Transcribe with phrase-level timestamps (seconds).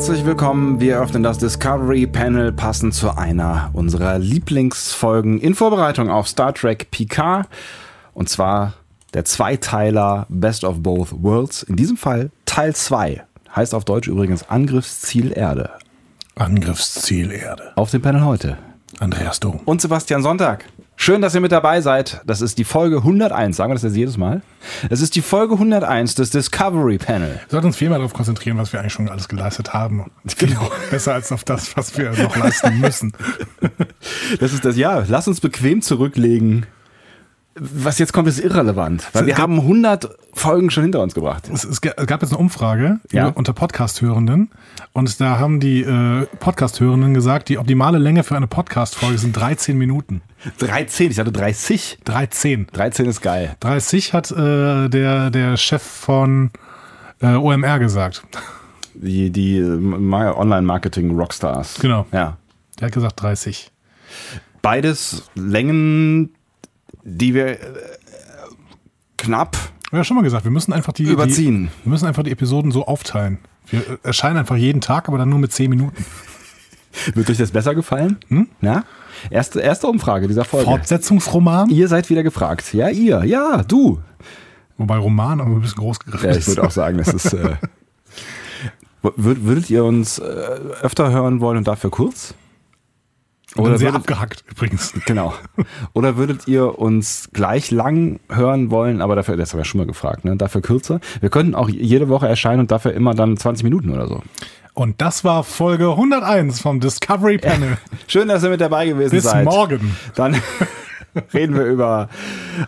[0.00, 0.80] Herzlich willkommen.
[0.80, 6.90] Wir öffnen das Discovery Panel passend zu einer unserer Lieblingsfolgen in Vorbereitung auf Star Trek
[6.90, 7.46] Picard.
[8.14, 8.72] Und zwar
[9.12, 11.64] der Zweiteiler Best of Both Worlds.
[11.64, 13.22] In diesem Fall Teil 2.
[13.54, 15.68] Heißt auf Deutsch übrigens Angriffsziel Erde.
[16.34, 17.72] Angriffsziel Erde.
[17.76, 18.56] Auf dem Panel heute.
[19.00, 19.60] Andreas Dom.
[19.66, 20.64] Und Sebastian Sonntag.
[21.02, 22.20] Schön, dass ihr mit dabei seid.
[22.26, 23.56] Das ist die Folge 101.
[23.56, 24.42] Sagen wir das jetzt jedes Mal?
[24.90, 27.36] Es ist die Folge 101 des Discovery Panel.
[27.36, 30.10] Wir sollten uns viel mehr darauf konzentrieren, was wir eigentlich schon alles geleistet haben.
[30.36, 30.70] Genau.
[30.90, 33.12] Besser als auf das, was wir noch leisten müssen.
[34.40, 36.66] Das ist das, ja, lass uns bequem zurücklegen.
[37.62, 41.46] Was jetzt kommt, ist irrelevant, weil wir haben 100 Folgen schon hinter uns gebracht.
[41.52, 43.26] Es, es gab jetzt eine Umfrage Ja.
[43.28, 44.50] unter Podcast-Hörenden
[44.94, 49.76] und da haben die äh, Podcast-Hörenden gesagt, die optimale Länge für eine Podcast-Folge sind 13
[49.76, 50.22] Minuten.
[50.58, 51.98] 13, ich hatte 30.
[52.04, 52.68] 13.
[52.72, 53.54] 13 ist geil.
[53.60, 56.50] 30 hat äh, der, der Chef von
[57.20, 58.22] äh, OMR gesagt.
[58.94, 61.78] Die, die äh, Ma- Online-Marketing-Rockstars.
[61.80, 62.06] Genau.
[62.10, 62.38] Ja.
[62.78, 63.70] Der hat gesagt 30.
[64.62, 66.30] Beides Längen,
[67.04, 67.58] die wir äh,
[69.16, 69.56] knapp
[69.92, 71.64] ja schon mal gesagt, wir müssen einfach die, Überziehen.
[71.80, 73.38] Die, wir müssen einfach die Episoden so aufteilen.
[73.66, 76.04] Wir äh, erscheinen einfach jeden Tag, aber dann nur mit 10 Minuten.
[77.14, 78.18] Wird euch das besser gefallen?
[78.28, 78.48] Hm?
[78.60, 78.84] Ja?
[79.30, 80.66] Erste, erste Umfrage dieser Folge.
[80.66, 81.70] Fortsetzungsroman?
[81.70, 82.72] Ihr seid wieder gefragt.
[82.74, 83.24] Ja, ihr.
[83.24, 84.00] Ja, du.
[84.76, 86.48] Wobei Roman aber ein bisschen groß gegriffen Ja, ich ist.
[86.48, 87.32] würde auch sagen, das ist.
[87.32, 87.56] Äh,
[89.02, 92.34] wür- würdet ihr uns äh, öfter hören wollen und dafür kurz?
[93.56, 94.92] Und dann sehr würdet, abgehackt übrigens.
[95.06, 95.34] genau.
[95.92, 99.86] Oder würdet ihr uns gleich lang hören wollen, aber dafür, das haben wir schon mal
[99.86, 100.36] gefragt, ne?
[100.36, 101.00] Dafür kürzer.
[101.20, 104.22] Wir könnten auch jede Woche erscheinen und dafür immer dann 20 Minuten oder so.
[104.74, 107.76] Und das war Folge 101 vom Discovery Panel.
[108.06, 109.44] Schön, dass ihr mit dabei gewesen Bis seid.
[109.44, 109.96] morgen.
[110.14, 110.36] Dann
[111.34, 112.08] reden wir über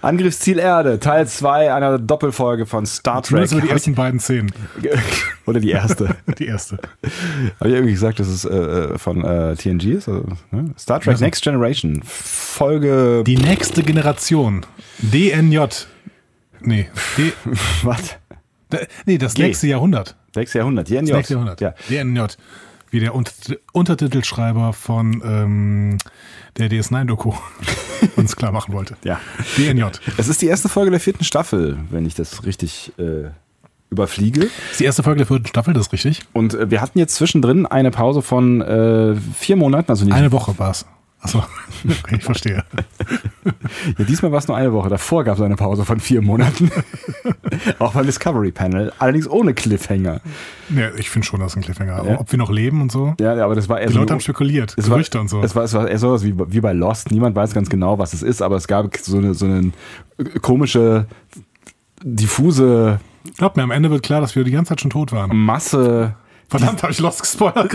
[0.01, 3.27] Angriffsziel Erde, Teil 2 einer Doppelfolge von Star Trek.
[3.27, 4.53] Zumindest über die ersten beiden Szenen.
[5.47, 6.17] Oder die erste.
[6.39, 6.79] Die erste.
[7.59, 10.09] Habe ich irgendwie gesagt, dass es äh, von äh, TNG ist?
[10.09, 10.73] Also, ne?
[10.79, 13.25] Star Trek Also- Next Generation, Folge.
[13.27, 14.65] Die nächste Generation.
[14.99, 15.59] DNJ.
[16.61, 16.89] Nee.
[17.19, 17.33] D,
[17.83, 18.17] was?
[19.05, 19.43] Nee, das G.
[19.43, 20.17] nächste Jahrhundert.
[20.35, 20.89] Sechs Jahrhundert.
[20.89, 21.09] TNG.
[21.09, 21.61] Das nächste Jahrhundert.
[21.61, 21.75] Ja.
[21.91, 22.21] DNJ.
[22.91, 23.33] Wie der Unter
[23.73, 25.99] Untertitelschreiber von ähm,
[26.59, 27.33] der DS9-Doku
[28.17, 28.97] uns klar machen wollte.
[29.05, 29.21] ja.
[29.57, 29.85] DNJ.
[30.17, 33.31] Es ist die erste Folge der vierten Staffel, wenn ich das richtig äh,
[33.91, 34.41] überfliege.
[34.41, 36.23] Das ist die erste Folge der vierten Staffel, das ist richtig.
[36.33, 40.15] Und äh, wir hatten jetzt zwischendrin eine Pause von äh, vier Monaten, also nicht.
[40.15, 40.87] Eine Woche war's.
[41.23, 41.39] Achso,
[41.85, 42.65] okay, ich verstehe.
[43.99, 44.89] Ja, diesmal war es nur eine Woche.
[44.89, 46.71] Davor gab es eine Pause von vier Monaten.
[47.81, 48.93] Auch beim Discovery Panel.
[48.99, 50.21] Allerdings ohne Cliffhanger.
[50.71, 52.05] Ja, ich finde schon, das ist ein Cliffhanger.
[52.05, 52.21] Ja.
[52.21, 53.15] Ob wir noch leben und so.
[53.19, 54.01] Ja, aber das war eher Die so.
[54.01, 55.43] Leute haben spekuliert, es war, Gerüchte und so.
[55.43, 57.11] Es war, es war eher sowas wie, wie bei Lost.
[57.11, 59.73] Niemand weiß ganz genau, was es ist, aber es gab so eine, so eine
[60.41, 61.07] komische,
[62.03, 63.01] diffuse
[63.37, 65.37] Glaub mir, am Ende wird klar, dass wir die ganze Zeit schon tot waren.
[65.37, 66.15] Masse,
[66.49, 67.75] Verdammt, habe ich Lost gespoilert.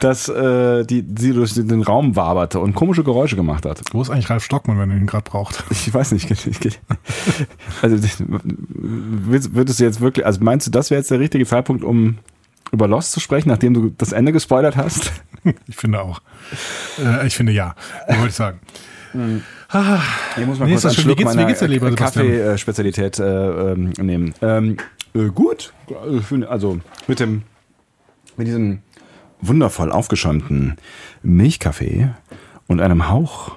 [0.00, 3.80] Dass äh, die, die durch den Raum waberte und komische Geräusche gemacht hat.
[3.92, 5.64] Wo ist eigentlich Ralf Stockmann, wenn ihr ihn gerade braucht?
[5.70, 6.30] Ich weiß nicht.
[6.30, 6.80] ich-
[7.82, 7.96] Also
[8.28, 12.18] würdest du jetzt wirklich, also meinst du, das wäre jetzt der richtige Zeitpunkt, um
[12.72, 15.12] über Lost zu sprechen, nachdem du das Ende gespoilert hast?
[15.68, 16.22] Ich finde auch.
[16.98, 17.74] Äh, ich finde ja.
[18.08, 18.60] Wollte ich sagen?
[19.12, 21.04] Ich muss mal Nee, kurz einen schön.
[21.04, 21.90] Wie Schluck geht's- wie geht's dir, lieber?
[21.94, 24.32] Kaffeespezialität äh, ähm, nehmen.
[24.40, 24.78] Ähm,
[25.14, 25.74] äh, gut,
[26.48, 27.42] also mit dem
[28.38, 28.78] mit diesem
[29.46, 30.76] wundervoll aufgeschäumten
[31.22, 32.10] Milchkaffee
[32.66, 33.52] und einem Hauch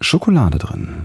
[0.00, 1.04] Schokolade drin.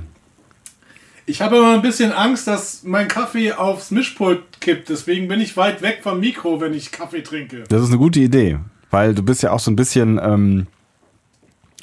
[1.25, 4.89] Ich habe immer ein bisschen Angst, dass mein Kaffee aufs Mischpult kippt.
[4.89, 7.63] Deswegen bin ich weit weg vom Mikro, wenn ich Kaffee trinke.
[7.67, 8.59] Das ist eine gute Idee,
[8.91, 10.67] weil du bist ja auch so ein bisschen ähm,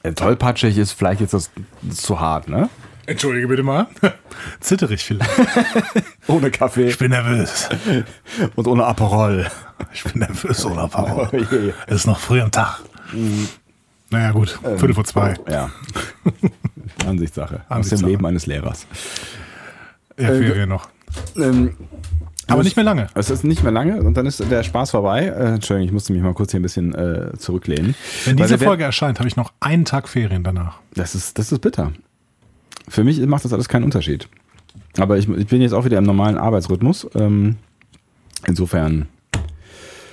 [0.05, 1.50] äh, tollpatschig ist vielleicht jetzt das,
[1.82, 2.69] das zu hart, ne?
[3.07, 3.87] Entschuldige bitte mal.
[4.61, 5.31] Zitterig vielleicht.
[6.29, 7.69] Ohne Kaffee Ich bin nervös.
[8.56, 9.47] und ohne Aperol.
[9.93, 11.29] Ich bin nervös, oder Paul?
[11.32, 11.37] Oh.
[11.87, 12.81] Es ist noch früh am Tag.
[14.11, 14.59] Naja, gut.
[14.62, 15.35] Viertel vor zwei.
[15.50, 15.71] Ja.
[17.06, 17.56] Ansichtssache.
[17.56, 18.11] Aus dem Ansichtssache.
[18.11, 18.87] Leben eines Lehrers.
[20.19, 20.88] Ja, Äh, Ferien noch.
[21.37, 21.75] Ähm,
[22.47, 23.09] Aber nicht mehr lange.
[23.15, 25.26] Es ist nicht mehr lange und dann ist der Spaß vorbei.
[25.26, 27.94] Äh, Entschuldigung, ich musste mich mal kurz hier ein bisschen äh, zurücklehnen.
[28.25, 30.79] Wenn diese Folge erscheint, habe ich noch einen Tag Ferien danach.
[30.94, 31.93] Das ist, das ist bitter.
[32.88, 34.29] Für mich macht das alles keinen Unterschied.
[34.99, 37.08] Aber ich, ich bin jetzt auch wieder im normalen Arbeitsrhythmus.
[37.14, 37.56] Ähm,
[38.46, 39.08] insofern,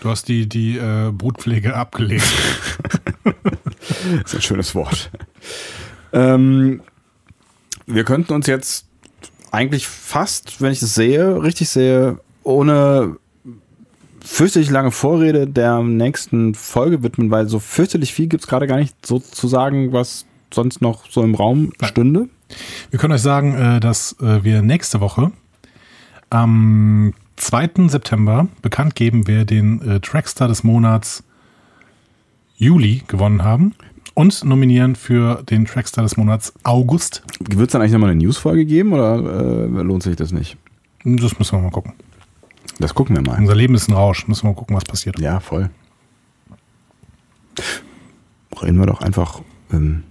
[0.01, 2.23] Du hast die, die äh, Brutpflege abgelegt.
[4.23, 5.11] ist ein schönes Wort.
[6.13, 6.81] ähm,
[7.85, 8.85] wir könnten uns jetzt
[9.51, 13.17] eigentlich fast, wenn ich es sehe, richtig sehe, ohne
[14.23, 18.77] fürchterlich lange Vorrede der nächsten Folge widmen, weil so fürchterlich viel gibt es gerade gar
[18.77, 22.29] nicht so zu sagen, was sonst noch so im Raum stünde.
[22.89, 25.31] Wir können euch sagen, äh, dass äh, wir nächste Woche
[26.29, 27.87] am 2.
[27.87, 31.23] September bekannt geben, wer den äh, Trackstar des Monats
[32.57, 33.73] Juli gewonnen haben
[34.13, 37.23] und nominieren für den Trackstar des Monats August.
[37.39, 40.57] Wird es dann eigentlich nochmal eine Newsfolge geben oder lohnt sich das nicht?
[41.05, 41.93] Das müssen wir mal gucken.
[42.79, 43.37] Das gucken wir mal.
[43.37, 44.27] Unser Leben ist ein Rausch.
[44.27, 45.19] Müssen wir mal gucken, was passiert.
[45.19, 45.69] Ja, voll.
[48.61, 49.41] Reden wir doch einfach
[49.71, 50.03] ähm,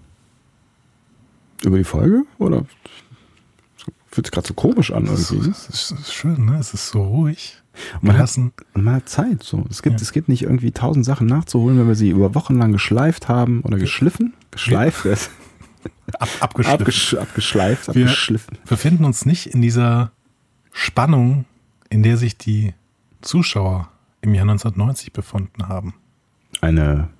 [1.64, 2.24] über die Folge?
[2.38, 2.64] Oder
[4.06, 5.48] fühlt sich gerade so komisch an irgendwie?
[5.48, 6.58] Das ist, ist schön, ne?
[6.58, 7.62] Es ist so ruhig.
[8.00, 9.42] Und man, hat, und man hat Zeit.
[9.44, 9.64] So.
[9.70, 10.02] Es, gibt, Ja.
[10.02, 13.60] es gibt nicht irgendwie tausend Sachen nachzuholen, wenn wir sie über Wochen lang geschleift haben
[13.62, 14.34] oder geschliffen.
[14.50, 15.30] Geschleift, das-
[16.18, 16.80] Ab, abgeschliffen.
[16.80, 18.58] abgesch abgeschleift, Wir abgeschliffen.
[18.66, 20.10] befinden uns nicht in dieser
[20.72, 21.44] Spannung,
[21.90, 22.74] in der sich die
[23.20, 23.88] Zuschauer
[24.22, 25.94] im Jahr 1990 befunden haben.
[26.60, 27.10] Eine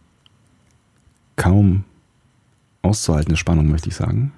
[1.37, 1.85] kaum
[2.89, 4.33] auszuhaltende Spannung, möchte ich sagen.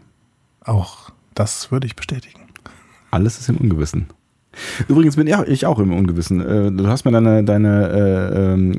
[0.64, 2.40] Auch das würde ich bestätigen.
[3.10, 4.06] Alles ist im Ungewissen.
[4.88, 6.40] Übrigens bin ich auch, im Ungewissen.
[6.40, 7.88] Äh, Du hast mir deine, deine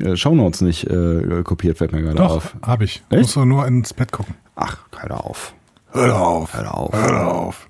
[0.04, 2.56] äh, äh, Shownotes nicht äh, kopiert, fällt mir gerade Doch, auf.
[2.62, 3.02] habe ich.
[3.10, 3.22] Echt?
[3.22, 4.34] Muss doch nur ins Bett gucken.
[4.54, 5.54] Ach, hör auf.
[5.92, 6.54] Hör auf.
[6.54, 6.92] Hör auf.
[6.94, 7.68] Hör auf.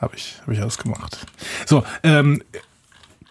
[0.00, 1.26] Habe ich, hab ich alles gemacht.
[1.66, 2.42] So, ähm,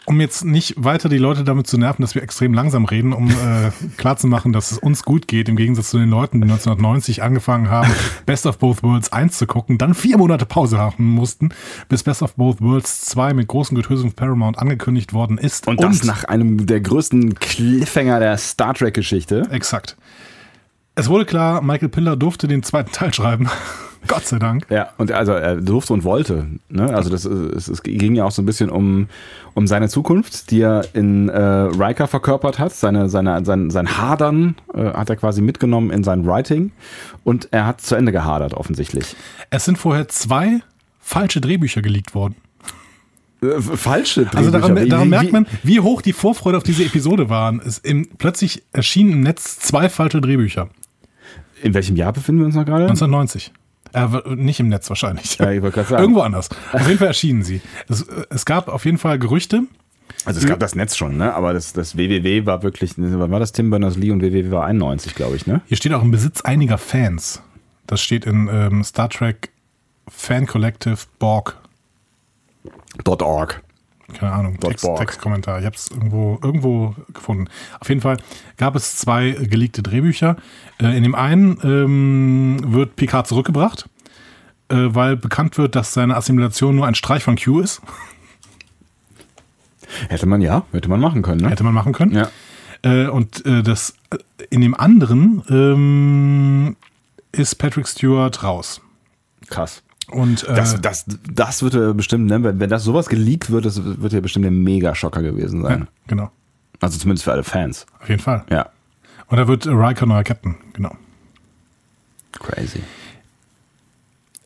[0.05, 3.29] um jetzt nicht weiter die Leute damit zu nerven, dass wir extrem langsam reden, um
[3.29, 7.69] äh, klarzumachen, dass es uns gut geht, im Gegensatz zu den Leuten, die 1990 angefangen
[7.69, 7.91] haben,
[8.25, 11.49] Best of Both Worlds 1 zu gucken, dann vier Monate Pause haben mussten,
[11.89, 15.67] bis Best of Both Worlds 2 mit großen Getöse von Paramount angekündigt worden ist.
[15.67, 19.47] Und das nach einem der größten Cliffhanger der Star Trek-Geschichte.
[19.51, 19.97] Exakt.
[20.95, 23.49] Es wurde klar, Michael Piller durfte den zweiten Teil schreiben.
[24.07, 24.65] Gott sei Dank.
[24.69, 26.47] Ja, und also er durfte und wollte.
[26.69, 26.93] Ne?
[26.93, 29.07] Also das es, es ging ja auch so ein bisschen um,
[29.53, 32.73] um seine Zukunft, die er in äh, Riker verkörpert hat.
[32.73, 36.71] Seine, seine, sein, sein Hadern äh, hat er quasi mitgenommen in sein Writing
[37.23, 39.15] und er hat zu Ende gehadert offensichtlich.
[39.49, 40.59] Es sind vorher zwei
[40.99, 42.35] falsche Drehbücher geleakt worden.
[43.41, 44.85] Äh, falsche Also daran, Drehbücher.
[44.85, 47.61] Wie- daran wie- merkt man, wie hoch die Vorfreude auf diese Episode waren.
[47.65, 50.69] Es im, plötzlich erschienen im Netz zwei falsche Drehbücher.
[51.61, 52.83] In welchem Jahr befinden wir uns noch gerade?
[52.83, 53.51] 1990.
[53.95, 55.37] Äh, nicht im Netz wahrscheinlich.
[55.37, 56.01] Ja, ich wollte gerade sagen.
[56.03, 56.49] Irgendwo anders.
[56.73, 57.61] Auf jeden Fall erschienen sie.
[57.87, 59.63] Es, es gab auf jeden Fall Gerüchte.
[60.25, 61.33] Also es gab das Netz schon, ne?
[61.33, 65.15] Aber das, das WWW war wirklich, wann war das Tim Berners-Lee und WWW war 91,
[65.15, 65.61] glaube ich, ne?
[65.67, 67.41] Hier steht auch im Besitz einiger Fans.
[67.87, 69.51] Das steht in ähm, Star Trek
[70.07, 71.57] Fan Collective Borg.
[73.05, 73.61] .org.
[74.17, 74.87] Keine Ahnung, Text.
[74.97, 75.59] Textkommentar.
[75.59, 77.47] Ich habe es irgendwo, irgendwo gefunden.
[77.79, 78.17] Auf jeden Fall
[78.57, 80.37] gab es zwei geleakte Drehbücher.
[80.79, 83.89] Äh, in dem einen ähm, wird Picard zurückgebracht,
[84.69, 87.81] äh, weil bekannt wird, dass seine Assimilation nur ein Streich von Q ist.
[90.09, 91.49] Hätte man ja, hätte man machen können, ne?
[91.49, 92.13] Hätte man machen können.
[92.13, 92.29] Ja.
[92.81, 94.17] Äh, und äh, das äh,
[94.49, 96.75] in dem anderen ähm,
[97.31, 98.81] ist Patrick Stewart raus.
[99.47, 99.83] Krass.
[100.09, 103.65] Und äh, Das, das, das wird ja bestimmt, ne, wenn, wenn das sowas geleakt wird,
[103.65, 105.79] das wird ja bestimmt ein Mega-Schocker gewesen sein.
[105.81, 106.31] ja, genau,
[106.79, 107.85] Also zumindest für alle Fans.
[107.99, 108.45] auf jeden Fall.
[108.49, 108.69] Ja.
[109.27, 110.95] Und da wird Riker neuer Captain, genau.
[112.33, 112.81] Crazy.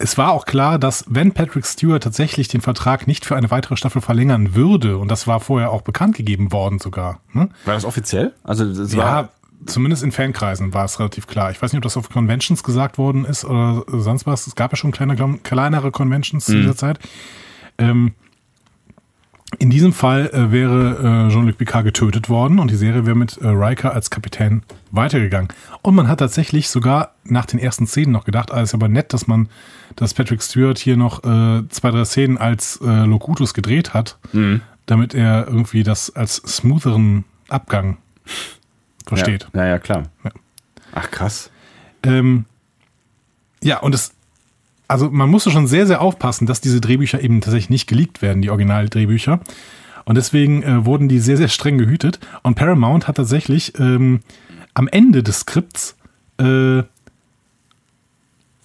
[0.02, 3.76] Es war auch klar, dass wenn Patrick Stewart tatsächlich den Vertrag nicht für eine weitere
[3.76, 7.50] Staffel verlängern würde, und das war vorher auch bekannt gegeben worden sogar, ne?
[7.66, 8.34] War das offiziell?
[8.44, 9.30] Also das ja, war.
[9.66, 11.52] Zumindest in Fankreisen war es relativ klar.
[11.52, 14.48] Ich weiß nicht, ob das auf Conventions gesagt worden ist oder sonst was.
[14.48, 17.00] Es gab ja schon kleine, kleinere Conventions zu dieser Zeit.
[17.78, 18.14] Ähm,
[19.58, 23.38] in diesem Fall äh, wäre äh, Jean-Luc Picard getötet worden und die Serie wäre mit
[23.38, 24.62] äh, Riker als Kapitän
[24.92, 25.50] weitergegangen.
[25.82, 29.12] Und man hat tatsächlich sogar nach den ersten Szenen noch gedacht, ah, ist aber nett,
[29.12, 29.50] dass man,
[29.96, 34.20] dass Patrick Stewart hier noch äh, zwei, drei Szenen als äh, Locutus gedreht hat,
[34.86, 37.98] damit er irgendwie das als smootheren Abgang
[39.10, 39.48] versteht.
[39.54, 40.04] Ja, ja, klar.
[40.24, 40.32] Ja.
[40.94, 41.52] Ach krass.
[42.04, 42.46] Ähm,
[43.62, 44.14] ja, und es,
[44.88, 48.42] also man musste schon sehr, sehr aufpassen, dass diese Drehbücher eben tatsächlich nicht geleakt werden,
[48.42, 49.40] die Originaldrehbücher.
[50.06, 52.20] Und deswegen äh, wurden die sehr, sehr streng gehütet.
[52.42, 54.22] Und Paramount hat tatsächlich ähm,
[54.74, 55.96] am Ende des Skripts
[56.38, 56.84] äh,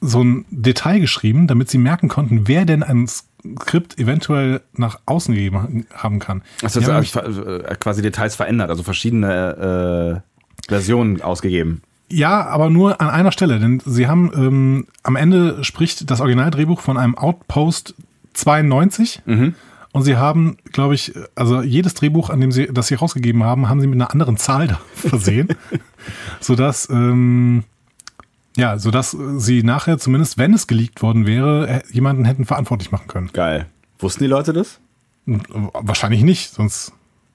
[0.00, 5.34] so ein Detail geschrieben, damit sie merken konnten, wer denn ein Skript eventuell nach außen
[5.34, 6.42] gegeben haben kann.
[6.62, 10.22] Also äh, quasi Details verändert, also verschiedene
[10.68, 11.82] Versionen ausgegeben.
[12.08, 16.80] Ja, aber nur an einer Stelle, denn sie haben ähm, am Ende spricht das Originaldrehbuch
[16.80, 17.94] von einem Outpost
[18.34, 19.22] 92
[19.92, 23.68] und sie haben, glaube ich, also jedes Drehbuch, an dem sie das sie rausgegeben haben,
[23.68, 25.48] haben sie mit einer anderen Zahl da versehen,
[26.40, 27.64] sodass ähm,
[28.56, 33.08] ja, sodass sie nachher zumindest, wenn es geleakt worden wäre, äh, jemanden hätten verantwortlich machen
[33.08, 33.30] können.
[33.32, 33.66] Geil.
[33.98, 34.80] Wussten die Leute das?
[35.26, 36.92] Wahrscheinlich nicht, sonst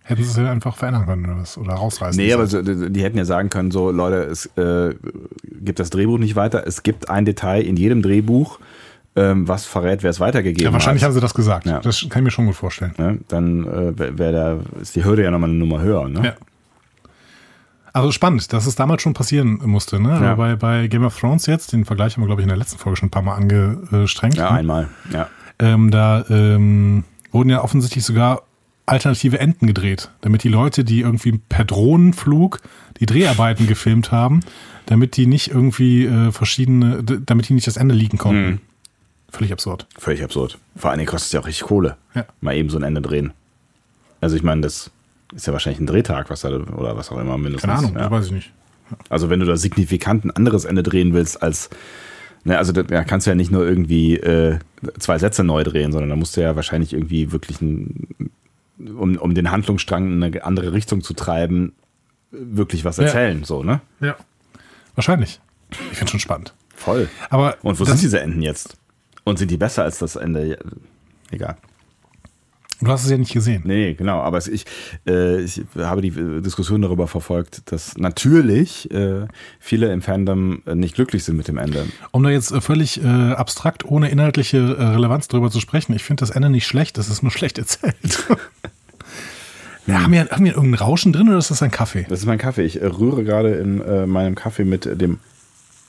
[0.09, 2.21] hätten sie es ja einfach verändern können oder, was, oder rausreißen.
[2.21, 4.95] Nee, aber so, die, hätten ja sagen können, so Leute, es äh,
[5.43, 6.65] gibt das Drehbuch nicht weiter.
[6.65, 8.59] Es gibt ein Detail in jedem Drehbuch,
[9.15, 11.09] ähm, was verrät, wer es weitergegeben Ja, wahrscheinlich hat.
[11.09, 11.65] haben sie das gesagt.
[11.67, 11.79] Ja.
[11.79, 12.93] Das kann ich mir schon gut vorstellen.
[12.97, 13.19] Ne?
[13.27, 16.07] Dann äh, wär- da, ist die Hürde ja nochmal eine Nummer höher.
[16.09, 16.25] Ne?
[16.25, 16.33] Ja.
[17.91, 19.99] Also spannend, dass es damals schon passieren musste.
[19.99, 20.09] Ne?
[20.21, 20.35] Ja.
[20.35, 22.77] Bei, bei Game of Thrones jetzt, den Vergleich haben wir, glaube ich, in der letzten
[22.77, 24.35] Folge schon ein paar Mal angestrengt.
[24.37, 24.87] Ja, einmal.
[25.11, 25.27] Ja.
[25.59, 28.43] ähm, da ähm, wurden ja offensichtlich sogar
[28.89, 32.59] alternative Enden gedreht, damit die Leute, die irgendwie per Drohnenflug
[32.99, 34.41] die Dreharbeiten gefilmt haben,
[34.85, 38.49] damit die nicht irgendwie äh, verschiedene, damit die nicht das Ende liegen konnten.
[38.49, 38.59] Mhm.
[39.31, 39.85] Völlig absurd.
[39.97, 40.57] Völlig absurd.
[40.75, 41.97] Vor allen Dingen kostet es ja auch richtig Kohle.
[42.15, 42.25] Ja.
[42.41, 43.31] Mal eben so ein Ende drehen.
[44.21, 44.89] Also ich meine, das
[45.35, 47.61] ist ja wahrscheinlich ein Drehtag, was da, oder was auch immer mindestens.
[47.69, 48.01] Keine Ahnung, Ja.
[48.03, 48.51] das weiß ich nicht.
[49.09, 51.69] Also wenn du da signifikant ein anderes Ende drehen willst als,
[52.43, 54.57] ne, also da kannst du ja nicht nur irgendwie äh,
[54.97, 58.31] zwei Sätze neu drehen, sondern da musst du ja wahrscheinlich irgendwie wirklich ein,
[58.79, 61.73] um, um den Handlungsstrang in eine andere Richtung zu treiben,
[62.31, 63.03] wirklich was Ja.
[63.05, 63.81] erzählen, so, ne?
[63.99, 64.15] Ja.
[64.95, 65.39] Wahrscheinlich.
[65.91, 66.53] Ich finde schon spannend.
[66.75, 67.09] Voll.
[67.29, 68.77] Aber Und wo sind diese Enden jetzt?
[69.23, 70.47] Und sind die besser als das Ende?
[70.47, 70.57] Ja,
[71.31, 71.57] Egal.
[72.81, 73.63] Du hast es ja nicht gesehen.
[73.65, 74.19] Nee, genau.
[74.21, 74.65] Aber ich,
[75.07, 79.27] äh, ich habe die äh, Diskussion darüber verfolgt, dass natürlich äh,
[79.59, 81.85] viele im Fandom äh, nicht glücklich sind mit dem Ende.
[82.11, 86.21] Um da jetzt äh, völlig äh, abstrakt, ohne inhaltliche Relevanz drüber zu sprechen, ich finde
[86.21, 87.95] das Ende nicht schlecht, es ist nur schlecht erzählt.
[89.85, 92.05] Wir haben, wir, haben wir irgendein Rauschen drin oder ist das ein Kaffee?
[92.07, 92.61] Das ist mein Kaffee.
[92.61, 95.17] Ich rühre gerade in äh, meinem Kaffee mit dem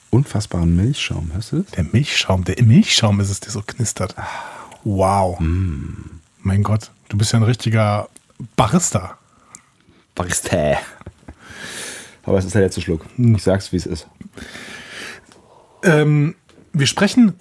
[0.08, 1.30] unfassbaren Milchschaum.
[1.34, 1.70] Hörst du das?
[1.72, 4.14] Der Milchschaum, der Milchschaum ist es, der so knistert.
[4.84, 5.38] Wow.
[6.42, 8.08] Mein Gott, du bist ja ein richtiger
[8.56, 9.18] Barista.
[10.14, 10.78] Barista.
[12.22, 13.04] Aber es ist der letzte Schluck.
[13.18, 14.08] Ich sag's, wie es ist.
[15.82, 16.34] Ähm,
[16.72, 17.34] wir sprechen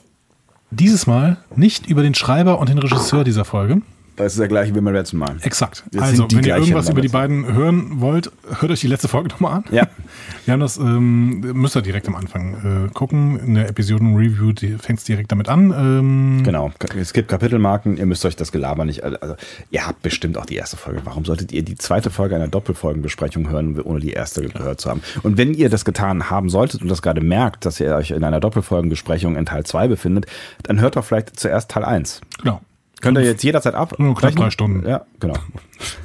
[0.72, 3.82] dieses Mal nicht über den Schreiber und den Regisseur dieser Folge.
[4.20, 5.38] Das ist der gleiche wie beim letzten Mal.
[5.42, 5.84] Exakt.
[5.92, 9.30] Wir also, wenn ihr irgendwas über die beiden hören wollt, hört euch die letzte Folge
[9.30, 9.64] nochmal an.
[9.72, 9.88] Ja.
[10.46, 13.40] Wir haben das, ähm, müsst ihr direkt am Anfang äh, gucken.
[13.40, 15.72] In der Episoden-Review fängt es direkt damit an.
[15.72, 16.72] Ähm, Genau.
[17.00, 17.98] Es gibt Kapitelmarken.
[17.98, 19.04] Ihr müsst euch das Gelaber nicht.
[19.04, 19.36] Also,
[19.70, 21.02] ihr habt bestimmt auch die erste Folge.
[21.04, 25.02] Warum solltet ihr die zweite Folge einer Doppelfolgenbesprechung hören, ohne die erste gehört zu haben?
[25.24, 28.24] Und wenn ihr das getan haben solltet und das gerade merkt, dass ihr euch in
[28.24, 30.26] einer Doppelfolgenbesprechung in Teil 2 befindet,
[30.64, 32.22] dann hört doch vielleicht zuerst Teil 1.
[32.40, 32.62] Genau.
[33.02, 33.96] Könnt ihr jetzt jederzeit ab?
[33.98, 34.88] Nur knapp drei Stunden.
[34.88, 35.36] Ja, genau.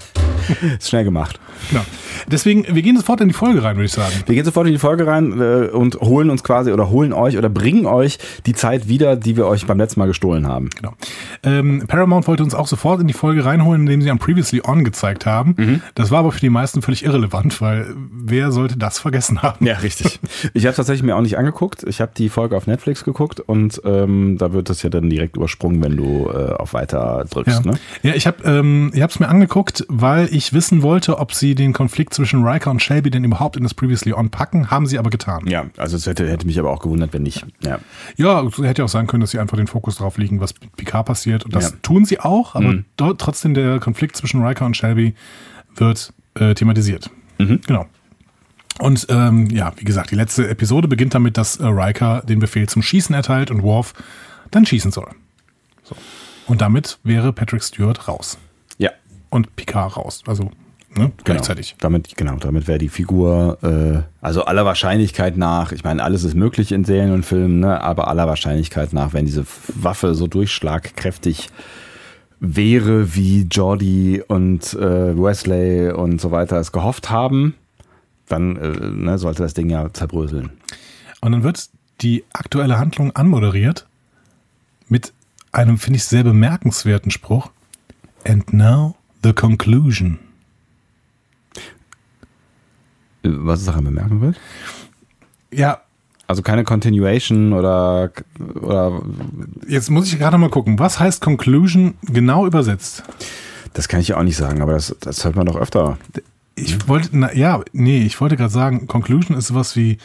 [0.79, 1.41] Ist schnell gemacht.
[1.71, 1.85] genau.
[2.31, 4.13] Deswegen, wir gehen sofort in die Folge rein, würde ich sagen.
[4.27, 7.37] Wir gehen sofort in die Folge rein äh, und holen uns quasi oder holen euch
[7.39, 10.71] oder bringen euch die Zeit wieder, die wir euch beim letzten Mal gestohlen haben.
[10.77, 10.95] Genau.
[11.43, 14.85] Ähm, Paramount wollte uns auch sofort in die Folge reinholen, indem sie am Previously On
[14.85, 15.55] gezeigt haben.
[15.57, 15.83] Mhm.
[15.95, 19.65] Das war aber für die meisten völlig irrelevant, weil wer sollte das vergessen haben?
[19.65, 20.21] Ja, richtig.
[20.53, 21.85] Ich habe tatsächlich mir auch nicht angeguckt.
[21.89, 25.37] Ich habe die Folge auf Netflix geguckt und ähm, da wird das ja dann direkt
[25.37, 27.65] übersprungen, wenn du äh, auf Weiter drückst.
[27.65, 27.79] Ja, Ne?
[28.03, 31.73] ja ich habe ähm, ich hab's mir angeguckt, weil ich wissen wollte, ob sie den
[31.73, 34.71] Konflikt zwischen Riker und Shelby denn überhaupt in das Previously On packen.
[34.71, 35.47] Haben sie aber getan.
[35.47, 37.47] Ja, also es hätte, hätte mich aber auch gewundert, wenn nicht.
[37.63, 37.79] Ja.
[38.17, 40.75] Ja, hätte ja auch sein können, dass sie einfach den Fokus darauf liegen, was mit
[40.77, 41.45] Picard passiert.
[41.45, 41.71] Und das Ja.
[41.77, 41.83] Mhm.
[41.83, 45.15] tun sie auch, aber dort trotzdem der Konflikt zwischen Riker und Shelby
[45.77, 47.11] wird äh, thematisiert.
[47.39, 47.61] Mhm.
[47.67, 47.87] Genau.
[48.81, 52.69] Und ähm, ja, wie gesagt, die letzte Episode beginnt damit, dass äh, Riker den Befehl
[52.69, 53.95] zum Schießen erteilt und Worf
[54.51, 55.09] dann schießen soll.
[55.85, 55.95] So.
[56.47, 58.37] Und damit wäre Patrick Stewart raus.
[58.79, 58.91] Ja.
[59.31, 60.23] Und Picard raus.
[60.27, 60.51] Also
[60.97, 61.71] ne, gleichzeitig.
[61.73, 61.83] Genau.
[61.83, 66.35] Damit, genau, damit wäre die Figur, äh, also aller Wahrscheinlichkeit nach, ich meine, alles ist
[66.35, 71.51] möglich in Serien und Filmen, ne, aber aller Wahrscheinlichkeit nach, wenn diese Waffe so durchschlagkräftig
[72.41, 77.55] wäre, wie Jordi und äh, Wesley und so weiter es gehofft haben,
[78.29, 80.51] dann äh, ne, sollte das Ding ja zerbröseln.
[81.21, 81.69] Und dann wird
[82.01, 83.87] die aktuelle Handlung anmoderiert
[84.89, 85.13] mit
[85.53, 87.51] einem, finde ich, sehr bemerkenswerten Spruch.
[88.27, 90.19] And now the conclusion.
[93.25, 94.37] Was ist daran bemerkenswert?
[95.51, 95.81] Ja,
[96.27, 98.11] Also keine Continuation oder,
[98.61, 99.03] oder
[99.69, 100.79] jetzt muss ich gerade mal gucken.
[100.79, 103.03] Was heißt Conclusion genau übersetzt?
[103.75, 105.99] das kann ich ja auch nicht sagen, aber das, das hört man doch öfter.
[106.55, 109.99] Ich wollte, na, ja, nee, ich wollte gerade sagen, Conclusion ist sowas wie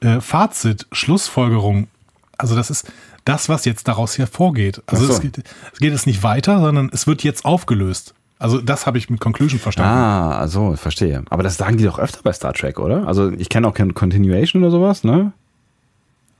[0.00, 1.88] äh, Fazit, Schlussfolgerung.
[2.36, 2.92] Also das ist
[3.24, 4.82] das, was jetzt daraus hervorgeht.
[4.86, 5.14] Also so.
[5.14, 5.38] es, geht,
[5.72, 8.14] es geht jetzt nicht weiter, sondern es wird jetzt aufgelöst.
[8.38, 9.92] Also das habe ich mit Conclusion verstanden.
[9.92, 11.24] Ah, also verstehe.
[11.30, 13.06] Aber das sagen die doch öfter bei Star Trek, oder?
[13.06, 15.32] Also ich kenne auch kein Continuation oder sowas, ne?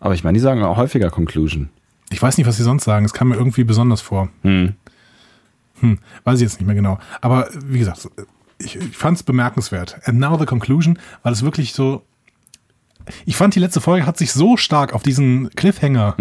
[0.01, 1.71] Aber ich meine, die sagen auch häufiger Conclusion.
[2.11, 3.05] Ich weiß nicht, was sie sonst sagen.
[3.07, 4.29] Es kam mir irgendwie besonders vor.
[4.43, 4.75] Hm.
[5.81, 6.99] Hm, weiß ich jetzt nicht mehr genau.
[7.21, 8.09] Aber wie gesagt,
[8.59, 9.99] ich, ich fand es bemerkenswert.
[10.05, 12.03] And now the conclusion, weil es wirklich so.
[13.27, 16.15] Ich fand, die letzte Folge hat sich so stark auf diesen Cliffhanger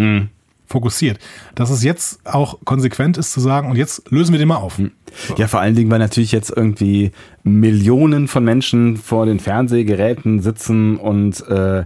[0.66, 1.18] fokussiert,
[1.54, 4.80] dass es jetzt auch konsequent ist zu sagen, und jetzt lösen wir den mal auf.
[5.36, 10.96] Ja, vor allen Dingen, weil natürlich jetzt irgendwie Millionen von Menschen vor den Fernsehgeräten sitzen
[10.96, 11.84] und äh,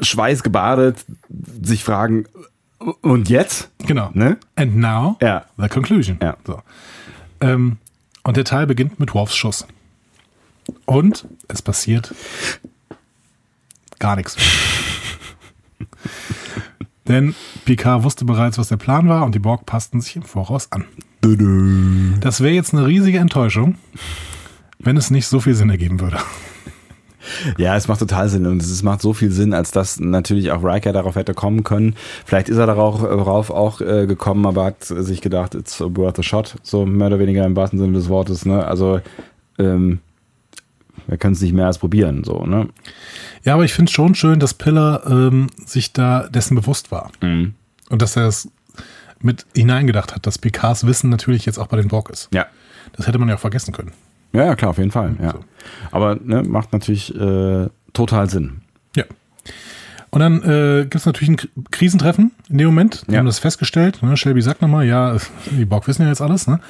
[0.00, 1.04] schweißgebadet
[1.62, 2.26] sich fragen,
[3.00, 3.70] Und jetzt?
[3.86, 4.10] Genau.
[4.14, 4.36] Ne?
[4.54, 5.46] And now, Ja.
[5.56, 6.18] the conclusion.
[6.22, 6.36] Ja.
[6.46, 6.60] So.
[7.40, 7.78] Ähm,
[8.24, 9.66] und der Teil beginnt mit Worfs Schuss.
[10.84, 12.14] Und es passiert
[13.98, 14.36] gar nichts.
[17.08, 17.34] Denn
[17.64, 20.84] Picard wusste bereits, was der Plan war und die Borg passten sich im Voraus an.
[22.20, 23.76] Das wäre jetzt eine riesige Enttäuschung,
[24.78, 26.18] wenn es nicht so viel Sinn ergeben würde.
[27.56, 30.62] Ja, es macht total Sinn und es macht so viel Sinn, als dass natürlich auch
[30.62, 31.94] Riker darauf hätte kommen können.
[32.24, 36.56] Vielleicht ist er darauf, auch äh, gekommen, aber hat sich gedacht, it's worth a shot,
[36.62, 38.46] so mehr oder weniger im wahrsten Sinne des Wortes.
[38.46, 38.64] Ne?
[38.64, 39.00] Also
[39.58, 40.00] ähm,
[41.06, 42.44] wir können es nicht mehr als probieren, so.
[42.44, 42.68] Ne?
[43.44, 47.10] Ja, aber ich finde es schon schön, dass Piller ähm, sich da dessen bewusst war.
[47.20, 47.54] Mhm.
[47.90, 48.50] Und dass er es
[49.20, 52.28] mit hineingedacht hat, dass Picards Wissen natürlich jetzt auch bei den Borg ist.
[52.32, 52.46] Ja.
[52.92, 53.92] Das hätte man ja auch vergessen können.
[54.32, 55.16] Ja, ja, klar, auf jeden Fall.
[55.20, 55.32] Ja.
[55.32, 55.44] So.
[55.90, 58.60] Aber ne, macht natürlich äh, total Sinn.
[60.10, 63.04] Und dann äh, gibt es natürlich ein Krisentreffen in dem Moment.
[63.08, 63.18] Die Ja.
[63.18, 64.02] haben das festgestellt.
[64.02, 64.16] Ne?
[64.16, 65.16] Shelby sagt nochmal, ja,
[65.50, 66.46] die Borg wissen ja jetzt alles.
[66.46, 66.60] Ne?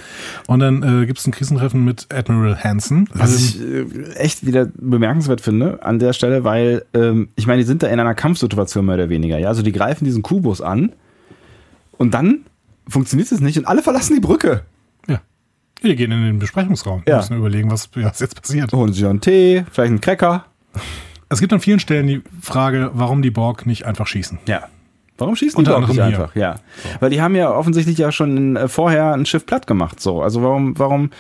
[0.49, 3.09] Und dann äh, gibt es ein Krisentreffen mit Admiral Hansen.
[3.15, 7.61] Was Ähm, ich äh, echt wieder bemerkenswert finde an der Stelle, weil ähm, ich meine,
[7.63, 9.39] die sind da in einer Kampfsituation mehr oder weniger.
[9.39, 10.93] Ja, also die greifen diesen Kubus an
[11.93, 12.41] und dann
[12.89, 14.63] funktioniert es nicht und alle verlassen die Brücke.
[15.09, 15.21] ja.
[15.81, 17.03] Wir gehen in den Besprechungsraum.
[17.05, 17.17] Wir Ja.
[17.19, 18.73] müssen überlegen, was, was jetzt passiert.
[18.73, 20.47] Holen sich einen Tee, vielleicht einen Cracker.
[21.29, 24.39] Es gibt an vielen Stellen die Frage, warum die Borg nicht einfach schießen.
[24.47, 24.69] Ja.
[25.19, 26.35] Warum schießen die Unter Borg nicht einfach?
[26.35, 26.57] Ja.
[27.01, 30.01] Weil die haben ja offensichtlich ja schon äh, vorher ein Schiff platt gemacht.
[30.01, 30.23] So.
[30.23, 31.11] Also warum, warum,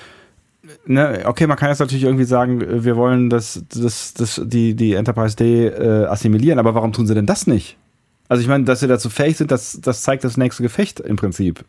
[0.86, 4.74] ne, okay, man kann jetzt natürlich irgendwie sagen, äh, wir wollen das, das, das, die,
[4.74, 7.76] die Enterprise D äh, assimilieren, aber warum tun sie denn das nicht?
[8.28, 11.16] Also ich meine, dass sie dazu fähig sind, das, das zeigt das nächste Gefecht im
[11.16, 11.64] Prinzip.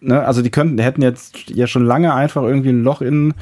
[0.00, 0.22] Ne?
[0.24, 3.34] Also die könnten, hätten jetzt ja schon lange einfach irgendwie ein Loch in,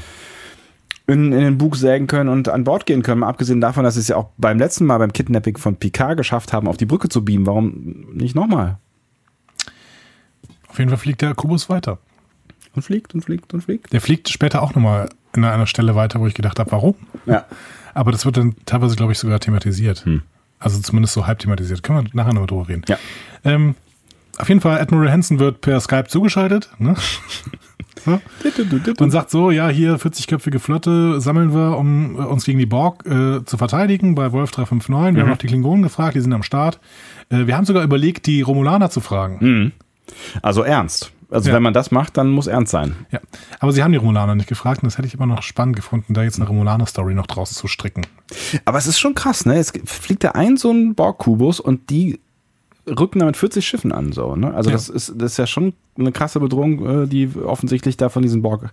[1.07, 3.21] in, in den Bug sägen können und an Bord gehen können.
[3.21, 6.16] Mal abgesehen davon, dass sie es ja auch beim letzten Mal beim Kidnapping von Picard
[6.16, 7.47] geschafft haben, auf die Brücke zu beamen.
[7.47, 8.79] Warum nicht nochmal?
[10.69, 11.99] Auf jeden Fall fliegt der Kubus weiter.
[12.75, 13.92] Und fliegt und fliegt und fliegt.
[13.92, 16.95] Der fliegt später auch nochmal in einer Stelle weiter, wo ich gedacht habe, warum?
[17.25, 17.47] Ja.
[17.95, 20.05] Aber das wird dann teilweise, glaube ich, sogar thematisiert.
[20.59, 21.83] Also zumindest so halb thematisiert.
[21.83, 22.83] Können wir nachher noch drüber reden.
[22.88, 22.99] Ja.
[23.45, 23.75] Ähm,
[24.38, 26.71] auf jeden Fall, Admiral Hansen wird per Skype zugeschaltet.
[26.79, 26.95] Ne?
[29.00, 33.04] Und sagt so, ja, hier 40-köpfige Flotte sammeln wir, um äh, uns gegen die Borg
[33.06, 35.16] äh, zu verteidigen bei Wolf 359.
[35.16, 36.78] Wir haben auch die Klingonen gefragt, die sind am Start.
[37.30, 39.72] Äh, wir haben sogar überlegt, die Romulaner zu fragen.
[40.42, 41.12] Also ernst.
[41.28, 41.56] Also Ja.
[41.56, 42.94] wenn man das macht, dann muss ernst sein.
[43.11, 43.18] Ja,
[43.59, 46.14] aber sie haben die Romulaner nicht gefragt und das hätte ich immer noch spannend gefunden,
[46.14, 48.02] da jetzt eine Romulaner-Story noch draus zu stricken.
[48.64, 49.56] Aber es ist schon krass, ne?
[49.56, 52.20] Es fliegt da ein so ein Borg-Kubus und die
[52.88, 54.55] rücken da mit 40 Schiffen an, so, ne?
[54.55, 54.77] Also Ja.
[54.77, 58.42] das ist, das ist ja schon eine krasse Bedrohung, äh, die offensichtlich da von diesen
[58.42, 58.70] Borg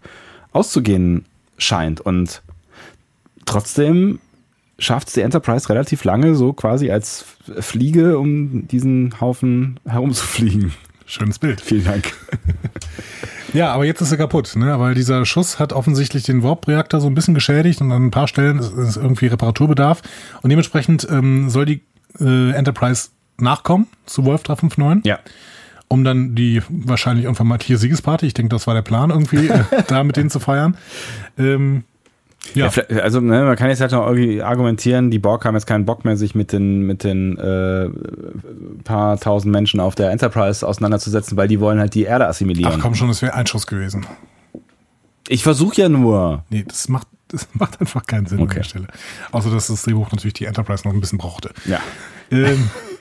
[0.52, 1.26] auszugehen
[1.58, 2.02] scheint.
[2.02, 2.42] Und
[3.46, 4.20] trotzdem
[4.80, 7.26] schafft es die Enterprise relativ lange, so quasi als
[7.60, 10.74] Fliege, um diesen Haufen herumzufliegen.
[11.06, 11.62] Schönes Bild.
[11.62, 12.14] Vielen Dank.
[13.54, 14.80] Ja, aber jetzt ist er kaputt, ne?
[14.80, 18.28] weil dieser Schuss hat offensichtlich den Warp-Reaktor so ein bisschen geschädigt und an ein paar
[18.28, 20.02] Stellen ist, ist irgendwie Reparaturbedarf.
[20.42, 21.84] Und dementsprechend ähm, soll die
[22.20, 25.20] äh, Enterprise nachkommen zu Wolf 359, Ja.
[25.88, 30.04] um dann die wahrscheinlich unvermeidliche Siegesparty, ich denke, das war der Plan irgendwie, äh, da
[30.04, 30.78] mit denen zu feiern.
[31.38, 31.84] Ähm,
[32.56, 35.66] ja, Ja, also ne, man kann jetzt halt noch irgendwie argumentieren, die Borg haben jetzt
[35.66, 37.90] keinen Bock mehr, sich mit den, mit den äh,
[38.84, 42.74] paar tausend Menschen auf der Enterprise auseinanderzusetzen, weil die wollen halt die Erde assimilieren.
[42.76, 44.06] ach komm schon, das wäre ein Schuss gewesen.
[45.30, 46.44] Ich versuche ja nur.
[46.50, 48.56] Nee, das macht, das macht einfach keinen Sinn an Okay.
[48.56, 48.88] der Stelle.
[49.32, 51.52] Außer, dass das Drehbuch natürlich die Enterprise noch ein bisschen brauchte.
[51.66, 51.80] Ja.
[52.30, 52.70] Ähm,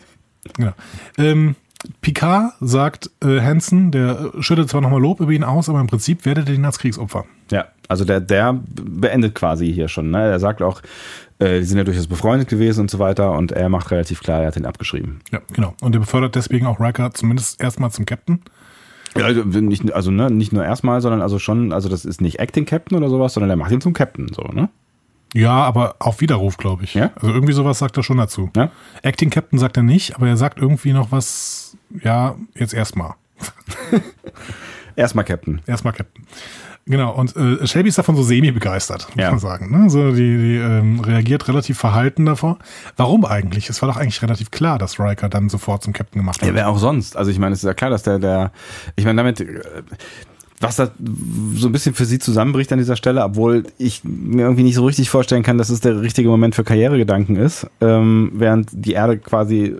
[0.54, 0.72] genau.
[1.18, 1.56] Ähm,
[2.00, 5.86] Picard sagt äh, Hansen, der äh, schüttet zwar nochmal Lob über ihn aus, aber im
[5.86, 7.24] Prinzip werdet ihr ihn als Kriegsopfer.
[7.50, 10.10] Ja, also der, der beendet quasi hier schon.
[10.10, 10.18] Ne?
[10.18, 10.80] Er sagt auch,
[11.38, 14.42] äh, die sind ja durchaus befreundet gewesen und so weiter und er macht relativ klar,
[14.42, 15.20] er hat ihn abgeschrieben.
[15.32, 15.74] Ja, genau.
[15.80, 18.42] Und er befördert deswegen auch Riker zumindest erstmal zum Captain.
[19.16, 22.38] Ja, also nicht, also ne, nicht nur erstmal, sondern also schon, also das ist nicht
[22.38, 24.70] Acting Captain oder sowas, sondern er macht ihn zum Captain, so, ne?
[25.34, 26.94] Ja, aber auf Widerruf, glaube ich.
[26.94, 27.10] Ja?
[27.16, 28.50] Also irgendwie sowas sagt er schon dazu.
[28.56, 28.70] Ja?
[29.02, 33.14] Acting Captain sagt er nicht, aber er sagt irgendwie noch was, ja, jetzt erstmal.
[34.96, 35.60] Erstmal Captain.
[35.66, 36.26] Erstmal Captain.
[36.84, 39.30] Genau, und äh, Shelby ist davon so semi-begeistert, muss Ja.
[39.30, 39.70] man sagen.
[39.70, 39.88] Ne?
[39.88, 42.58] So, die die ähm, reagiert relativ verhalten davor.
[42.96, 43.70] Warum eigentlich?
[43.70, 46.56] Es war doch eigentlich relativ klar, dass Riker dann sofort zum Captain gemacht Ja, wird.
[46.56, 47.16] wer auch sonst.
[47.16, 48.50] Also ich meine, es ist ja klar, dass der, der,
[48.96, 49.60] ich meine, damit, äh,
[50.62, 50.90] was da
[51.54, 54.86] so ein bisschen für sie zusammenbricht an dieser Stelle, obwohl ich mir irgendwie nicht so
[54.86, 59.18] richtig vorstellen kann, dass es der richtige Moment für Karrieregedanken ist, ähm, während die Erde
[59.18, 59.76] quasi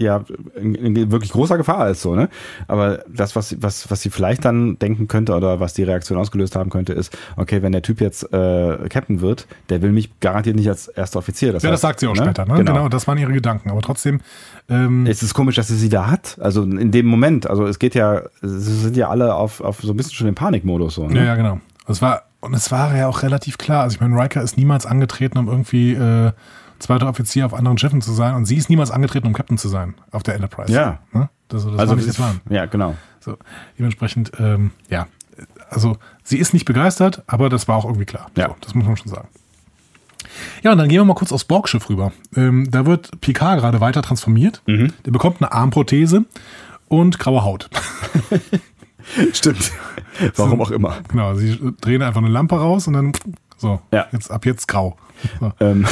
[0.00, 0.24] ja
[0.56, 2.28] in, in wirklich großer Gefahr ist so, ne?
[2.68, 6.56] Aber das, was, was, was sie vielleicht dann denken könnte oder was die Reaktion ausgelöst
[6.56, 10.56] haben könnte, ist, okay, wenn der Typ jetzt äh, Captain wird, der will mich garantiert
[10.56, 11.52] nicht als erster Offizier.
[11.52, 12.22] Das ja, heißt, das sagt sie auch ne?
[12.22, 12.54] später, ne?
[12.54, 12.72] Genau.
[12.72, 12.88] genau.
[12.88, 13.70] das waren ihre Gedanken.
[13.70, 14.20] Aber trotzdem.
[14.68, 16.38] Ähm es ist komisch, dass sie sie da hat.
[16.40, 17.48] Also in dem Moment.
[17.48, 20.34] Also es geht ja, sie sind ja alle auf, auf so ein bisschen schon im
[20.34, 21.06] Panikmodus so.
[21.06, 21.18] Ne?
[21.18, 21.60] Ja, ja, genau.
[21.86, 23.82] Es war, und es war ja auch relativ klar.
[23.82, 26.32] Also ich meine, Riker ist niemals angetreten, um irgendwie äh,
[26.80, 29.68] zweiter Offizier auf anderen Schiffen zu sein und sie ist niemals angetreten, um Captain zu
[29.68, 30.72] sein auf der Enterprise.
[30.72, 30.98] Ja.
[31.12, 31.28] Ne?
[31.48, 32.40] Das, das also war nicht Plan.
[32.48, 32.96] Ja, genau.
[33.20, 33.36] So,
[33.78, 35.06] dementsprechend, ähm, ja.
[35.68, 38.30] Also sie ist nicht begeistert, aber das war auch irgendwie klar.
[38.36, 38.48] Ja.
[38.48, 39.28] So, das muss man schon sagen.
[40.62, 42.12] Ja, und dann gehen wir mal kurz aufs Borgschiff rüber.
[42.36, 44.62] Ähm, da wird Picard gerade weiter transformiert.
[44.66, 44.92] Mhm.
[45.04, 46.24] Der bekommt eine Armprothese
[46.88, 47.70] und graue Haut.
[49.32, 49.72] Stimmt.
[50.36, 50.98] Warum auch immer.
[51.08, 53.12] Genau, sie drehen einfach eine Lampe raus und dann
[53.60, 54.06] so, ja.
[54.12, 54.96] jetzt ab jetzt grau.
[55.38, 55.52] So.
[55.60, 55.86] Ähm,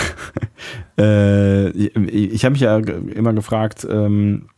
[0.98, 4.48] äh, ich habe mich ja immer gefragt, ähm,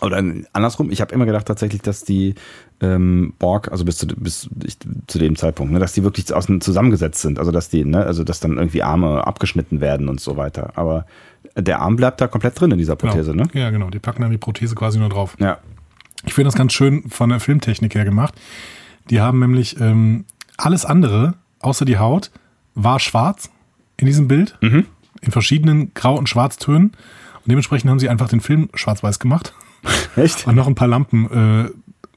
[0.00, 0.22] oder
[0.54, 2.34] andersrum, ich habe immer gedacht tatsächlich, dass die
[2.80, 6.46] ähm, Borg, also bis zu, bis ich, zu dem Zeitpunkt, ne, dass die wirklich aus,
[6.60, 10.38] zusammengesetzt sind, also dass die, ne, also dass dann irgendwie Arme abgeschnitten werden und so
[10.38, 10.72] weiter.
[10.76, 11.04] Aber
[11.56, 13.12] der Arm bleibt da komplett drin in dieser genau.
[13.12, 13.44] Prothese, genau.
[13.44, 13.50] ne?
[13.60, 13.90] Ja, genau.
[13.90, 15.36] Die packen dann die Prothese quasi nur drauf.
[15.38, 15.58] Ja.
[16.24, 18.34] Ich finde das ganz schön von der Filmtechnik her gemacht.
[19.10, 20.24] Die haben nämlich ähm,
[20.56, 22.30] alles andere, außer die Haut,
[22.74, 23.50] war schwarz
[23.96, 24.56] in diesem Bild.
[24.60, 24.86] Mhm.
[25.20, 26.88] In verschiedenen Grau- und Schwarztönen.
[26.90, 29.54] Und dementsprechend haben sie einfach den Film schwarz-weiß gemacht.
[30.16, 30.46] Echt?
[30.46, 31.30] Und noch ein paar Lampen
[31.66, 31.70] äh,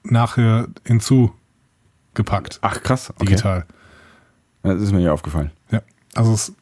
[0.03, 2.59] nachher hinzugepackt.
[2.61, 3.11] Ach, krass.
[3.11, 3.25] Okay.
[3.25, 3.65] Digital.
[4.63, 5.51] Das ist mir ja aufgefallen.
[5.71, 5.81] Ja.
[6.15, 6.53] Also es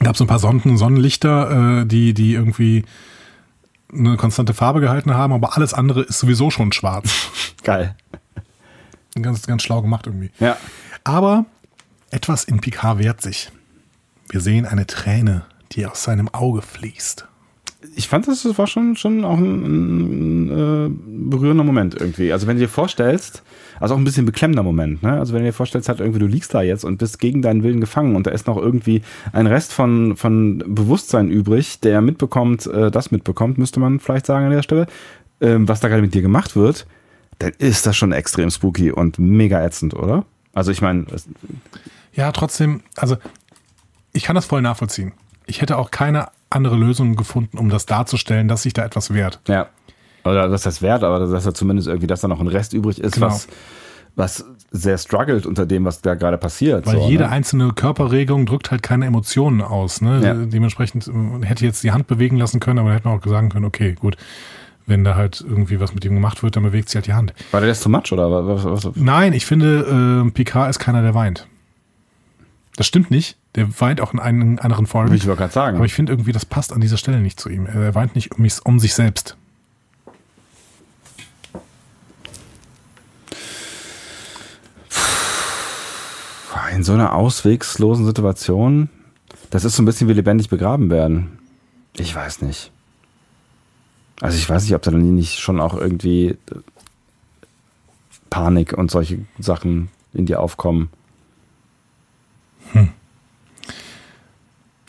[0.00, 2.84] gab so ein paar Sonnen Sonnenlichter, äh, die, die irgendwie
[3.92, 7.30] eine konstante Farbe gehalten haben, aber alles andere ist sowieso schon schwarz.
[7.62, 7.96] Geil.
[9.20, 10.30] Ganz, ganz schlau gemacht irgendwie.
[10.38, 10.56] Ja.
[11.04, 11.46] Aber
[12.16, 13.50] etwas in Picard wehrt sich.
[14.30, 17.28] Wir sehen eine Träne, die aus seinem Auge fließt.
[17.94, 22.32] Ich fand, das war schon, schon auch ein, ein, äh, berührender Moment irgendwie.
[22.32, 23.42] Also wenn du dir vorstellst,
[23.78, 25.18] also auch ein bisschen beklemmender Moment, ne?
[25.18, 27.62] Also wenn du dir vorstellst, halt irgendwie du liegst da jetzt und bist gegen deinen
[27.62, 29.02] Willen gefangen und da ist noch irgendwie
[29.32, 34.46] ein Rest von, von Bewusstsein übrig, der mitbekommt, äh, das mitbekommt, müsste man vielleicht sagen
[34.46, 34.86] an der Stelle,
[35.42, 36.86] ähm, was da gerade mit dir gemacht wird,
[37.38, 40.24] dann ist das schon extrem spooky und mega ätzend, oder?
[40.54, 41.04] Also ich meine.
[42.16, 43.16] Ja, trotzdem, also
[44.12, 45.12] ich kann das voll nachvollziehen.
[45.46, 49.40] Ich hätte auch keine andere Lösung gefunden, um das darzustellen, dass sich da etwas wehrt.
[49.46, 49.68] Ja.
[50.24, 53.00] Oder dass das wert, aber dass da zumindest irgendwie, dass da noch ein Rest übrig
[53.00, 53.26] ist, genau.
[53.26, 53.46] was,
[54.16, 56.86] was sehr struggelt unter dem, was da gerade passiert.
[56.86, 57.30] Weil so, jede ne?
[57.30, 60.00] einzelne Körperregung drückt halt keine Emotionen aus.
[60.00, 60.20] Ne?
[60.24, 60.34] Ja.
[60.34, 63.50] Dementsprechend äh, hätte jetzt die Hand bewegen lassen können, aber dann hätte man auch sagen
[63.50, 64.16] können, okay, gut,
[64.86, 67.34] wenn da halt irgendwie was mit ihm gemacht wird, dann bewegt sich halt die Hand.
[67.50, 68.64] War der das too much oder was?
[68.64, 68.96] was?
[68.96, 71.46] Nein, ich finde, äh, Picard ist keiner, der weint.
[72.76, 73.36] Das stimmt nicht.
[73.54, 75.14] Der weint auch in einen anderen Folgen.
[75.14, 75.76] Ich wollte gerade sagen.
[75.78, 77.66] Aber ich finde irgendwie, das passt an dieser Stelle nicht zu ihm.
[77.66, 79.36] Er weint nicht um, mich, um sich selbst.
[86.74, 88.90] In so einer auswegslosen Situation,
[89.48, 91.38] das ist so ein bisschen wie lebendig begraben werden.
[91.96, 92.70] Ich weiß nicht.
[94.20, 96.36] Also ich weiß nicht, ob da dann nicht schon auch irgendwie
[98.28, 100.90] Panik und solche Sachen in dir aufkommen.
[102.76, 102.88] Hm.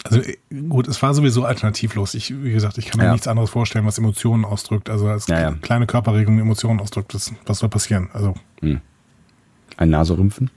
[0.03, 0.37] Also äh,
[0.69, 2.13] gut, es war sowieso alternativlos.
[2.13, 3.11] Ich, wie gesagt, ich kann mir Ja.
[3.11, 4.89] nichts anderes vorstellen, was Emotionen ausdrückt.
[4.89, 5.51] Also als Ja, ja.
[5.61, 8.09] kleine Körperregung Emotionen ausdrückt, das, was soll passieren?
[8.13, 10.49] Also Ein Naserümpfen?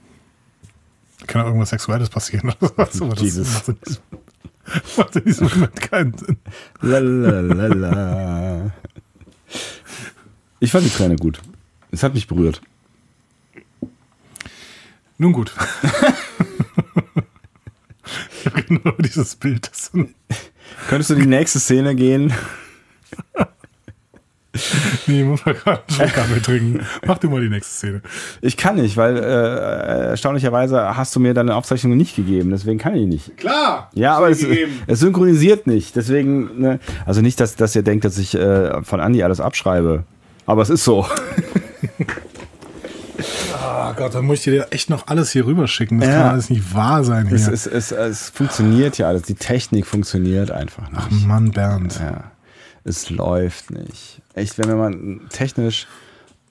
[1.27, 2.53] kann ja irgendwas Sexuelles passieren.
[2.59, 3.63] oder so, aber das Jesus.
[3.63, 3.77] diesem-
[4.97, 6.37] macht in diesem Moment keinen Sinn.
[6.81, 8.71] Lalalala.
[10.59, 11.41] Ich fand die Träne gut.
[11.91, 12.61] Es hat mich berührt.
[15.17, 15.53] Nun gut.
[18.83, 19.69] genau dieses Bild.
[20.87, 22.31] Könntest du die nächste Szene gehen?
[25.07, 26.85] nee, ich muss mal gerade einen Schluck Kaffee trinken.
[27.05, 28.01] Mach du mal die nächste Szene.
[28.39, 32.51] Ich kann nicht, weil äh, erstaunlicherweise hast du mir deine Aufzeichnung nicht gegeben.
[32.51, 33.37] Deswegen kann ich nicht.
[33.37, 33.89] Klar.
[33.93, 34.45] Ja, aber es,
[34.87, 35.95] es synchronisiert nicht.
[35.97, 40.05] Deswegen, ne, also nicht, dass, dass ihr denkt, dass ich äh, von Andi alles abschreibe.
[40.45, 41.05] Aber es ist so.
[43.73, 45.99] Oh Gott, dann muss ich dir echt noch alles hier rüberschicken.
[45.99, 46.15] Das Ja.
[46.21, 47.35] kann alles nicht wahr sein hier.
[47.37, 49.23] Es, es, es, es funktioniert ja alles.
[49.23, 51.01] Die Technik funktioniert einfach nicht.
[51.09, 51.99] Ach Mann, Bernd.
[51.99, 52.31] Ja,
[52.83, 54.21] es läuft nicht.
[54.33, 55.87] Echt, wenn wir mal einen technisch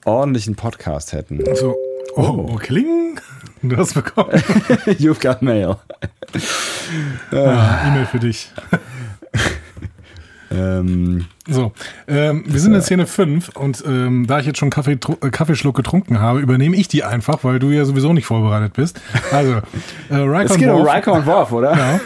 [0.05, 1.43] ordentlichen Podcast hätten.
[1.55, 1.75] So,
[2.15, 3.19] oh, oh, kling.
[3.61, 4.31] Du hast bekommen.
[4.97, 5.75] You've got mail.
[7.31, 8.51] Ah, E-Mail für dich.
[10.53, 11.73] Ähm, So,
[12.07, 15.75] ähm, wir sind in Szene 5 und ähm, da ich jetzt schon Kaffee, äh, Kaffeeschluck
[15.75, 19.01] getrunken habe, übernehme ich die einfach, weil du ja sowieso nicht vorbereitet bist.
[19.31, 19.55] Also,
[20.09, 21.75] äh, Riker es und geht um Riker und Worf, oder?
[21.75, 21.99] Ja.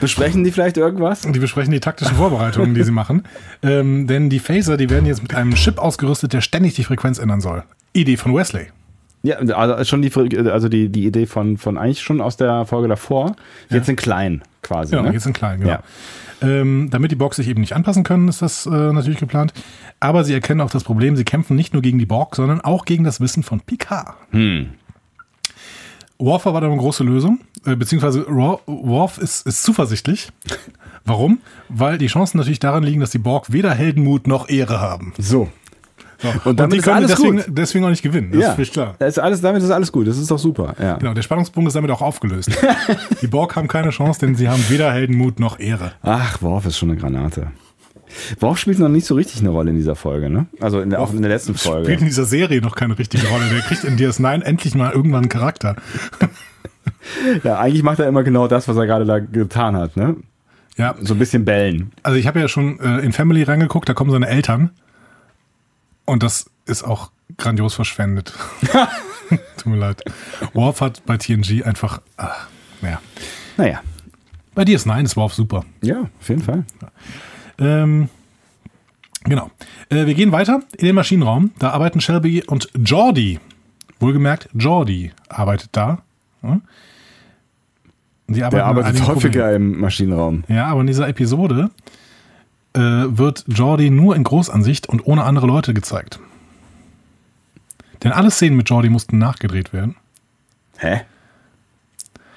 [0.00, 1.22] Besprechen die vielleicht irgendwas?
[1.22, 3.24] die besprechen die taktischen Vorbereitungen, die sie machen.
[3.62, 7.18] Ähm, denn die Phaser, die werden jetzt mit einem Chip ausgerüstet, der ständig die Frequenz
[7.18, 7.64] ändern soll.
[7.92, 8.68] Idee von Wesley.
[9.24, 10.12] Ja, also schon die,
[10.50, 13.34] also die, die Idee von, von eigentlich schon aus der Folge davor,
[13.70, 14.90] jetzt in klein quasi.
[14.90, 15.14] Genau, ne?
[15.14, 15.72] jetzt in klein, genau.
[15.72, 15.82] Ja.
[16.42, 19.54] Ähm, damit die Borg sich eben nicht anpassen können, ist das äh, natürlich geplant.
[19.98, 22.84] Aber sie erkennen auch das Problem, sie kämpfen nicht nur gegen die Borg, sondern auch
[22.84, 24.14] gegen das Wissen von Picard.
[24.30, 24.70] Hm.
[26.18, 30.28] Worf war da eine große Lösung, äh, beziehungsweise Worf ist, ist zuversichtlich.
[31.06, 31.38] Warum?
[31.70, 35.14] Weil die Chancen natürlich daran liegen, dass die Borg weder Heldenmut noch Ehre haben.
[35.16, 35.48] So.
[36.44, 37.46] Und damit die ist können alles deswegen, gut.
[37.48, 38.30] deswegen auch nicht gewinnen.
[38.32, 38.94] Das ja, ist völlig klar.
[38.98, 40.06] Das ist alles, damit ist alles gut.
[40.06, 40.74] Das ist doch super.
[40.80, 40.96] Ja.
[40.96, 42.50] Genau, der Spannungspunkt ist damit auch aufgelöst.
[43.22, 45.92] die Borg haben keine Chance, denn sie haben weder Heldenmut noch Ehre.
[46.02, 47.48] Ach, Worf ist schon eine Granate.
[48.38, 50.46] Worf spielt noch nicht so richtig eine Rolle in dieser Folge, ne?
[50.60, 51.84] Also in der, auch in der letzten Folge.
[51.84, 53.48] Spielt in dieser Serie noch keine richtige Rolle.
[53.50, 55.76] Der kriegt in DS9 endlich mal irgendwann einen Charakter.
[57.42, 60.16] Ja, eigentlich macht er immer genau das, was er gerade da getan hat, ne?
[60.76, 61.92] Ja, So ein bisschen bellen.
[62.02, 64.70] also ich habe ja schon äh, in Family reingeguckt, da kommen seine Eltern.
[66.04, 68.32] Und das ist auch grandios verschwendet.
[69.56, 70.02] Tut mir leid.
[70.52, 72.48] Worf hat bei TNG einfach, ach,
[72.82, 73.00] ja.
[73.56, 73.80] Naja.
[74.54, 75.64] Bei DS9 ist Worf super.
[75.82, 76.64] Ja, auf jeden Fall.
[77.58, 78.08] Ähm,
[79.24, 79.50] genau.
[79.88, 81.52] Äh, wir gehen weiter in den Maschinenraum.
[81.58, 83.40] Da arbeiten Shelby und Jordi.
[84.00, 86.02] Wohlgemerkt, Jordi arbeitet da.
[86.42, 86.60] Ja.
[88.28, 90.42] Die arbeiten Der arbeitet häufiger im Maschinenraum.
[90.42, 90.58] Problemen.
[90.58, 91.70] Ja, aber in dieser Episode
[92.74, 96.20] äh, wird Jordi nur in Großansicht und ohne andere Leute gezeigt.
[98.02, 99.96] Denn alle Szenen mit Jordi mussten nachgedreht werden.
[100.78, 101.02] Hä?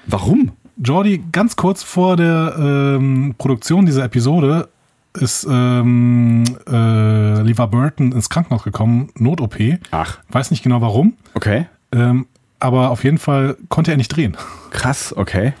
[0.06, 0.52] Warum?
[0.82, 4.68] Jordi, ganz kurz vor der ähm, Produktion dieser Episode
[5.14, 9.56] ist ähm, äh, Levar Burton ins Krankenhaus gekommen, Not-OP.
[9.90, 11.66] Ach, Weiß nicht genau warum, okay.
[11.92, 12.26] ähm,
[12.60, 14.36] aber auf jeden Fall konnte er nicht drehen.
[14.70, 15.52] Krass, okay.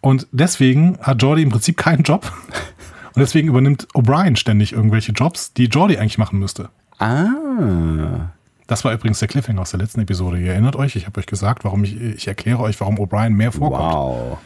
[0.00, 2.32] Und deswegen hat Jordi im Prinzip keinen Job.
[3.14, 6.68] Und deswegen übernimmt O'Brien ständig irgendwelche Jobs, die Jordi eigentlich machen müsste.
[6.98, 8.30] Ah.
[8.66, 10.38] Das war übrigens der Cliffhanger aus der letzten Episode.
[10.38, 13.50] Ihr erinnert euch, ich habe euch gesagt, warum ich, ich erkläre euch, warum O'Brien mehr
[13.52, 13.82] vorkommt.
[13.94, 14.38] Wow.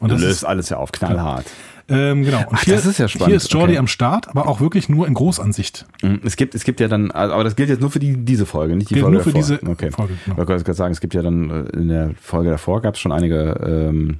[0.00, 1.44] Und Du das löst ist, alles ja auf, knallhart.
[1.88, 2.38] ähm, genau.
[2.40, 3.28] Und Ach, das ist ja spannend.
[3.28, 3.78] Hier ist Jordi Okay.
[3.78, 5.86] am Start, aber auch wirklich nur in Großansicht.
[6.02, 6.20] Mhm.
[6.24, 8.76] Es gibt, es gibt ja dann, aber das gilt jetzt nur für die, diese Folge,
[8.76, 9.56] nicht die Gilt Folge nur für davor.
[9.58, 9.90] diese okay.
[9.90, 10.40] Folge, genau.
[10.42, 13.00] Ich wollte gerade sagen, es gibt ja dann äh, in der Folge davor gab es
[13.00, 14.18] schon einige, ähm,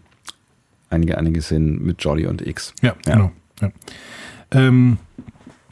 [0.90, 2.74] einige, einige Szenen mit Jolly und X.
[2.82, 3.14] Ja, Ja.
[3.14, 3.30] genau.
[3.60, 3.70] Ja.
[4.52, 4.98] Ähm,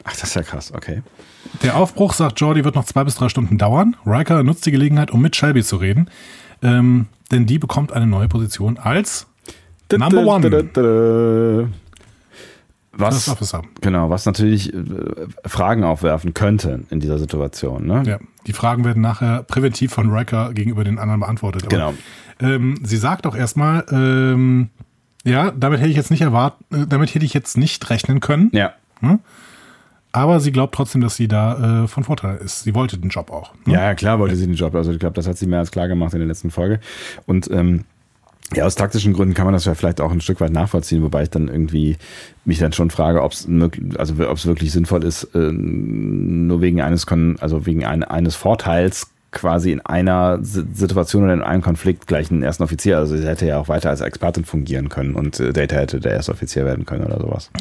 [0.07, 1.01] Ach, das ist ja krass, okay.
[1.63, 3.97] Der Aufbruch, sagt Jordi, wird noch zwei bis drei Stunden dauern.
[4.05, 6.09] Riker nutzt die Gelegenheit, um mit Shelby zu reden.
[6.63, 9.27] Ähm, denn die bekommt eine neue Position als
[9.91, 11.69] Number one.
[12.99, 13.31] Was,
[13.81, 14.77] genau, was natürlich äh,
[15.45, 18.03] Fragen aufwerfen könnte in dieser Situation, ne?
[18.07, 21.63] Ja, die Fragen werden nachher präventiv von Riker gegenüber den anderen beantwortet.
[21.63, 21.93] Aber, Genau.
[22.39, 24.69] Ähm, sie sagt auch erstmal, ähm,
[25.23, 28.49] ja, damit hätte ich jetzt nicht erwartet, äh, damit hätte ich jetzt nicht rechnen können.
[28.53, 28.73] Ja.
[30.11, 32.63] Aber sie glaubt trotzdem, dass sie da äh, von Vorteil ist.
[32.63, 33.53] Sie wollte den Job auch.
[33.65, 33.73] ne?
[33.73, 34.73] Ja, ja, klar wollte sie den Job.
[34.73, 36.79] Also ich glaube, das hat sie mehr als klar gemacht in der letzten Folge.
[37.25, 37.83] Und ähm,
[38.55, 41.23] ja, aus taktischen Gründen kann man das ja vielleicht auch ein Stück weit nachvollziehen, wobei
[41.23, 41.97] ich dann irgendwie
[42.45, 43.47] mich dann schon frage, ob es
[43.97, 48.35] also ob es wirklich sinnvoll ist, äh, nur wegen eines Kon also wegen ein, eines
[48.35, 52.97] Vorteils quasi in einer Si- Situation oder in einem Konflikt gleich einen ersten Offizier.
[52.97, 56.13] Also sie hätte ja auch weiter als Expertin fungieren können und äh, Data hätte der
[56.13, 57.51] erste Offizier werden können oder sowas.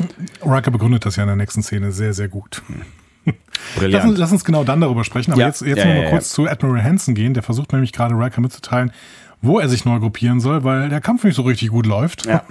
[0.44, 2.62] Riker begründet das ja in der nächsten Szene sehr, sehr gut.
[3.24, 4.18] Lass uns, Brillant.
[4.18, 5.32] lass uns genau dann darüber sprechen.
[5.32, 5.48] Aber Ja.
[5.48, 7.34] jetzt, jetzt Ja, noch mal ja, kurz zu Admiral Hansen gehen.
[7.34, 8.92] Der versucht nämlich gerade Riker mitzuteilen,
[9.42, 12.26] wo er sich neu gruppieren soll, weil der Kampf nicht so richtig gut läuft.
[12.26, 12.42] Ja.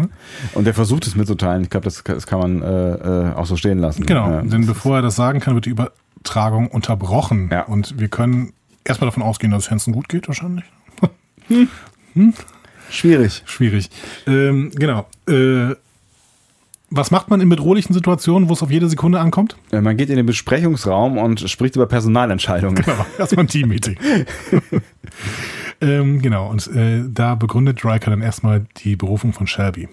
[0.54, 1.62] Und der versucht es mitzuteilen.
[1.62, 2.92] Ich glaube, das, das kann man äh,
[3.30, 4.04] äh, auch so stehen lassen.
[4.04, 7.48] Genau, Ja, denn bevor er das sagen kann, wird die Übertragung unterbrochen.
[7.50, 7.62] Ja.
[7.62, 8.52] Und wir können
[8.88, 10.64] erstmal davon ausgehen, dass es Hansen gut geht, wahrscheinlich.
[12.90, 13.42] Schwierig.
[13.46, 13.90] Schwierig.
[14.26, 15.06] Ähm, genau.
[15.28, 15.74] Äh,
[16.90, 19.56] was macht man in bedrohlichen Situationen, wo es auf jede Sekunde ankommt?
[19.70, 22.82] Äh, Man geht in den Besprechungsraum und spricht über Personalentscheidungen.
[22.84, 23.98] Genau, erstmal ein Team-Meeting.
[25.82, 29.88] ähm, genau, und äh, da begründet Riker dann erstmal die Berufung von Shelby.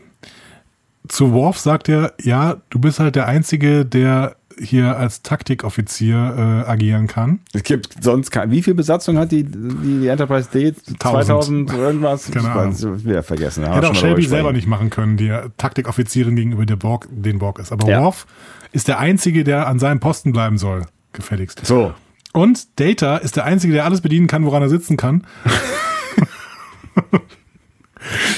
[1.08, 6.70] Zu Worf sagt er, ja, du bist halt der Einzige, der hier als Taktikoffizier äh,
[6.70, 7.40] agieren kann.
[7.54, 8.52] Es gibt sonst kein.
[8.52, 10.74] Wie viel Besatzung hat die, die, die Enterprise D?
[11.00, 12.26] 2000 irgendwas?
[12.32, 13.72] Keine ich weiß, wieder vergessen.
[13.72, 17.72] Hätte auch Shelby selber nicht machen können, die Taktikoffizierin gegenüber der Borg, den Borg ist.
[17.72, 18.04] Aber Ja.
[18.04, 18.26] Worf
[18.72, 21.66] ist der Einzige, der an seinem Posten bleiben soll, gefälligst.
[21.66, 21.94] So.
[22.34, 25.26] Und Data ist der Einzige, der alles bedienen kann, woran er sitzen kann.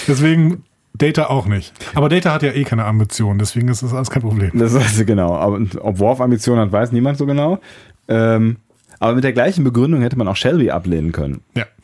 [0.08, 0.63] Deswegen
[0.97, 1.73] Data auch nicht.
[1.95, 4.51] Aber Data hat ja eh keine Ambitionen, deswegen ist das alles kein Problem.
[4.53, 5.36] Das ist genau.
[5.36, 7.60] Aber ob Worf Ambitionen hat, weiß niemand so genau.
[8.07, 8.57] Ähm,
[8.99, 11.41] aber mit der gleichen Begründung hätte man auch Shelby ablehnen können.
[11.55, 11.65] Ja.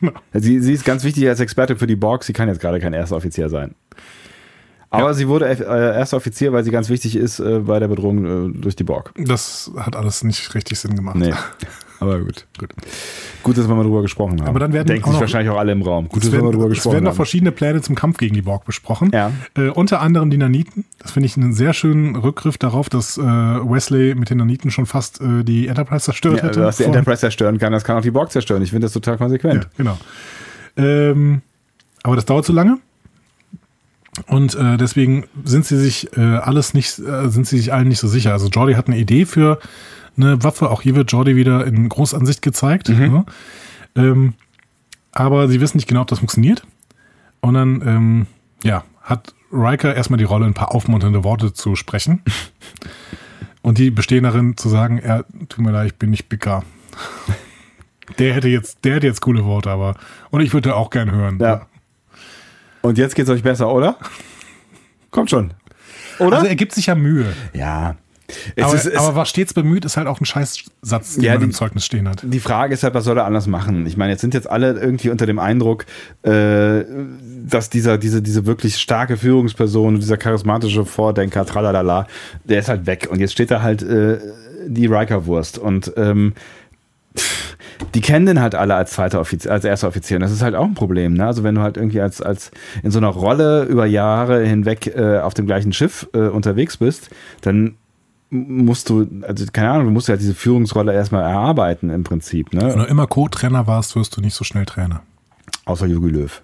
[0.00, 0.12] Genau.
[0.32, 2.24] Sie, sie ist ganz wichtig als Experte für die Borg.
[2.24, 3.76] Sie kann jetzt gerade kein erster Offizier sein.
[4.88, 5.14] Aber ja.
[5.14, 8.58] sie wurde äh, erster Offizier, weil sie ganz wichtig ist äh, bei der Bedrohung äh,
[8.58, 9.12] durch die Borg.
[9.16, 11.16] Das hat alles nicht richtig Sinn gemacht.
[11.16, 11.32] Nee.
[12.00, 12.70] Aber gut, gut.
[13.42, 14.48] Gut, dass wir mal drüber gesprochen haben.
[14.48, 16.08] Aber dann werden Denken sich wahrscheinlich auch alle im Raum.
[16.08, 16.90] Gut, dass werden, wir mal drüber gesprochen haben.
[16.90, 19.10] Es werden noch verschiedene Pläne zum Kampf gegen die Borg besprochen.
[19.12, 19.32] Ja.
[19.56, 20.86] Äh, unter anderem die Naniten.
[20.98, 24.86] Das finde ich einen sehr schönen Rückgriff darauf, dass äh, Wesley mit den Naniten schon
[24.86, 26.60] fast äh, die Enterprise zerstört ja, hätte.
[26.60, 28.62] Dass die Enterprise zerstören kann, das kann auch die Borg zerstören.
[28.62, 29.64] Ich finde das total konsequent.
[29.64, 29.98] Ja, genau.
[30.76, 31.42] Ähm,
[32.02, 32.78] aber das dauert zu lange.
[34.26, 38.00] Und äh, deswegen sind sie sich äh, alles nicht, äh, sind sie sich allen nicht
[38.00, 38.32] so sicher.
[38.32, 39.60] Also Jordi hat eine Idee für
[40.22, 40.70] eine Waffe.
[40.70, 42.88] Auch hier wird Jordi wieder in Großansicht gezeigt.
[42.88, 43.12] Mhm.
[43.12, 43.24] Ne?
[43.96, 44.34] Ähm,
[45.12, 46.62] aber sie wissen nicht genau, ob das funktioniert.
[47.40, 48.26] Und dann, ähm,
[48.62, 52.22] ja, hat Riker erstmal die Rolle, ein paar aufmunternde Worte zu sprechen.
[53.62, 56.64] Und die bestehen darin zu sagen, er, tut mir leid, ich bin nicht Picard.
[58.18, 59.96] Der hätte jetzt, der hätte jetzt coole Worte, aber.
[60.30, 61.38] Und ich würde auch gern hören.
[61.40, 61.66] Ja.
[62.82, 63.98] Und jetzt geht's euch besser, oder?
[65.10, 65.52] Kommt schon.
[66.18, 66.38] Oder?
[66.38, 67.34] Also er gibt sich ja Mühe.
[67.52, 67.96] Ja.
[68.60, 71.44] Aber, ist, aber, war stets bemüht, ist halt auch ein Scheißsatz, den ja, man die,
[71.46, 72.22] im Zeugnis stehen hat.
[72.24, 73.86] Die Frage ist halt, was soll er anders machen?
[73.86, 75.86] Ich meine, jetzt sind jetzt alle irgendwie unter dem Eindruck,
[76.22, 76.84] äh,
[77.46, 82.06] dass dieser, diese, diese wirklich starke Führungsperson, dieser charismatische Vordenker, tralalala,
[82.44, 83.08] der ist halt weg.
[83.10, 84.18] Und jetzt steht da halt äh,
[84.66, 85.58] die Riker-Wurst.
[85.58, 86.34] Und ähm,
[87.94, 90.16] die kennen den halt alle als zweiter Offizier, als erster Offizier.
[90.16, 91.14] Und das ist halt auch ein Problem.
[91.14, 91.26] Ne?
[91.26, 92.50] Also wenn du halt irgendwie als, als
[92.82, 97.10] in so einer Rolle über Jahre hinweg äh, auf dem gleichen Schiff äh, unterwegs bist,
[97.40, 97.76] dann
[98.30, 102.52] musst du, also keine Ahnung, du musst ja diese Führungsrolle erstmal erarbeiten im Prinzip.
[102.52, 102.62] Ne?
[102.62, 105.02] Wenn du immer Co-Trainer warst, wirst du nicht so schnell Trainer.
[105.64, 106.42] Außer Jogi Löw.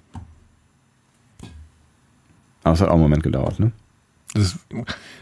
[2.65, 3.71] Aber es hat auch einen Moment gedauert, ne?
[4.35, 4.59] Das,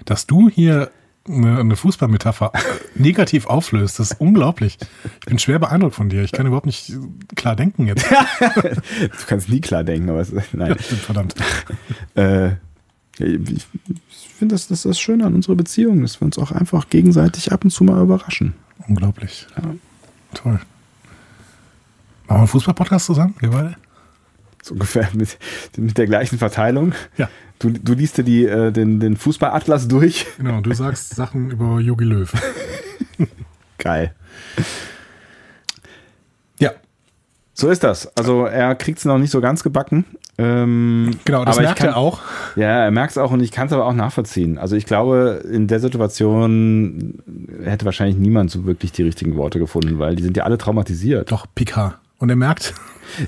[0.06, 0.90] dass du hier
[1.28, 2.52] eine, eine Fußballmetapher
[2.94, 3.98] negativ auflöst.
[3.98, 4.78] Das ist unglaublich.
[5.20, 6.22] Ich bin schwer beeindruckt von dir.
[6.22, 6.92] Ich kann überhaupt nicht
[7.36, 8.10] klar denken jetzt.
[8.40, 10.70] du kannst nie klar denken, aber es, nein.
[10.70, 11.34] Ja, stimmt, verdammt.
[12.14, 12.52] äh,
[13.18, 13.66] ich
[14.36, 17.52] finde, das, das ist das Schöne an unserer Beziehung, dass wir uns auch einfach gegenseitig
[17.52, 18.54] ab und zu mal überraschen.
[18.88, 19.46] Unglaublich.
[19.56, 19.74] Ja.
[20.34, 20.52] Toll.
[20.52, 23.76] Machen wir einen Fußball-Podcast zusammen, wir beide?
[24.62, 25.38] So ungefähr mit,
[25.76, 26.92] mit der gleichen Verteilung.
[27.16, 27.28] Ja.
[27.58, 30.26] Du, du liest dir die, äh, den, den Fußballatlas durch.
[30.38, 32.32] Genau, du sagst Sachen über Yogi Löw.
[33.78, 34.14] Geil.
[36.58, 36.72] Ja.
[37.52, 38.16] So ist das.
[38.16, 40.04] Also er kriegt es noch nicht so ganz gebacken.
[40.36, 42.20] Ähm, genau, das merkt kann, er auch.
[42.56, 44.58] Ja, er merkt es auch und ich kann es aber auch nachvollziehen.
[44.58, 47.22] Also ich glaube, in der Situation
[47.62, 51.30] hätte wahrscheinlich niemand so wirklich die richtigen Worte gefunden, weil die sind ja alle traumatisiert.
[51.30, 51.98] Doch, Picard.
[52.18, 52.74] Und er merkt,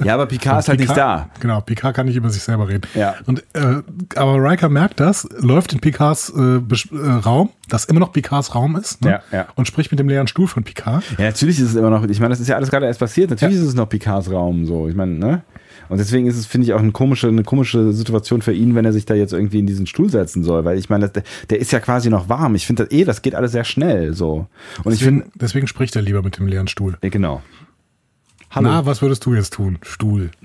[0.04, 1.30] ja, aber Picard ist halt Picard, nicht da.
[1.40, 2.88] Genau, Picard kann nicht über sich selber reden.
[2.94, 3.14] Ja.
[3.26, 3.82] Und, äh,
[4.14, 8.76] aber Riker merkt das, läuft in Picards äh, äh, Raum, das immer noch Picards Raum
[8.76, 9.10] ist, ne?
[9.10, 9.46] ja, ja.
[9.54, 11.04] und spricht mit dem leeren Stuhl von Picard.
[11.18, 13.30] Ja, natürlich ist es immer noch, ich meine, das ist ja alles gerade erst passiert,
[13.30, 13.62] natürlich ja.
[13.62, 15.42] ist es noch Picards Raum, so, ich meine, ne?
[15.88, 18.85] Und deswegen ist es, finde ich, auch eine komische, eine komische Situation für ihn, wenn
[18.85, 21.59] er sich da jetzt irgendwie in diesen Stuhl setzen soll, weil ich meine, der, der
[21.59, 22.55] ist ja quasi noch warm.
[22.55, 24.46] Ich finde eh, das geht alles sehr schnell, so.
[24.83, 26.96] Und deswegen, ich finde, deswegen spricht er lieber mit dem leeren Stuhl.
[27.03, 27.42] Ja, genau.
[28.51, 28.68] Hallo.
[28.68, 29.79] Na, was würdest du jetzt tun?
[29.83, 30.31] Stuhl.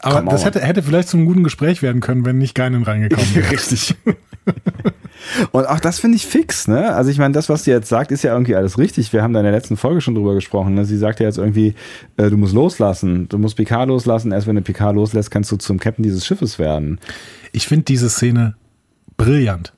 [0.00, 3.50] Aber das hätte, hätte vielleicht zum guten Gespräch werden können, wenn nicht Geinen reingekommen wäre.
[3.50, 3.96] Richtig.
[5.52, 6.94] Und auch das finde ich fix, ne?
[6.94, 9.12] Also ich meine, das, was sie jetzt sagt, ist ja irgendwie alles richtig.
[9.12, 10.74] Wir haben da in der letzten Folge schon drüber gesprochen.
[10.74, 10.84] Ne?
[10.84, 11.74] Sie sagt ja jetzt irgendwie,
[12.16, 13.28] äh, du musst loslassen.
[13.28, 14.32] Du musst Picard loslassen.
[14.32, 17.00] Erst wenn du Picard loslässt, kannst du zum Captain dieses Schiffes werden.
[17.52, 18.56] Ich finde diese Szene
[19.16, 19.72] brillant.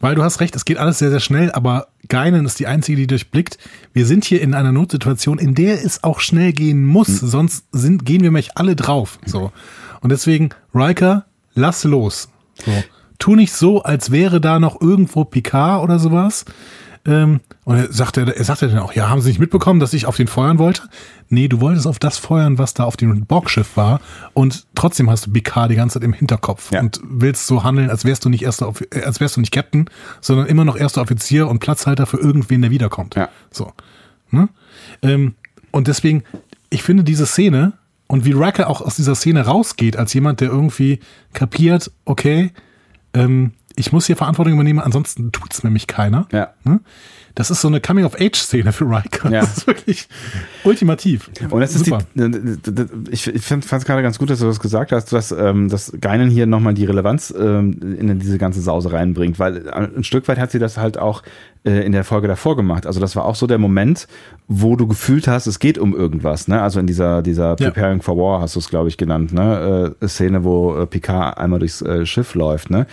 [0.00, 2.96] Weil du hast recht, es geht alles sehr, sehr schnell, aber Geinen ist die einzige,
[2.96, 3.58] die durchblickt.
[3.92, 7.26] Wir sind hier in einer Notsituation, in der es auch schnell gehen muss, mhm.
[7.26, 9.18] sonst sind, gehen wir mich alle drauf.
[9.26, 9.50] So.
[10.00, 12.28] Und deswegen, Riker, lass los.
[12.64, 12.72] So.
[13.18, 16.44] Tu nicht so, als wäre da noch irgendwo Picard oder sowas.
[17.04, 20.06] Ähm, und er sagte, er sagte dann auch, ja, haben Sie nicht mitbekommen, dass ich
[20.06, 20.82] auf den feuern wollte?
[21.28, 24.00] Nee, du wolltest auf das feuern, was da auf dem Borgschiff war.
[24.34, 26.80] Und trotzdem hast du BK die ganze Zeit im Hinterkopf ja.
[26.80, 29.88] und willst so handeln, als wärst du nicht erster, äh, als wärst du nicht Captain,
[30.20, 33.14] sondern immer noch erster Offizier und Platzhalter für irgendwen, der wiederkommt.
[33.14, 33.28] Ja.
[33.50, 33.72] So.
[34.30, 34.48] Ne?
[35.02, 35.34] Ähm,
[35.70, 36.24] und deswegen,
[36.70, 37.72] ich finde diese Szene
[38.06, 41.00] und wie Racker auch aus dieser Szene rausgeht, als jemand, der irgendwie
[41.32, 42.52] kapiert, okay,
[43.14, 46.26] ähm, ich muss hier Verantwortung übernehmen, ansonsten tut's nämlich keiner.
[46.32, 46.50] Ja.
[46.64, 46.80] Ne?
[47.34, 49.30] Das ist so eine Coming-of-Age-Szene für Riker.
[49.30, 49.40] Ja.
[49.42, 50.08] Das ist wirklich
[50.64, 51.30] ultimativ.
[51.50, 52.00] Und das ist Super.
[52.14, 55.92] die, ich, fand es gerade ganz gut, dass du das gesagt hast, dass, ähm, dass
[56.00, 60.38] Geinen hier nochmal die Relevanz ähm, in diese ganze Sause reinbringt, weil ein Stück weit
[60.38, 61.22] hat sie das halt auch
[61.64, 62.86] äh, in der Folge davor gemacht.
[62.86, 64.08] Also das war auch so der Moment,
[64.48, 66.48] wo du gefühlt hast, es geht um irgendwas.
[66.48, 66.60] Ne?
[66.60, 67.70] Also in dieser, dieser Ja.
[67.70, 69.94] Preparing for War hast du es, glaube ich, genannt, ne?
[70.00, 72.70] Äh, Szene, wo äh, Picard einmal durchs äh, Schiff läuft.
[72.70, 72.86] Ne?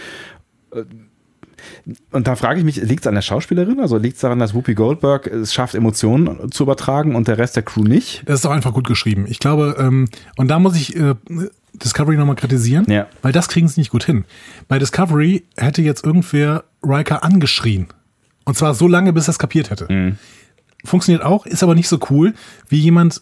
[2.12, 3.80] Und da frage ich mich, liegt es an der Schauspielerin?
[3.80, 7.56] Also liegt es daran, dass Whoopi Goldberg es schafft, Emotionen zu übertragen und der Rest
[7.56, 8.24] der Crew nicht?
[8.26, 9.26] Das ist doch einfach gut geschrieben.
[9.30, 10.08] Ich glaube, ähm,
[10.38, 11.16] und da muss ich äh,
[11.74, 13.08] Discovery nochmal kritisieren, Ja.
[13.22, 14.26] weil das kriegen sie nicht gut hin.
[14.68, 17.88] Bei Discovery hätte jetzt irgendwer Riker angeschrien.
[18.44, 19.92] Und zwar so lange, bis er es kapiert hätte.
[19.92, 20.18] Mhm.
[20.84, 22.34] Funktioniert auch, ist aber nicht so cool,
[22.70, 23.22] wie jemand,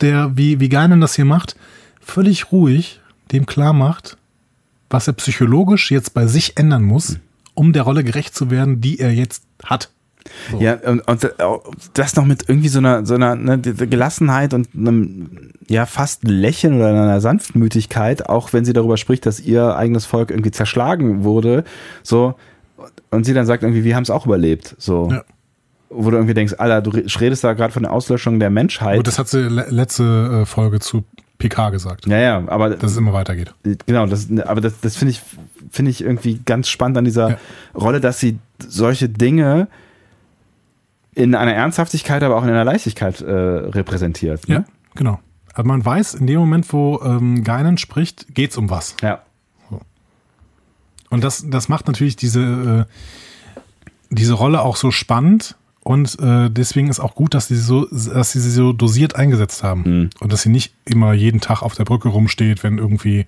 [0.00, 1.54] der, wie, wie Geinen das hier macht,
[2.00, 3.00] völlig ruhig
[3.30, 4.16] dem klar macht,
[4.92, 7.18] was er psychologisch jetzt bei sich ändern muss,
[7.54, 9.90] um der Rolle gerecht zu werden, die er jetzt hat.
[10.50, 10.60] So.
[10.60, 11.34] Ja, und, und
[11.94, 16.74] das noch mit irgendwie so einer, so einer ne, Gelassenheit und einem, ja, fast Lächeln
[16.76, 21.64] oder einer Sanftmütigkeit, auch wenn sie darüber spricht, dass ihr eigenes Volk irgendwie zerschlagen wurde,
[22.02, 22.34] so,
[23.10, 25.08] und sie dann sagt irgendwie, wir haben es auch überlebt, so.
[25.10, 25.24] Ja.
[25.94, 28.96] Wo du irgendwie denkst, Alter, du redest da gerade von der Auslöschung der Menschheit.
[28.96, 31.04] Gut, das hat sie le letzte äh, Folge zu
[31.38, 33.52] PK gesagt, ja, ja, aber dass es immer weitergeht.
[33.86, 35.22] Genau, das, aber das, das finde ich,
[35.70, 37.36] finde ich irgendwie ganz spannend an dieser Ja.
[37.74, 39.68] Rolle, dass sie solche Dinge
[41.14, 44.46] in einer Ernsthaftigkeit, aber auch in einer Leichtigkeit äh, repräsentiert.
[44.48, 44.64] Ja, Ne?
[44.94, 45.20] genau.
[45.52, 48.96] Also man weiß, in dem Moment, wo ähm, Geinen spricht, geht's um was.
[49.02, 49.22] Ja.
[51.10, 55.56] Und das, das macht natürlich diese, äh, diese Rolle auch so spannend.
[55.84, 59.62] Und äh, deswegen ist auch gut, dass sie so, dass sie sie so dosiert eingesetzt
[59.64, 59.82] haben.
[59.84, 60.10] Mhm.
[60.20, 63.26] Und dass sie nicht immer jeden Tag auf der Brücke rumsteht, wenn irgendwie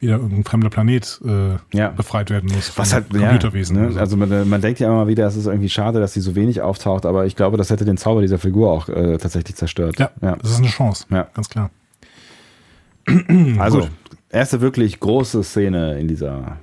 [0.00, 1.88] wieder irgendein fremder Planet äh, Ja.
[1.90, 2.72] befreit werden muss.
[2.76, 3.76] Was halt, ja, Computerwesen.
[3.76, 3.82] ne?
[3.84, 4.00] oder so.
[4.00, 6.60] Also man, man denkt ja immer wieder, es ist irgendwie schade, dass sie so wenig
[6.62, 9.98] auftaucht, aber ich glaube, das hätte den Zauber dieser Figur auch äh, tatsächlich zerstört.
[10.00, 10.34] ja, ja.
[10.36, 11.04] das ist eine Chance.
[11.10, 11.28] Ja.
[11.34, 11.70] Ganz klar.
[13.58, 13.90] Also, Gut.
[14.30, 16.56] erste wirklich große Szene in dieser,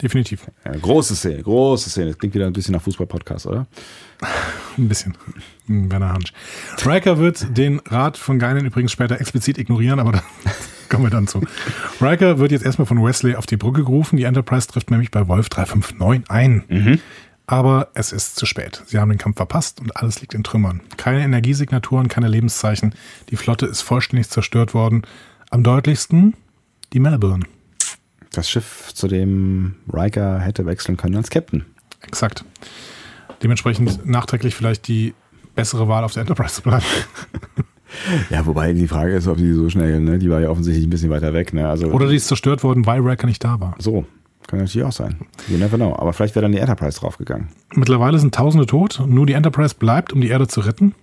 [0.00, 0.46] Definitiv.
[0.64, 2.06] ja, große Szene, große Szene.
[2.08, 3.66] Das klingt wieder ein bisschen nach Fußball-Podcast, oder?
[4.76, 5.16] Ein bisschen.
[5.66, 6.32] Werner Hansch.
[6.86, 10.22] Riker wird den Rat von Geinen übrigens später explizit ignorieren, aber da
[10.88, 11.42] kommen wir dann zu.
[12.00, 14.16] Riker wird jetzt erstmal von Wesley auf die Brücke gerufen.
[14.16, 17.00] Die Enterprise trifft nämlich bei Wolf 359 ein.
[17.48, 18.82] Aber es ist zu spät.
[18.86, 20.82] Sie haben den Kampf verpasst und alles liegt in Trümmern.
[20.96, 22.94] Keine Energiesignaturen, keine Lebenszeichen.
[23.30, 25.02] Die Flotte ist vollständig zerstört worden.
[25.50, 26.34] Am deutlichsten
[26.92, 27.44] die Melbourne.
[28.38, 31.64] Das Schiff, zu dem Riker hätte wechseln können als Captain.
[32.02, 32.44] Exakt.
[33.42, 35.12] Dementsprechend nachträglich vielleicht die
[35.56, 36.84] bessere Wahl auf der Enterprise zu bleiben.
[38.28, 40.18] Ja, wobei die Frage ist, ob die so schnell, ne?
[40.18, 41.66] Die war ja offensichtlich ein bisschen weiter weg, ne?
[41.66, 43.74] Also Oder die ist zerstört worden, weil Riker nicht da war.
[43.78, 44.04] so.
[44.46, 45.16] Kann natürlich auch sein.
[45.48, 45.96] You never know.
[45.96, 47.48] Aber vielleicht wäre dann die Enterprise draufgegangen.
[47.74, 49.02] Mittlerweile sind Tausende tot.
[49.06, 50.94] Nur die Enterprise bleibt, um die Erde zu retten.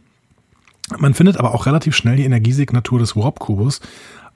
[0.99, 3.81] Man findet aber auch relativ schnell die Energiesignatur des Warp-Kubus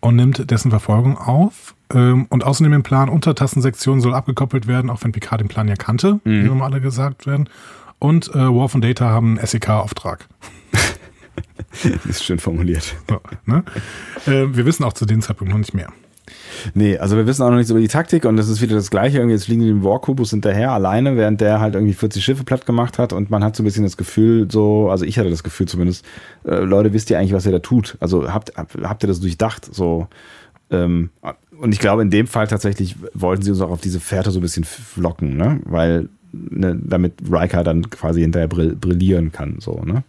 [0.02, 1.76] und nimmt dessen Verfolgung auf.
[1.94, 5.76] Ähm, Und außerdem im Plan Untertassensektion soll abgekoppelt werden, auch wenn Picard den Plan ja
[5.76, 7.50] kannte, wie immer alle gesagt werden.
[8.00, 10.28] Und äh, Worf und Data haben einen SEK-Auftrag.
[12.08, 12.96] ist schön formuliert.
[13.10, 13.64] So, ne?
[14.26, 15.92] äh, wir wissen auch zu dem Zeitpunkt noch nicht mehr.
[16.74, 18.90] Nee, also wir wissen auch noch nichts über die Taktik und das ist wieder das
[18.90, 19.18] Gleiche.
[19.18, 22.66] Irgendwie jetzt fliegen die dem Warkubus hinterher alleine, während der halt irgendwie 40 Schiffe platt
[22.66, 25.44] gemacht hat und man hat so ein bisschen das Gefühl, so, also ich hatte das
[25.44, 26.06] Gefühl zumindest,
[26.46, 27.98] äh, Leute, wisst ihr eigentlich, was ihr da tut?
[28.00, 29.74] Also habt, habt, ihr das durchdacht?
[29.74, 30.08] So,
[30.72, 31.10] ähm,
[31.60, 34.40] und ich glaube, in dem Fall tatsächlich wollten sie uns auch auf diese Fährte so
[34.40, 34.66] ein bisschen
[34.96, 35.60] locken, ne?
[35.66, 40.04] Weil, ne, damit Riker dann quasi hinterher brill brillieren kann, so, ne?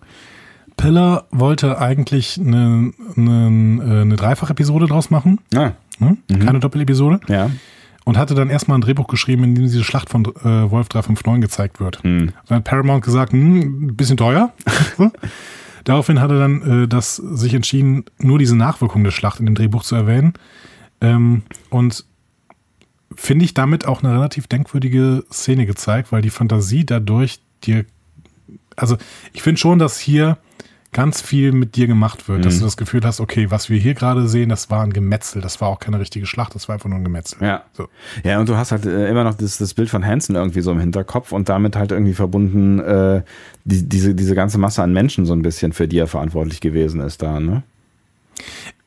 [0.76, 6.16] Pillar wollte eigentlich eine, äh, eine Dreifach-Episode draus machen, Ah, ne?
[6.38, 7.20] keine Doppelepisode.
[7.28, 7.50] ja.
[8.04, 11.42] und hatte dann erstmal ein Drehbuch geschrieben, in dem diese Schlacht von äh, Wolf 359
[11.42, 12.02] gezeigt wird.
[12.02, 12.32] Hm.
[12.46, 14.52] Dann hat Paramount gesagt, hm, ein bisschen teuer.
[15.84, 19.54] Daraufhin hat er dann äh, das sich entschieden, nur diese Nachwirkung der Schlacht in dem
[19.54, 20.34] Drehbuch zu erwähnen.
[21.00, 22.04] Ähm, und
[23.14, 27.84] finde ich damit auch eine relativ denkwürdige Szene gezeigt, weil die Fantasie dadurch dir,
[28.76, 28.96] also
[29.32, 30.38] ich finde schon, dass hier
[30.92, 32.42] ganz viel mit dir gemacht wird, Mhm.
[32.42, 35.40] dass du das Gefühl hast, okay, was wir hier gerade sehen, das war ein Gemetzel,
[35.40, 37.38] das war auch keine richtige Schlacht, das war einfach nur ein Gemetzel.
[37.40, 37.62] Ja.
[37.74, 37.88] So.
[38.24, 40.72] Ja, und du hast halt äh, immer noch das, das Bild von Hansen irgendwie so
[40.72, 43.22] im Hinterkopf und damit halt irgendwie verbunden äh,
[43.64, 47.00] die, diese, diese ganze Masse an Menschen so ein bisschen, für die er verantwortlich gewesen
[47.00, 47.62] ist da, ne?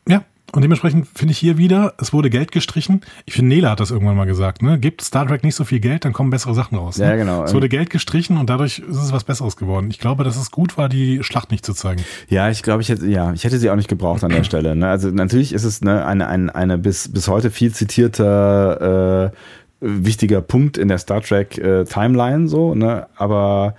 [0.07, 0.23] Ja,
[0.53, 3.01] und dementsprechend finde ich hier wieder, es wurde Geld gestrichen.
[3.25, 4.77] Ich finde, Nela hat das irgendwann mal gesagt, ne?
[4.77, 6.99] Gibt Star Trek nicht so viel Geld, dann kommen bessere Sachen raus.
[6.99, 7.05] Ne?
[7.05, 7.43] Ja, genau.
[7.43, 9.87] Es wurde Geld gestrichen und dadurch ist es was Besseres geworden.
[9.89, 12.03] Ich glaube, dass es gut war, die Schlacht nicht zu zeigen.
[12.29, 14.75] Ja, ich glaube, ich hätte, ja, ich hätte sie auch nicht gebraucht an der Stelle.
[14.75, 14.87] Ne?
[14.87, 19.37] Also natürlich ist es ne, eine, eine, eine bis, bis heute viel zitierte äh,
[19.83, 23.07] wichtiger Punkt in der Star Trek äh, Timeline so, ne?
[23.15, 23.73] Aber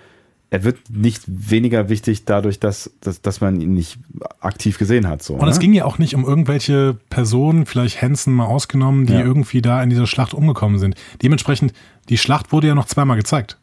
[0.50, 3.98] er wird nicht weniger wichtig dadurch, dass, dass, dass man ihn nicht
[4.40, 5.22] aktiv gesehen hat.
[5.22, 5.60] So, Und es ne?
[5.62, 9.20] ging ja auch nicht um irgendwelche Personen, vielleicht Hansen mal ausgenommen, die Ja.
[9.20, 10.94] irgendwie da in dieser Schlacht umgekommen sind.
[11.22, 11.72] Dementsprechend,
[12.08, 13.58] die Schlacht wurde ja noch zweimal gezeigt.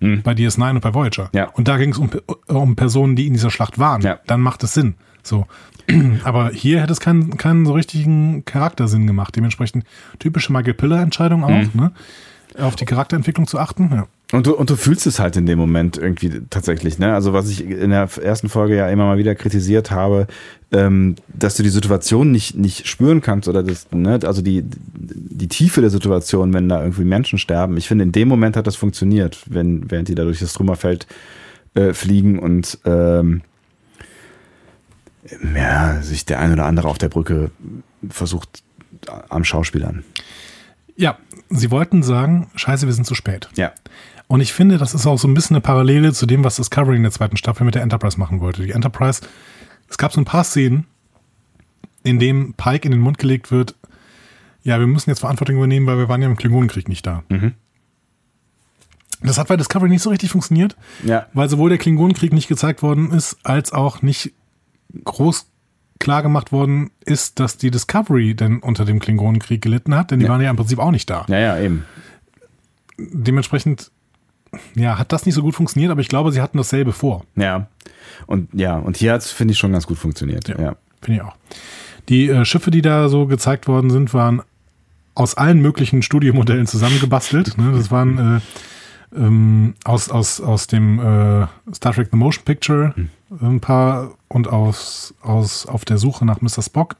[0.00, 1.24] Bei DS9 und bei Voyager.
[1.24, 1.30] Hm.
[1.34, 1.44] Ja.
[1.50, 2.08] Und da ging es um,
[2.46, 4.00] um Personen, die in dieser Schlacht waren.
[4.00, 4.18] Ja.
[4.26, 4.94] Dann macht es Sinn.
[5.22, 5.46] So.
[6.24, 9.36] Aber hier hätte es keinen, keinen so richtigen Charaktersinn gemacht.
[9.36, 9.84] Dementsprechend
[10.18, 11.70] typische Michael Piller-Entscheidung auch, Hm.
[11.74, 11.92] ne?
[12.58, 13.90] Auf die Charakterentwicklung zu achten.
[13.92, 14.06] Ja.
[14.32, 17.14] Und du, und du fühlst es halt in dem Moment irgendwie tatsächlich, ne?
[17.14, 20.28] Also was ich in der ersten Folge ja immer mal wieder kritisiert habe,
[20.70, 24.20] ähm, dass du die Situation nicht, nicht spüren kannst oder das, ne?
[24.22, 27.76] Also die, die Tiefe der Situation, wenn da irgendwie Menschen sterben.
[27.76, 31.08] Ich finde, in dem Moment hat das funktioniert, wenn, während die da durch das Trümmerfeld
[31.74, 33.42] äh, fliegen und ähm,
[35.54, 37.50] ja, sich der ein oder andere auf der Brücke
[38.08, 38.62] versucht
[39.28, 40.04] am Schauspielern.
[40.96, 41.18] ja,
[41.48, 43.48] sie wollten sagen, scheiße, wir sind zu spät.
[43.56, 43.72] Ja.
[44.30, 46.94] Und ich finde, das ist auch so ein bisschen eine Parallele zu dem, was Discovery
[46.94, 48.62] in der zweiten Staffel mit der Enterprise machen wollte.
[48.62, 49.22] Die Enterprise,
[49.88, 50.86] es gab so ein paar Szenen,
[52.04, 53.74] in dem Pike in den Mund gelegt wird,
[54.62, 57.24] ja, wir müssen jetzt Verantwortung übernehmen, weil wir waren ja im Klingonenkrieg nicht da.
[59.20, 61.26] Das hat bei Discovery nicht so richtig funktioniert, Ja.
[61.34, 64.32] weil sowohl der Klingonenkrieg nicht gezeigt worden ist, als auch nicht
[65.04, 65.46] groß
[65.98, 70.26] klar gemacht worden ist, dass die Discovery denn unter dem Klingonenkrieg gelitten hat, denn die
[70.26, 70.30] Ja.
[70.30, 71.84] waren ja im Prinzip auch nicht da Ja, ja, eben.
[72.96, 73.90] dementsprechend,
[74.74, 77.24] ja, hat das nicht so gut funktioniert, aber ich glaube, sie hatten dasselbe vor.
[77.36, 77.68] Ja.
[78.26, 80.48] Und ja, und hier hat es, finde ich, schon ganz gut funktioniert.
[80.48, 80.60] Ja.
[80.60, 80.76] ja.
[81.00, 81.36] Finde ich auch.
[82.08, 84.42] Die äh, Schiffe, die da so gezeigt worden sind, waren
[85.14, 87.56] aus allen möglichen Studiomodellen zusammengebastelt.
[87.58, 87.72] ne?
[87.72, 92.94] Das waren äh, ähm, aus, aus, aus dem äh, Star Trek The Motion Picture
[93.40, 96.62] ein paar und aus, aus auf der Suche nach Mr.
[96.62, 96.96] Spock.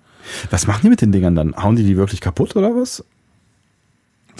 [0.50, 1.56] Was machen die mit den Dingern dann?
[1.56, 3.04] Hauen die die wirklich kaputt oder was?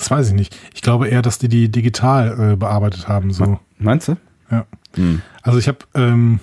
[0.01, 0.57] Das weiß ich nicht.
[0.75, 3.33] Ich glaube eher, dass die die digital äh, bearbeitet haben.
[3.33, 3.61] So.
[3.79, 4.17] Meinst du?
[4.51, 4.67] Ja.
[5.43, 6.41] Also ich habe ähm,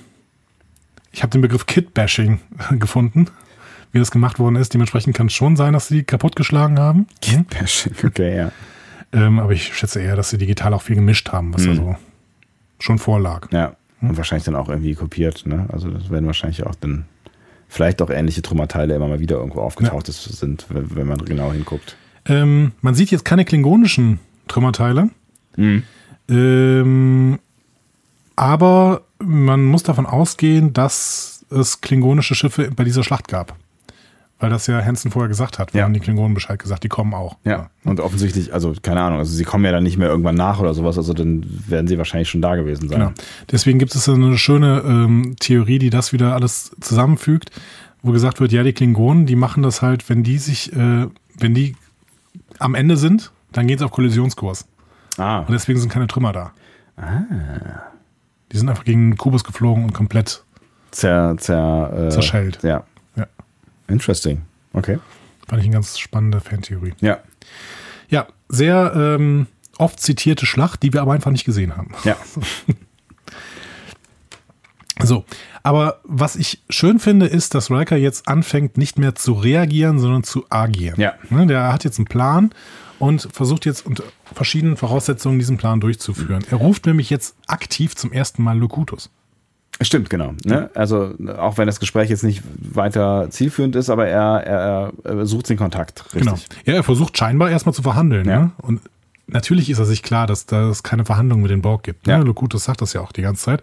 [1.12, 2.40] ich habe den Begriff Kit-Bashing
[2.80, 3.26] gefunden,
[3.92, 4.74] wie das gemacht worden ist.
[4.74, 7.08] Dementsprechend kann es schon sein, dass sie die kaputtgeschlagen haben.
[7.50, 8.52] Bashing, okay, ja.
[9.12, 11.96] Ähm, aber ich schätze eher, dass sie digital auch viel gemischt haben, was also
[12.80, 13.52] schon vorlag.
[13.52, 13.76] Ja.
[14.02, 15.66] Und wahrscheinlich dann auch irgendwie kopiert, ne?
[15.74, 17.06] Also das werden wahrscheinlich auch dann
[17.68, 21.98] vielleicht auch ähnliche Trümmerteile immer mal wieder irgendwo aufgetaucht ist- sind, wenn man genau hinguckt.
[22.28, 25.10] Ähm, man sieht jetzt keine klingonischen Trümmerteile.
[26.30, 27.40] Ähm,
[28.36, 33.56] aber man muss davon ausgehen, dass es klingonische Schiffe bei dieser Schlacht gab.
[34.40, 35.74] Weil das ja Hansen vorher gesagt hat.
[35.74, 35.86] Wir Ja.
[35.86, 37.38] haben die Klingonen Bescheid gesagt, die kommen auch.
[37.44, 37.72] Ja.
[37.84, 40.76] Und offensichtlich, also keine Ahnung, also sie kommen ja dann nicht mehr irgendwann nach oder
[40.76, 43.00] sowas, also dann werden sie wahrscheinlich schon da gewesen sein.
[43.00, 43.14] Genau.
[43.52, 47.50] Deswegen gibt es eine schöne ähm, Theorie, die das wieder alles zusammenfügt,
[48.04, 51.08] wo gesagt wird, ja, die Klingonen, die machen das halt, wenn die sich, äh,
[51.40, 51.76] wenn die
[52.60, 54.66] am Ende sind, dann gehen sie auf Kollisionskurs.
[55.18, 56.52] Ah, Und deswegen sind keine Trümmer da.
[58.52, 60.44] Die sind einfach gegen den Kubus geflogen und komplett.
[60.92, 62.64] zer, zer, äh, Zerschellt.
[62.64, 62.84] Ja.
[63.16, 63.28] Ja.
[63.88, 64.44] Interesting.
[64.74, 65.00] Okay.
[65.48, 66.94] Fand ich eine ganz spannende Fantheorie.
[67.00, 67.20] Ja.
[68.10, 69.48] Ja, sehr ähm,
[69.78, 71.92] oft zitierte Schlacht, die wir aber einfach nicht gesehen haben.
[72.04, 72.16] Ja.
[75.04, 75.26] So,
[75.64, 80.24] aber was ich schön finde, ist, dass Riker jetzt anfängt, nicht mehr zu reagieren, sondern
[80.24, 81.00] zu agieren.
[81.00, 81.14] Ja.
[81.30, 82.52] Ne, der hat jetzt einen Plan
[83.00, 86.44] und versucht jetzt unter verschiedenen Voraussetzungen diesen Plan durchzuführen.
[86.50, 89.10] Er ruft nämlich jetzt aktiv zum ersten Mal Locutus.
[89.82, 90.34] Stimmt, genau.
[90.44, 90.72] Ne?
[90.74, 95.50] Also auch wenn das Gespräch jetzt nicht weiter zielführend ist, aber er, er, er sucht
[95.50, 96.04] den Kontakt.
[96.16, 96.24] Richtig.
[96.24, 96.38] Genau.
[96.66, 98.28] Ja, er versucht scheinbar erstmal zu verhandeln.
[98.28, 98.40] Ja.
[98.40, 98.52] Ne?
[98.58, 98.82] Und
[99.28, 102.08] natürlich ist er sich klar, dass da es keine Verhandlung mit den Borg gibt.
[102.08, 102.14] Ne?
[102.14, 102.20] Ja.
[102.20, 103.62] Locutus sagt das ja auch die ganze Zeit.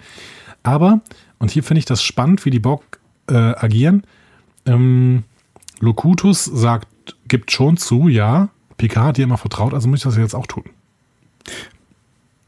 [0.62, 1.00] Aber,
[1.38, 4.04] und hier finde ich das spannend, wie die Borg äh, agieren.
[4.66, 5.24] Ähm,
[5.80, 6.88] Locutus sagt,
[7.28, 10.46] gibt schon zu, ja, Picard hat dir immer vertraut, also muss ich das jetzt auch
[10.46, 10.64] tun.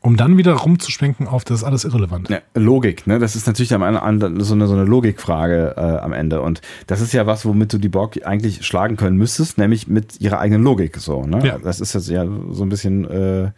[0.00, 2.28] Um dann wieder rumzuschwenken auf, das ist alles irrelevant.
[2.28, 3.18] Ja, Logik, ne?
[3.18, 6.42] Das ist natürlich am Ende so eine, so eine Logikfrage äh, am Ende.
[6.42, 10.20] Und das ist ja was, womit du die Borg eigentlich schlagen können müsstest, nämlich mit
[10.20, 10.98] ihrer eigenen Logik.
[10.98, 11.44] So, ne?
[11.44, 11.58] Ja.
[11.58, 13.50] Das ist jetzt ja so ein bisschen äh,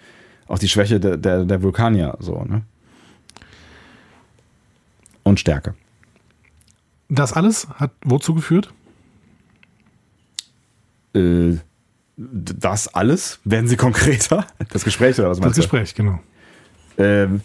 [0.47, 2.63] auch die Schwäche der, der, der Vulkanier, so, ne?
[5.29, 5.75] Und Stärke.
[7.11, 8.73] Das alles hat wozu geführt?
[11.15, 11.57] Äh,
[12.17, 13.39] das alles?
[13.45, 14.47] Werden sie konkreter?
[14.71, 15.63] Das Gespräch oder was Das meinst du?
[15.63, 16.19] Gespräch, genau.
[16.97, 17.43] Ähm,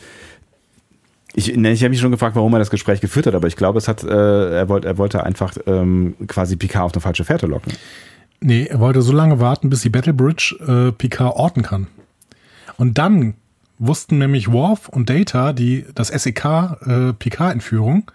[1.34, 3.58] ich, ne, ich habe mich schon gefragt, warum er das Gespräch geführt hat, aber ich
[3.58, 7.26] glaube, es hat, äh, er, wollte, er wollte einfach ähm, quasi Picard auf eine falsche
[7.26, 7.74] Fährte locken.
[8.40, 11.88] Nee, er wollte so lange warten, bis die Battle Bridge äh, Picard orten kann.
[12.78, 13.36] Und dann
[13.80, 18.12] wussten nämlich Worf und Data, die das SEK äh, Picard-Entführung,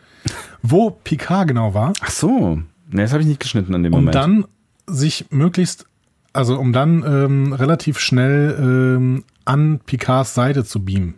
[0.63, 2.57] wo Picard genau war, Ach so,
[2.91, 4.15] ne, das habe ich nicht geschnitten an dem um Moment.
[4.15, 4.45] dann
[4.87, 5.87] sich möglichst
[6.33, 11.15] also um dann ähm, relativ schnell ähm, an Picards Seite zu beamen.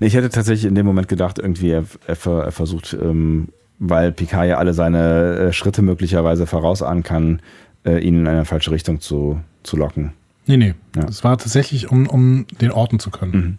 [0.00, 3.48] Nee, ich hätte tatsächlich in dem Moment gedacht, irgendwie er, er, er versucht, ähm,
[3.78, 7.40] weil Picard ja alle seine äh, Schritte möglicherweise vorausahnen kann,
[7.84, 10.12] äh, ihn in eine falsche Richtung zu, zu locken.
[10.46, 10.74] Nee, nee.
[10.96, 11.04] Ja.
[11.04, 13.32] Es war tatsächlich, um, um den orten zu können.
[13.32, 13.58] Mhm.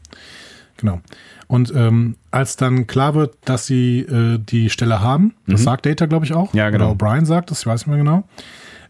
[0.77, 1.01] Genau.
[1.47, 6.05] Und ähm, als dann klar wird, dass sie äh, die Stelle haben, das sagt Data,
[6.05, 6.53] glaube ich, auch.
[6.53, 6.59] Mhm.
[6.59, 6.91] Ja, genau.
[6.91, 8.23] Oder O'Brien sagt das, ich weiß nicht mehr genau.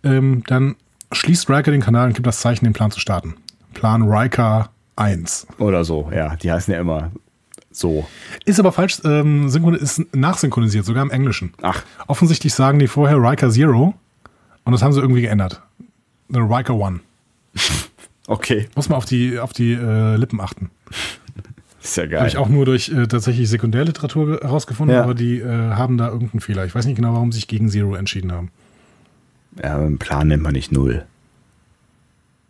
[0.03, 0.75] Ähm, dann
[1.11, 3.35] schließt Riker den Kanal und gibt das Zeichen, den Plan zu starten.
[3.73, 5.47] Plan Riker 1.
[5.59, 6.35] Oder so, ja.
[6.37, 7.11] Die heißen ja immer
[7.71, 8.07] so.
[8.45, 11.53] Ist aber falsch, ähm, ist nachsynchronisiert, sogar im Englischen.
[11.61, 13.93] Ach, Offensichtlich sagen die vorher Riker Zero
[14.63, 15.61] und das haben sie irgendwie geändert.
[16.33, 17.01] Riker One.
[18.27, 18.67] okay.
[18.75, 20.69] Muss man auf die, auf die äh, Lippen achten.
[21.81, 22.27] Ist ja Habe geil.
[22.27, 25.03] ich auch nur durch äh, tatsächlich Sekundärliteratur ge- herausgefunden, Ja.
[25.03, 26.65] aber die äh, haben da irgendeinen Fehler.
[26.65, 28.49] Ich weiß nicht genau, warum sie sich gegen Zero entschieden haben.
[29.63, 31.05] Ja, einen Plan nennt man nicht null.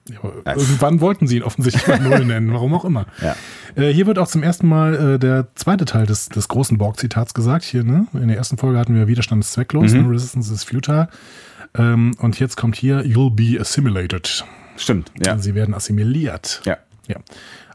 [0.07, 3.07] Ja, irgendwann wollten sie ihn offensichtlich mal Null nennen, warum auch immer.
[3.21, 3.35] Ja.
[3.75, 7.33] Äh, hier wird auch zum ersten Mal äh, der zweite Teil des, des großen Borg-Zitats
[7.33, 7.63] gesagt.
[7.65, 8.05] Hier, ne?
[8.13, 10.03] In der ersten Folge hatten wir Widerstand ist zwecklos, Mhm.
[10.03, 10.09] ne?
[10.11, 11.09] Resistance is futile.
[11.75, 14.45] Ähm, und jetzt kommt hier, you'll be assimilated.
[14.77, 15.37] Stimmt, ja.
[15.37, 16.61] Sie werden assimiliert.
[16.65, 16.77] Ja.
[17.07, 17.17] Ja,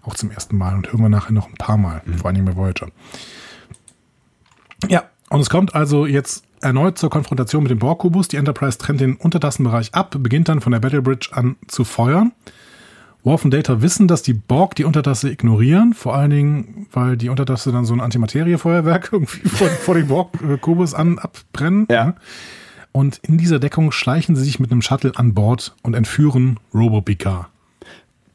[0.02, 2.14] auch zum ersten Mal und hören wir nachher noch ein paar Mal, Mhm.
[2.18, 2.88] vor allen Dingen bei Voyager.
[4.88, 8.28] Ja, und es kommt also jetzt erneut zur Konfrontation mit dem Borg-Kubus.
[8.28, 12.32] Die Enterprise trennt den Untertassenbereich ab, beginnt dann von der Battle Bridge an zu feuern.
[13.22, 17.28] Worf und Data wissen, dass die Borg die Untertasse ignorieren, vor allen Dingen, weil die
[17.28, 21.86] Untertasse dann so ein Antimateriefeuerwerk irgendwie vor, vor dem Borg-Kubus an abbrennen.
[21.90, 22.14] Ja.
[22.92, 27.00] Und in dieser Deckung schleichen sie sich mit einem Shuttle an Bord und entführen Robo
[27.00, 27.46] Picard.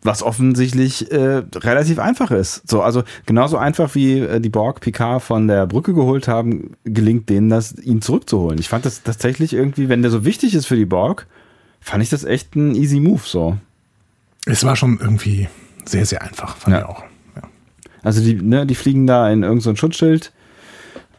[0.02, 2.70] Was offensichtlich äh, relativ einfach ist.
[2.70, 7.28] So, also genauso einfach wie äh, die Borg Picard von der Brücke geholt haben, gelingt
[7.30, 8.60] denen das, ihn zurückzuholen.
[8.60, 11.26] Ich fand das tatsächlich irgendwie, wenn der so wichtig ist für die Borg,
[11.82, 13.58] fand ich das echt ein easy Move so.
[14.46, 15.50] Es war schon irgendwie
[15.86, 16.82] sehr, sehr einfach, fand Ja.
[16.82, 17.04] ich auch.
[17.36, 17.42] Ja.
[18.04, 20.32] Also die, ne, die fliegen da in irgendein so Schutzschild,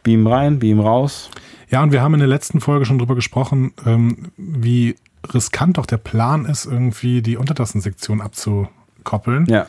[0.03, 1.29] beam rein, beam raus.
[1.69, 4.95] Ja, und wir haben in der letzten Folge schon drüber gesprochen, ähm, wie
[5.33, 9.45] riskant doch der Plan ist, irgendwie die Untertassensektion abzukoppeln.
[9.47, 9.67] Ja.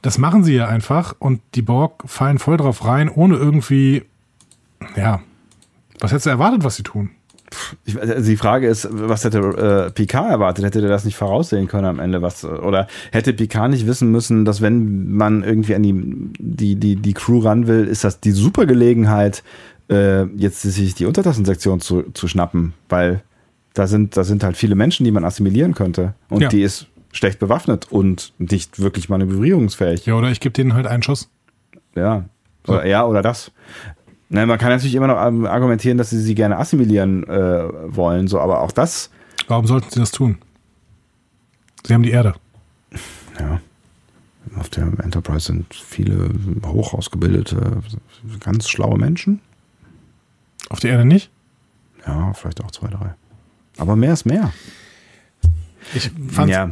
[0.00, 4.04] Das machen sie ja einfach und die Borg fallen voll drauf rein, ohne irgendwie,
[4.96, 5.20] ja,
[5.98, 7.10] was hättest du erwartet, was sie tun?
[7.84, 10.64] Ich, also die Frage ist, was hätte äh, Picard erwartet?
[10.64, 12.22] Hätte der das nicht voraussehen können am Ende?
[12.22, 15.94] Was, oder hätte Picard nicht wissen müssen, dass wenn man irgendwie an die,
[16.38, 19.42] die, die, die Crew ran will, ist das die super Gelegenheit,
[19.90, 23.22] äh, jetzt sich die Untertassensektion zu, zu schnappen, weil
[23.74, 26.14] da sind, da sind halt viele Menschen, die man assimilieren könnte.
[26.28, 26.48] Und Ja.
[26.48, 30.04] die ist schlecht bewaffnet und nicht wirklich manövrierungsfähig.
[30.06, 31.30] Ja, oder ich gebe denen halt einen Schuss.
[31.94, 32.24] Ja.
[32.66, 33.50] Oder, ja, oder das.
[34.30, 37.62] Na, man kann natürlich immer noch ähm, argumentieren, dass sie sie gerne assimilieren äh,
[37.96, 39.10] wollen, so, aber auch das,
[39.46, 40.36] Warum sollten sie das tun?
[41.86, 42.34] Sie haben die Erde.
[43.40, 43.60] ja.
[44.58, 46.30] Auf der Enterprise sind viele
[46.66, 47.82] hoch ausgebildete,
[48.40, 49.40] ganz schlaue Menschen.
[50.70, 51.30] Auf der Erde nicht?
[52.06, 53.14] Ja, vielleicht auch zwei, drei.
[53.76, 54.52] Aber mehr ist mehr.
[55.94, 56.10] Ich
[56.46, 56.70] Ja.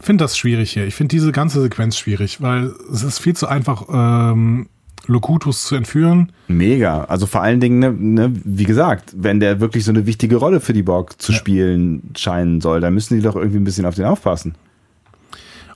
[0.00, 0.86] finde das schwierig hier.
[0.86, 4.68] Ich finde diese ganze Sequenz schwierig, weil es ist viel zu einfach, ähm,
[5.08, 6.32] Locutus zu entführen.
[6.46, 7.04] Mega.
[7.04, 10.60] Also vor allen Dingen, ne, ne, wie gesagt, wenn der wirklich so eine wichtige Rolle
[10.60, 11.38] für die Borg zu Ja.
[11.38, 14.54] spielen scheinen soll, dann müssen die doch irgendwie ein bisschen auf den aufpassen.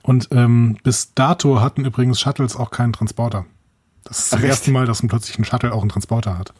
[0.01, 3.45] Und ähm, bis dato hatten übrigens Shuttles auch keinen Transporter.
[4.03, 6.53] Das ist das Ach, erste Mal, dass ein plötzlich ein Shuttle auch einen Transporter hat.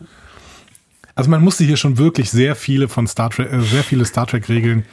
[1.16, 4.26] Also man musste hier schon wirklich sehr viele von Star Trek, äh, sehr viele Star
[4.28, 4.86] Trek Regeln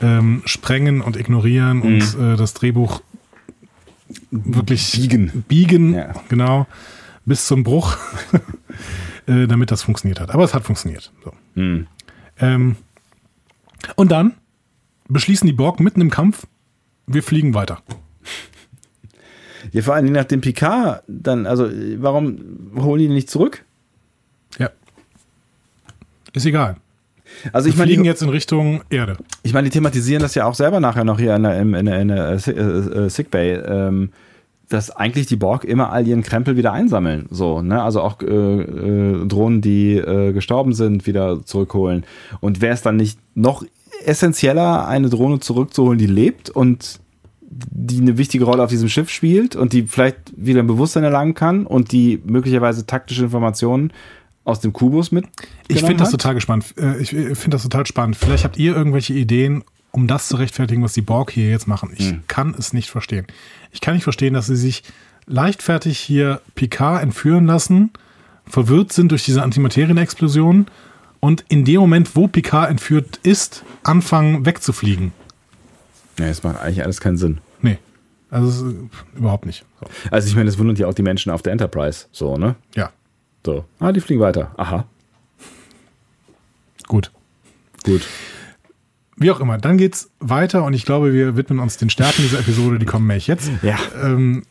[0.00, 3.02] ähm, sprengen und ignorieren und äh, das Drehbuch
[4.30, 5.00] wirklich Mhm.
[5.02, 5.44] Biegen.
[5.48, 6.12] biegen, Ja.
[6.28, 6.66] genau,
[7.24, 7.96] bis zum Bruch,
[9.26, 10.30] äh, damit das funktioniert hat.
[10.30, 11.12] Aber es hat funktioniert.
[11.24, 11.32] So.
[11.54, 11.86] Hm.
[12.38, 12.76] Ähm,
[13.96, 14.34] und dann
[15.08, 16.46] beschließen die Borg mitten im Kampf,
[17.06, 17.82] wir fliegen weiter.
[19.70, 23.64] Ja, vor allen Dingen nachdem Picard dann, also warum holen die nicht zurück?
[24.58, 24.70] Ja.
[26.32, 26.76] Ist egal.
[27.52, 29.16] Also ich meine, fliegen jetzt in Richtung Erde.
[29.42, 32.00] ich meine, die thematisieren das ja auch selber nachher noch hier in der, in der,
[32.00, 34.10] in der äh, äh, Sickbay, ähm,
[34.68, 37.26] dass eigentlich die Borg immer all ihren Krempel wieder einsammeln.
[37.30, 37.82] So, ne?
[37.82, 42.04] Also auch äh, äh, Drohnen, die äh, gestorben sind, wieder zurückholen.
[42.40, 43.64] Und wäre es dann nicht noch
[44.04, 47.00] essentieller, eine Drohne zurückzuholen, die lebt und
[47.52, 51.34] die eine wichtige Rolle auf diesem Schiff spielt und die vielleicht wieder ein Bewusstsein erlangen
[51.34, 53.92] kann und die möglicherweise taktische Informationen
[54.44, 55.26] aus dem Kubus mit.
[55.68, 56.74] Ich finde das total gespannt.
[56.76, 58.16] Äh, Ich äh, finde das total spannend.
[58.16, 61.92] Vielleicht habt ihr irgendwelche Ideen, um das zu rechtfertigen, was die Borg hier jetzt machen.
[61.96, 62.22] Ich Hm.
[62.26, 63.26] kann es nicht verstehen.
[63.70, 64.82] Ich kann nicht verstehen, dass sie sich
[65.26, 67.90] leichtfertig hier Picard entführen lassen,
[68.46, 70.66] verwirrt sind durch diese Antimaterienexplosion
[71.20, 75.12] und in dem Moment, wo Picard entführt ist, anfangen wegzufliegen.
[76.18, 77.38] Ja, das macht eigentlich alles keinen Sinn.
[77.60, 77.78] Nee.
[78.30, 78.76] Also es ist,
[79.16, 79.64] überhaupt nicht.
[79.80, 79.86] So.
[80.10, 82.06] Also ich meine, das wundert ja auch die Menschen auf der Enterprise.
[82.12, 82.56] So, ne?
[82.74, 82.90] Ja,
[83.44, 83.64] So.
[83.78, 84.52] Ah, die fliegen weiter.
[84.56, 84.86] Aha.
[86.88, 87.10] gut.
[87.84, 88.02] Gut.
[89.22, 92.40] Wie auch immer, dann geht's weiter und ich glaube, wir widmen uns den Stärken dieser
[92.40, 93.50] Episode, die kommen nämlich jetzt.
[93.62, 93.78] Ja.
[94.02, 94.44] Ähm,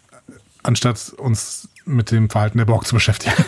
[0.63, 3.35] anstatt uns mit dem Verhalten der Borg zu beschäftigen.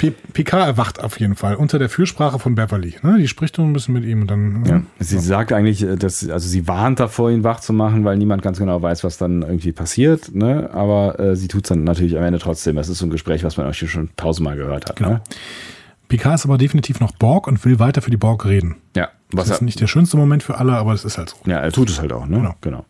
[0.00, 2.94] P Picard erwacht auf jeden Fall unter der Fürsprache von Beverly.
[3.02, 3.18] Ne?
[3.18, 4.64] Die spricht so ein bisschen mit ihm und dann.
[4.64, 4.82] Ja.
[4.98, 8.40] Sie sagt eigentlich, äh, dass, also sie warnt davor, ihn wach zu machen, weil niemand
[8.40, 10.34] ganz genau weiß, was dann irgendwie passiert.
[10.34, 10.70] Ne?
[10.72, 12.76] Aber äh, sie tut es dann natürlich am Ende trotzdem.
[12.76, 14.96] Das ist so ein Gespräch, was man euch schon tausendmal gehört hat.
[14.96, 15.10] Genau.
[15.10, 15.20] Ne?
[16.08, 18.76] Picard ist aber definitiv noch Borg und will weiter für die Borg reden.
[18.96, 19.10] Ja.
[19.32, 21.36] Was Das ist nicht der schönste Moment für alle, aber es ist halt so.
[21.50, 22.26] ja, er tut es halt auch.
[22.26, 22.36] Ne?
[22.38, 22.54] Genau.
[22.60, 22.84] genau.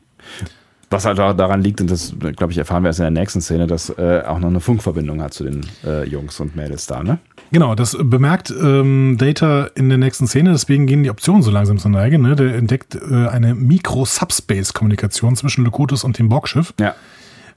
[0.93, 3.41] Was halt auch daran liegt, und das, glaube ich, erfahren wir erst in der nächsten
[3.41, 7.05] Szene, dass äh, auch noch eine Funkverbindung hat zu den äh, Jungs und Mädels da.
[7.05, 7.19] Ne?
[7.53, 11.79] Genau, das bemerkt ähm, Data in der nächsten Szene, deswegen gehen die Optionen so langsam
[11.79, 12.19] zur Neige.
[12.19, 12.35] Ne?
[12.35, 16.75] Der entdeckt äh, eine Mikro-Subspace-Kommunikation zwischen Locutus und dem Borgschiff.
[16.81, 16.97] Ja.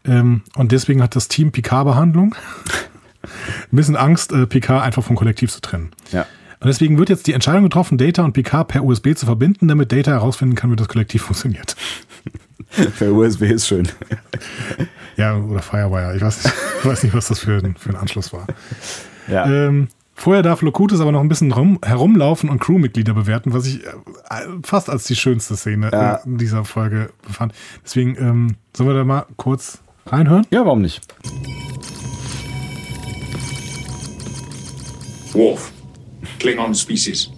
[0.06, 2.36] Ähm, und deswegen hat das Team Picard-Behandlung
[3.24, 3.30] ein
[3.72, 5.90] bisschen Angst, äh, Picard einfach vom Kollektiv zu trennen.
[6.12, 6.28] Ja.
[6.64, 9.92] Und deswegen wird jetzt die Entscheidung getroffen, Data und Picard per USB zu verbinden, damit
[9.92, 11.76] Data herausfinden kann, wie das Kollektiv funktioniert.
[12.70, 13.88] Für USB ist schön.
[15.16, 16.16] Ja, oder Firewire.
[16.16, 18.48] Ich weiß nicht, ich weiß nicht was das für ein, für ein Anschluss war.
[19.28, 19.46] Ja.
[19.46, 23.86] Ähm, vorher darf Locutus aber noch ein bisschen rum, herumlaufen und Crewmitglieder bewerten, was ich
[23.86, 23.90] äh,
[24.64, 26.16] fast als die schönste Szene Ja.
[26.16, 27.54] äh, in dieser Folge befand.
[27.84, 30.48] Deswegen ähm, sollen wir da mal kurz reinhören?
[30.50, 31.02] ja, warum nicht?
[35.34, 35.72] Worf,
[36.44, 37.30] Klingon species,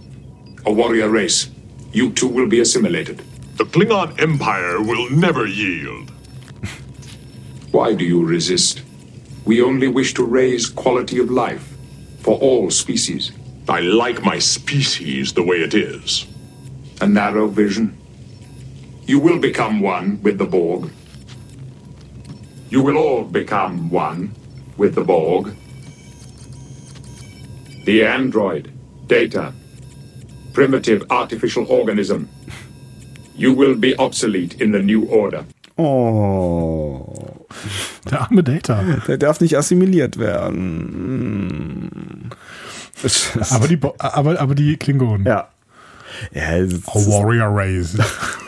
[0.66, 1.52] a warrior race.
[1.94, 3.22] You two will be assimilated.
[3.56, 6.10] The Klingon Empire will never yield.
[7.72, 8.82] Why do you resist?
[9.46, 11.78] We only wish to raise quality of life
[12.22, 13.32] for all species.
[13.70, 16.26] I like my species the way it is.
[17.00, 17.96] A narrow vision.
[19.06, 20.90] You will become one with the Borg.
[22.72, 24.34] You will all become one
[24.78, 25.56] with the Borg.
[27.86, 28.75] The android,
[29.08, 29.54] data,
[30.54, 32.28] primitive artificial organism.
[33.36, 35.44] You will be obsolete in the new order.
[35.78, 37.14] Oh.
[38.10, 38.82] Der arme Data.
[39.08, 41.90] Der darf nicht assimiliert werden.
[41.94, 42.30] Hm.
[43.50, 45.26] Aber die, Bo aber, aber die Klingonen.
[45.26, 45.50] ja.
[46.34, 47.98] Ja, A Warrior Race.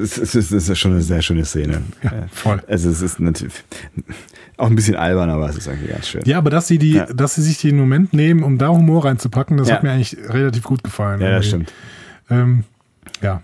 [0.00, 1.82] es ist, es ist schon eine sehr schöne Szene.
[2.02, 2.62] Ja, voll.
[2.68, 3.54] Also es ist natürlich
[4.56, 6.22] auch ein bisschen albern, aber es ist eigentlich ganz schön.
[6.24, 7.06] Ja, aber dass sie die, Ja.
[7.06, 9.76] dass sie sich den Moment nehmen, um da Humor reinzupacken, das Ja.
[9.76, 11.20] hat mir eigentlich relativ gut gefallen.
[11.20, 11.66] Ja, das irgendwie.
[11.70, 11.72] stimmt.
[12.30, 12.64] Ähm,
[13.22, 13.42] ja.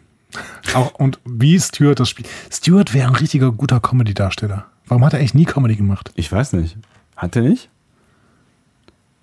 [0.74, 2.28] Auch, und wie Stuart das spielt.
[2.52, 4.66] Stuart wäre ein richtiger guter Comedy-Darsteller.
[4.86, 6.12] Warum hat er eigentlich nie Comedy gemacht?
[6.14, 6.76] Ich weiß nicht.
[7.16, 7.70] Hat er nicht?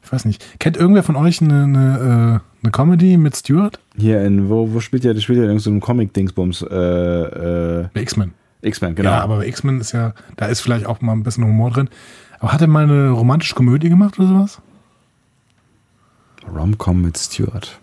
[0.04, 0.60] Ich weiß nicht.
[0.60, 3.80] Kennt irgendwer von euch eine, eine, äh, eine Comedy mit Stuart?
[3.98, 5.14] Hier in, wo, wo spielt der?
[5.14, 6.62] Der spielt ja in so einem Comic-Dingsbums.
[6.64, 8.34] Äh, äh, Bei X-Men.
[8.62, 9.10] X-Men, genau.
[9.12, 11.90] Ja, aber bei X-Men ist ja, da ist vielleicht auch mal ein bisschen Humor drin.
[12.40, 14.62] Aber hat er mal eine romantische Komödie gemacht oder sowas?
[16.48, 17.80] Rom-Com mit Stewart.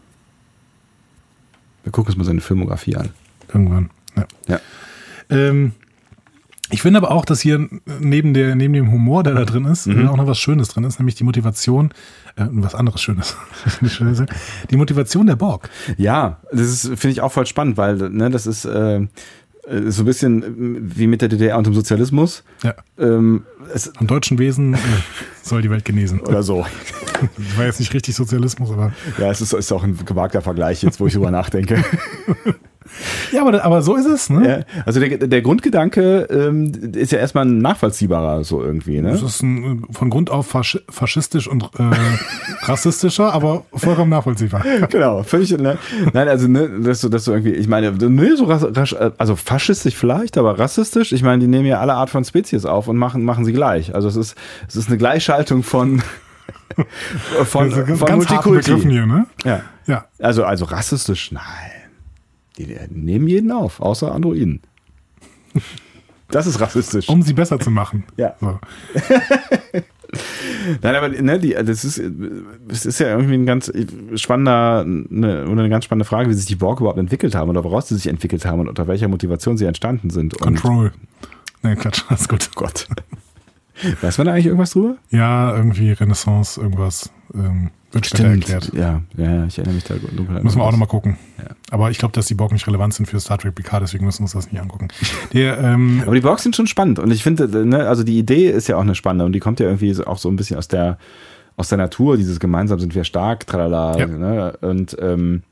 [1.83, 3.11] Wir gucken uns mal seine Filmografie an.
[3.53, 3.91] Irgendwann.
[4.17, 4.27] Ja.
[4.49, 4.61] Ja.
[5.31, 5.73] Ähm,
[6.71, 7.69] ich finde aber auch, dass hier
[8.01, 10.09] neben, der, neben dem Humor, der da drin ist, Mhm.
[10.09, 11.91] auch noch was Schönes drin ist, nämlich die Motivation,
[12.37, 13.37] äh, was anderes Schönes.
[14.71, 15.69] Die Motivation der Borg.
[15.97, 19.07] Ja, das finde ich auch voll spannend, weil ne, das ist äh,
[19.89, 22.43] so ein bisschen wie mit der DDR und dem Sozialismus.
[22.63, 22.75] Ja.
[22.99, 23.45] Ähm,
[23.75, 24.79] es, Am deutschen Wesen äh,
[25.43, 26.21] soll die Welt genesen.
[26.27, 26.65] oder so.
[27.21, 28.93] Das war jetzt nicht richtig Sozialismus, aber.
[29.19, 31.85] Ja, es ist, ist auch ein gewagter Vergleich jetzt, wo ich drüber nachdenke.
[33.33, 34.65] Ja, aber, aber so ist es, ne?
[34.67, 39.01] Ja, also der, der Grundgedanke ähm, ist ja erstmal ein nachvollziehbarer so irgendwie.
[39.01, 39.27] Das Ne?
[39.27, 41.83] ist ein, von Grund auf fasch faschistisch und äh,
[42.63, 44.65] rassistischer, aber vollkommen nachvollziehbar.
[44.91, 45.51] Genau, völlig.
[45.57, 45.79] Ne?
[46.13, 49.37] Nein, also ne, dass du, dass du irgendwie, ich meine, ne, so rass, rasch, also
[49.37, 51.13] faschistisch vielleicht, aber rassistisch.
[51.13, 53.95] Ich meine, die nehmen ja alle Art von Spezies auf und machen machen sie gleich.
[53.95, 54.37] Also es ist
[54.69, 56.03] es ist eine Gleichschaltung von
[57.45, 58.89] von, Also von ganz harten Multikulti.
[58.91, 59.27] Hier, ne?
[59.45, 59.61] Ja.
[59.87, 60.05] Ja.
[60.19, 61.43] Also also rassistisch, nein.
[62.67, 64.61] Die, nehmen jeden auf, außer Androiden.
[66.29, 67.09] Das ist rassistisch.
[67.09, 68.05] Um sie besser zu machen.
[68.17, 68.35] Ja.
[68.41, 68.59] So.
[70.83, 72.03] Nein, aber ne, die, das ist,
[72.69, 73.73] es ist ja irgendwie ein ganz
[74.17, 77.65] spannender, eine, oder eine ganz spannende Frage, wie sich die Borg überhaupt entwickelt haben oder
[77.65, 80.35] woraus sie sich entwickelt haben und unter welcher Motivation sie entstanden sind.
[80.35, 80.93] Und, Control.
[81.63, 82.51] Ne, Quatsch, alles gut.
[82.55, 82.89] Gott.
[84.01, 84.97] Weiß man da eigentlich irgendwas drüber?
[85.11, 87.11] Ja, irgendwie Renaissance, irgendwas.
[87.35, 88.73] Ähm, wird später erklärt.
[88.73, 90.37] Ja, ja, ich erinnere mich da dunkel.
[90.37, 91.17] an Müssen wir auch nochmal gucken.
[91.71, 94.21] Aber ich glaube, dass die Borg nicht relevant sind für Star Trek PK, deswegen müssen
[94.21, 94.89] wir uns das nicht angucken.
[95.33, 98.49] Der, ähm, Aber die Borgs sind schon spannend und ich finde, ne, also die Idee
[98.49, 100.69] ist ja auch eine spannende und die kommt ja irgendwie auch so ein bisschen aus
[100.69, 100.99] der,
[101.57, 103.99] aus der Natur, dieses gemeinsam sind wir stark, tralala.
[103.99, 104.07] Ja.
[104.07, 104.57] Ne?
[104.61, 105.43] Und ähm,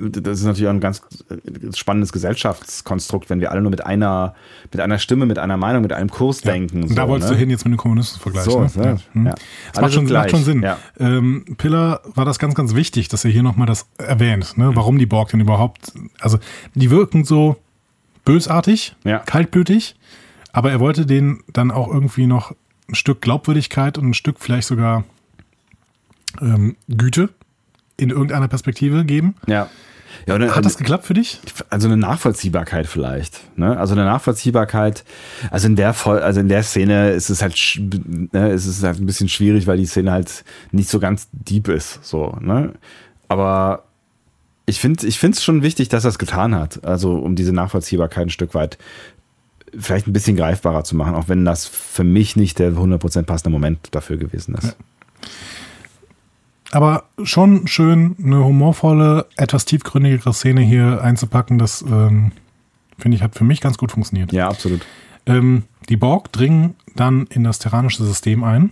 [0.00, 4.34] das ist natürlich auch ein ganz äh, spannendes Gesellschaftskonstrukt, wenn wir alle nur mit einer,
[4.70, 6.82] mit einer Stimme, mit einer Meinung, mit einem Kurs denken.
[6.82, 7.36] Und da so, wolltest ne?
[7.36, 8.68] du hin jetzt mit den Kommunisten vergleichen.
[8.68, 8.86] So, ne?
[8.86, 8.96] ja.
[9.12, 9.26] Hm.
[9.26, 9.32] Ja.
[9.32, 9.42] Das
[9.76, 10.44] Alle macht schon, macht schon.
[10.44, 10.62] Sinn.
[10.62, 10.78] Ja.
[10.98, 14.70] Ähm, Pillar war das ganz, ganz wichtig, dass er hier nochmal das erwähnt, ne?
[14.74, 16.38] warum die Borg denn überhaupt, also
[16.74, 17.56] die wirken so
[18.24, 19.18] bösartig, Ja.
[19.18, 19.96] kaltblütig,
[20.52, 22.52] aber er wollte denen dann auch irgendwie noch
[22.88, 25.04] ein Stück Glaubwürdigkeit und ein Stück vielleicht sogar
[26.40, 27.30] ähm, Güte
[27.98, 29.34] in irgendeiner Perspektive geben.
[29.46, 29.68] Ja.
[30.26, 31.40] ja und, Hat das geklappt für dich?
[31.68, 33.58] also eine Nachvollziehbarkeit vielleicht.
[33.58, 33.76] Ne?
[33.76, 35.04] Also eine Nachvollziehbarkeit.
[35.50, 37.54] Also in der also in der Szene ist es halt,
[38.32, 41.68] ne, ist es halt ein bisschen schwierig, weil die Szene halt nicht so ganz deep
[41.68, 42.04] ist.
[42.04, 42.72] So, ne?
[43.26, 43.84] Aber
[44.64, 46.84] ich finde, ich finde es schon wichtig, dass er es getan hat.
[46.84, 48.78] Also um diese Nachvollziehbarkeit ein Stück weit
[49.78, 53.50] vielleicht ein bisschen greifbarer zu machen, auch wenn das für mich nicht der 100% passende
[53.50, 54.76] Moment dafür gewesen ist.
[56.70, 62.32] Aber schon schön, eine humorvolle, etwas tiefgründigere Szene hier einzupacken, das ähm,
[62.98, 64.32] finde ich, hat für mich ganz gut funktioniert.
[64.32, 64.84] Ja, absolut.
[65.26, 68.70] Ähm, die Borg dringen dann in das terranische System ein,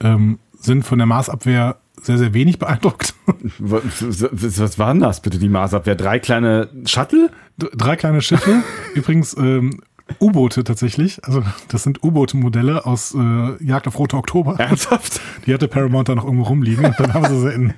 [0.00, 3.14] ähm, sind von der Marsabwehr sehr, sehr wenig beeindruckt.
[3.58, 5.94] Was, was war denn das bitte, die Marsabwehr?
[5.94, 7.30] Drei kleine Shuttle?
[7.56, 8.62] Drei kleine Schiffe,
[8.94, 9.80] übrigens ähm,
[10.20, 11.24] U-Boote tatsächlich.
[11.24, 14.56] Also das sind U-Boot-Modelle aus äh, Jagd auf Rote Oktober.
[14.58, 15.20] Ernsthaft?
[15.46, 17.74] Die hatte Paramount da noch irgendwo rumliegen und dann haben sie sie in, in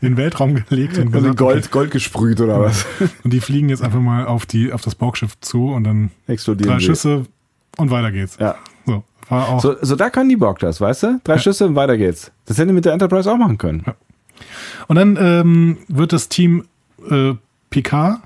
[0.00, 2.86] den Weltraum gelegt und, Also gesagt, Gold, Gold gesprüht oder was?
[3.00, 3.10] okay.
[3.24, 6.72] und die fliegen jetzt einfach mal auf, die, auf das Borgschiff zu und dann Explodieren
[6.72, 6.86] drei sie.
[6.86, 7.26] Schüsse
[7.76, 8.36] und weiter geht's.
[8.40, 8.56] Ja.
[8.86, 9.60] So, war auch.
[9.60, 11.20] So, so da können die Borg das, weißt du?
[11.24, 12.30] Drei Schüsse und weiter geht's.
[12.46, 13.84] Das hätten die mit der Enterprise auch machen können.
[14.88, 16.64] Und dann ähm, wird das Team
[17.10, 17.34] äh,
[17.70, 18.20] Picard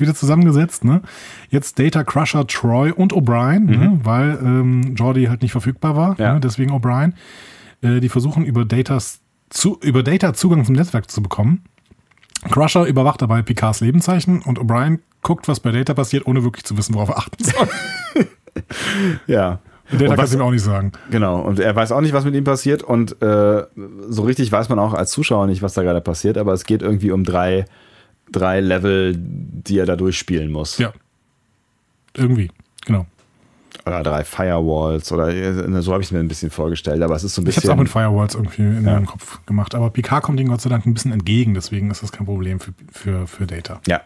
[0.00, 0.84] wieder zusammengesetzt.
[0.84, 1.02] Ne?
[1.50, 4.00] Jetzt Data Crusher, Troy und O'Brien, ne?
[4.02, 6.18] weil ähm, Jordi halt nicht verfügbar war.
[6.18, 6.34] Ja.
[6.34, 6.40] Ne?
[6.40, 7.12] Deswegen O'Brien.
[7.82, 9.20] Äh, die versuchen über Datas
[9.50, 11.62] zu, über Data Zugang zum Netzwerk zu bekommen.
[12.50, 16.76] Crusher überwacht dabei Picards Lebenszeichen und O'Brien guckt, was bei Data passiert, ohne wirklich zu
[16.76, 17.68] wissen, worauf er achten soll.
[19.26, 19.60] Ja.
[19.92, 20.92] Und Data kann was- es ihm auch nicht sagen.
[21.10, 21.40] Genau.
[21.40, 22.82] Und er weiß auch nicht, was mit ihm passiert.
[22.82, 23.64] Und äh,
[24.08, 26.38] so richtig weiß man auch als Zuschauer nicht, was da gerade passiert.
[26.38, 27.66] Aber es geht irgendwie um drei,
[28.30, 30.78] drei Level, die er da durchspielen muss.
[30.78, 30.92] Ja.
[32.14, 32.50] Irgendwie.
[32.86, 33.06] Genau.
[33.84, 35.12] Oder drei Firewalls.
[35.12, 37.02] Oder äh, so habe ich es mir ein bisschen vorgestellt.
[37.02, 37.70] Aber es ist so ein Ich habe bisschen.
[37.70, 38.94] es auch mit Firewalls irgendwie in Ja.
[38.94, 39.74] meinem Kopf gemacht.
[39.74, 42.58] Aber Picard kommt ihm Gott sei Dank ein bisschen entgegen, deswegen ist das kein Problem
[42.60, 43.80] für, für, für Data.
[43.86, 44.00] ja.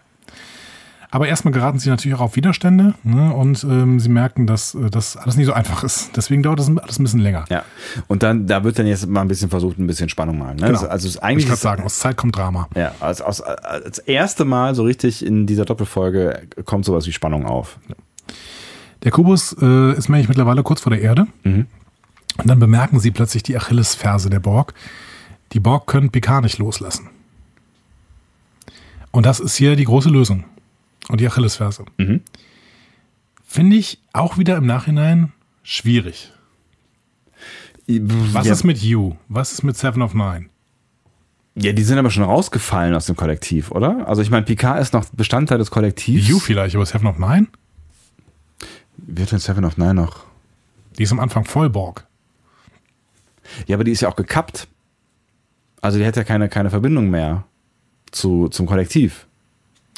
[1.12, 3.34] Aber erstmal geraten sie natürlich auch auf Widerstände ne?
[3.34, 6.16] und ähm, sie merken, dass äh, das alles nicht so einfach ist.
[6.16, 7.46] Deswegen dauert das alles ein bisschen länger.
[7.48, 7.64] Ja.
[8.06, 10.54] Und dann, da wird dann jetzt mal ein bisschen versucht, ein bisschen Spannung mal.
[10.54, 10.66] Ne?
[10.66, 10.80] Genau.
[10.80, 11.48] Also es ist ich eigentlich.
[11.48, 12.68] kann sagen, aus Zeit kommt Drama.
[12.76, 17.44] Ja, als, als, als erste Mal so richtig in dieser Doppelfolge kommt sowas wie Spannung
[17.44, 17.78] auf.
[19.02, 21.26] Der Kubus äh, ist nämlich mittlerweile kurz vor der Erde.
[21.42, 21.66] Mhm.
[22.36, 24.74] Und dann bemerken sie plötzlich die Achillesferse der Borg.
[25.52, 27.11] Die Borg können Picard nicht loslassen.
[29.11, 30.44] Und das ist hier die große Lösung.
[31.11, 31.84] Und die Achillesferse.
[31.98, 32.22] Mhm.
[33.46, 35.32] Finde ich auch wieder im Nachhinein
[35.62, 36.32] schwierig.
[37.86, 39.16] Was ja, ist mit You?
[39.28, 40.50] Was ist mit Seven of Nine?
[41.56, 44.06] ja, die sind aber schon rausgefallen aus dem Kollektiv, oder?
[44.08, 46.26] Also ich meine, Picard ist noch Bestandteil des Kollektivs.
[46.28, 47.48] You vielleicht, aber Seven of Nine?
[48.96, 50.24] Wird denn Seven of Nine noch?
[50.98, 52.06] Die ist am Anfang voll Borg.
[53.66, 54.68] Ja, aber die ist ja auch gekappt.
[55.80, 57.44] Also die hat ja keine, keine Verbindung mehr
[58.12, 59.26] zu, zum Kollektiv.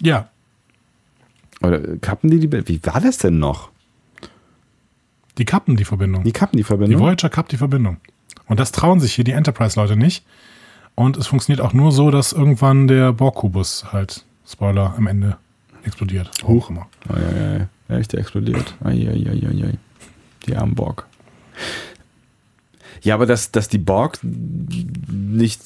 [0.00, 0.30] Ja,
[1.62, 2.68] Oder kappen die die?
[2.68, 3.70] Wie war das denn noch?
[5.38, 6.24] die kappen die Verbindung.
[6.24, 7.00] Die kappen die Die Verbindung?
[7.00, 7.96] Voyager kappt die Verbindung.
[8.46, 10.24] Und das trauen sich hier die Enterprise-Leute nicht.
[10.94, 15.38] Und es funktioniert auch nur so, dass irgendwann der Borg-Kubus halt, Spoiler, am Ende
[15.84, 16.30] explodiert.
[16.44, 16.86] Hoch immer.
[17.08, 17.96] Oh, ja, ja, ja.
[17.96, 18.74] Ist der explodiert.
[18.84, 19.78] Ai, ai, ai, ai, ai.
[20.46, 21.06] Die armen Borg.
[23.02, 25.60] Ja, aber dass, dass die Borg nicht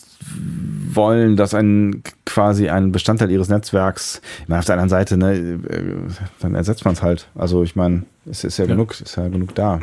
[0.92, 5.34] wollen, dass ein quasi ein Bestandteil ihres Netzwerks, ich meine, auf der anderen Seite, ne,
[5.34, 5.58] äh,
[6.40, 7.28] dann ersetzt man es halt.
[7.34, 8.70] Also ich meine, es ist ja, Ja.
[8.72, 9.80] genug, ist ja genug da.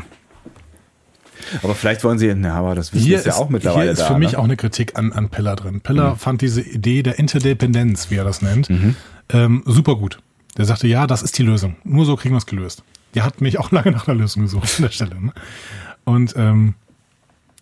[1.61, 3.99] Aber vielleicht wollen sie, na, aber das Wissen Hier ist ja auch mittlerweile hier ist
[4.01, 4.07] da.
[4.07, 4.39] für mich ne?
[4.39, 5.81] auch eine Kritik an, an Pillar drin.
[5.81, 8.95] Pillar fand diese Idee der Interdependenz, wie er das nennt, Mhm.
[9.29, 10.19] ähm, super gut.
[10.57, 11.75] Der sagte, ja, das ist die Lösung.
[11.83, 12.83] Nur so kriegen wir es gelöst.
[13.15, 15.19] Der hat mich auch lange nach einer Lösung gesucht an der Stelle.
[15.21, 15.33] Ne?
[16.05, 16.75] Und ähm,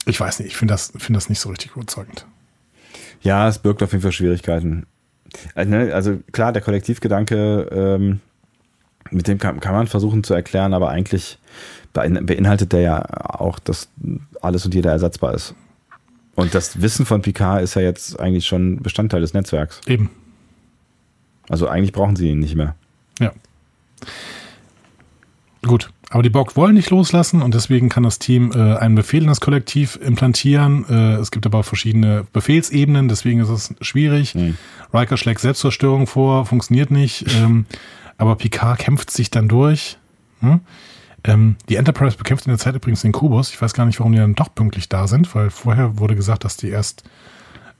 [0.05, 2.25] ich weiß nicht, ich finde das, finde das nicht so richtig überzeugend.
[3.21, 4.85] Ja, es birgt auf jeden Fall Schwierigkeiten.
[5.55, 8.19] Also, ne, Also klar, der Kollektivgedanke, ähm,
[9.11, 11.37] mit dem kann, kann man versuchen zu erklären, aber eigentlich
[11.93, 13.05] bein- beinhaltet der ja
[13.39, 13.89] auch, dass
[14.41, 15.53] alles und jeder ersetzbar ist.
[16.35, 19.81] Und das Wissen von Picard ist ja jetzt eigentlich schon Bestandteil des Netzwerks.
[19.85, 20.09] Eben.
[21.49, 22.75] Also eigentlich brauchen sie ihn nicht mehr.
[23.19, 23.33] Ja.
[25.63, 29.21] Gut, aber die Borg wollen nicht loslassen und deswegen kann das Team äh, einen Befehl
[29.21, 30.85] in das Kollektiv implantieren.
[30.89, 34.33] Äh, es gibt aber verschiedene Befehlsebenen, deswegen ist es schwierig.
[34.33, 34.57] Hm.
[34.91, 37.25] Riker schlägt Selbstzerstörung vor, funktioniert nicht.
[37.35, 37.65] ähm,
[38.17, 39.97] aber Picard kämpft sich dann durch.
[40.41, 40.61] Hm?
[41.23, 43.51] Ähm, die Enterprise bekämpft in der Zeit übrigens den Kubus.
[43.51, 46.43] Ich weiß gar nicht, warum die dann doch pünktlich da sind, weil vorher wurde gesagt,
[46.43, 47.03] dass die erst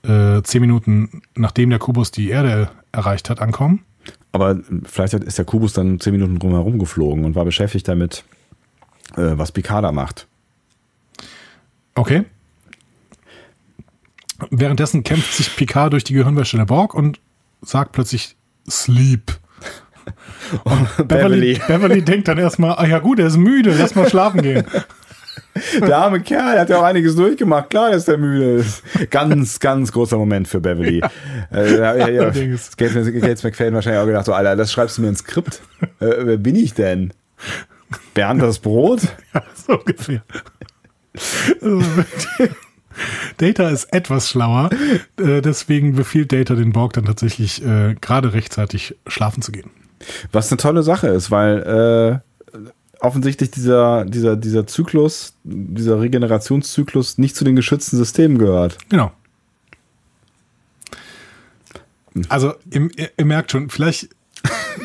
[0.04, 3.84] äh, zehn Minuten nachdem der Kubus die Erde erreicht hat, ankommen.
[4.32, 8.24] Aber vielleicht ist der Kubus dann zehn Minuten drumherum geflogen und war beschäftigt damit,
[9.16, 10.26] äh, was Picard da macht.
[11.94, 12.24] Okay.
[14.50, 17.20] Währenddessen kämpft sich Picard durch die Gehirnwäsche der Borg und
[17.60, 18.36] sagt plötzlich
[18.68, 19.38] Sleep.
[20.64, 21.60] Und Beverly, Beverly.
[21.68, 24.64] Beverly denkt dann erstmal, ah ja gut, er ist müde, lass mal schlafen gehen.
[25.80, 27.70] Der arme Kerl hat ja auch einiges durchgemacht.
[27.70, 28.82] Klar, dass der müde ist.
[29.10, 31.02] Ganz, ganz großer Moment für Beverly.
[31.52, 32.24] Äh, ja, ja, ja.
[32.30, 35.60] Gates, Gates McFadden wahrscheinlich auch gedacht, so, Alter, das schreibst du mir ins Skript.
[36.00, 37.12] Äh, wer bin ich denn?
[38.14, 39.02] Bernd das Brot?
[39.34, 40.22] Ja, so ungefähr.
[41.62, 41.82] Also,
[43.38, 44.70] Data ist etwas schlauer,
[45.18, 49.70] äh, deswegen befiehlt Data den Borg dann tatsächlich äh, gerade rechtzeitig schlafen zu gehen.
[50.32, 52.31] Was eine tolle Sache ist, weil äh,
[53.02, 58.78] offensichtlich dieser, dieser, dieser Zyklus, dieser Regenerationszyklus nicht zu den geschützten Systemen gehört.
[58.88, 59.12] Genau.
[62.28, 64.08] Also, ihr, ihr, merkt schon, vielleicht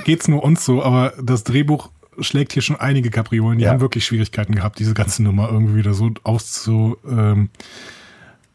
[0.05, 3.59] geht's nur uns so, aber das Drehbuch schlägt hier schon einige Kapriolen.
[3.59, 3.71] Die Ja.
[3.71, 7.49] haben wirklich Schwierigkeiten gehabt, diese ganze Nummer irgendwie wieder so auszu, ähm,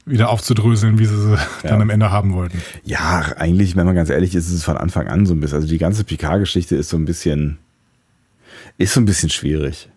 [0.05, 2.61] wieder aufzudröseln, wie sie sie dann am Ende haben wollten.
[2.83, 5.57] Ja, eigentlich, wenn man ganz ehrlich ist, ist es von Anfang an so ein bisschen.
[5.57, 7.59] Also die ganze Picard-Geschichte ist so ein bisschen,
[8.79, 9.89] ist so ein bisschen schwierig.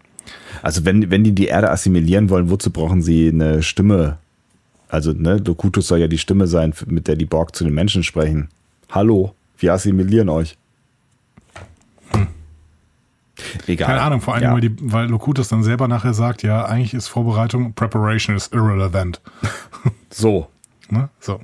[0.61, 4.17] Also wenn, wenn die die Erde assimilieren wollen, wozu brauchen sie eine Stimme?
[4.87, 8.03] Also, ne, Locutus soll ja die Stimme sein, mit der die Borg zu den Menschen
[8.03, 8.49] sprechen.
[8.91, 10.57] Hallo, wir assimilieren euch.
[13.67, 13.87] Egal.
[13.87, 14.53] Keine Ahnung, vor allem, Ja.
[14.53, 19.21] weil, die, weil Locutus dann selber nachher sagt, ja, eigentlich ist Vorbereitung, Preparation is irrelevant.
[20.09, 20.47] So.
[20.89, 21.09] Ne?
[21.19, 21.41] So.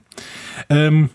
[0.70, 1.10] Ähm,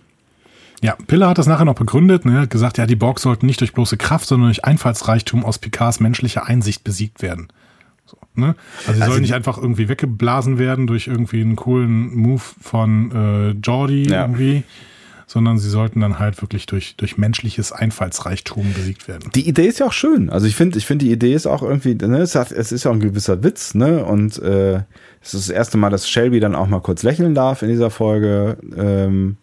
[0.82, 3.60] ja, Piller hat das nachher noch begründet, ne, hat gesagt, ja, die Borg sollten nicht
[3.60, 7.48] durch bloße Kraft, sondern durch Einfallsreichtum aus Picards menschlicher Einsicht besiegt werden.
[8.04, 8.54] So, ne?
[8.86, 13.10] Also sie Also sollen nicht einfach irgendwie weggeblasen werden durch irgendwie einen coolen Move von
[13.12, 14.22] äh, Jordi Ja.
[14.22, 14.62] irgendwie,
[15.26, 19.30] sondern sie sollten dann halt wirklich durch, durch menschliches Einfallsreichtum besiegt werden.
[19.34, 20.30] Die Idee ist ja auch schön.
[20.30, 22.84] Also ich finde, ich finde die Idee ist auch irgendwie, ne, es, hat, es ist
[22.84, 24.04] ja auch ein gewisser Witz, ne?
[24.04, 24.82] Und äh,
[25.20, 27.90] es ist das erste Mal, dass Shelby dann auch mal kurz lächeln darf in dieser
[27.90, 28.58] Folge.
[28.76, 29.36] Ähm,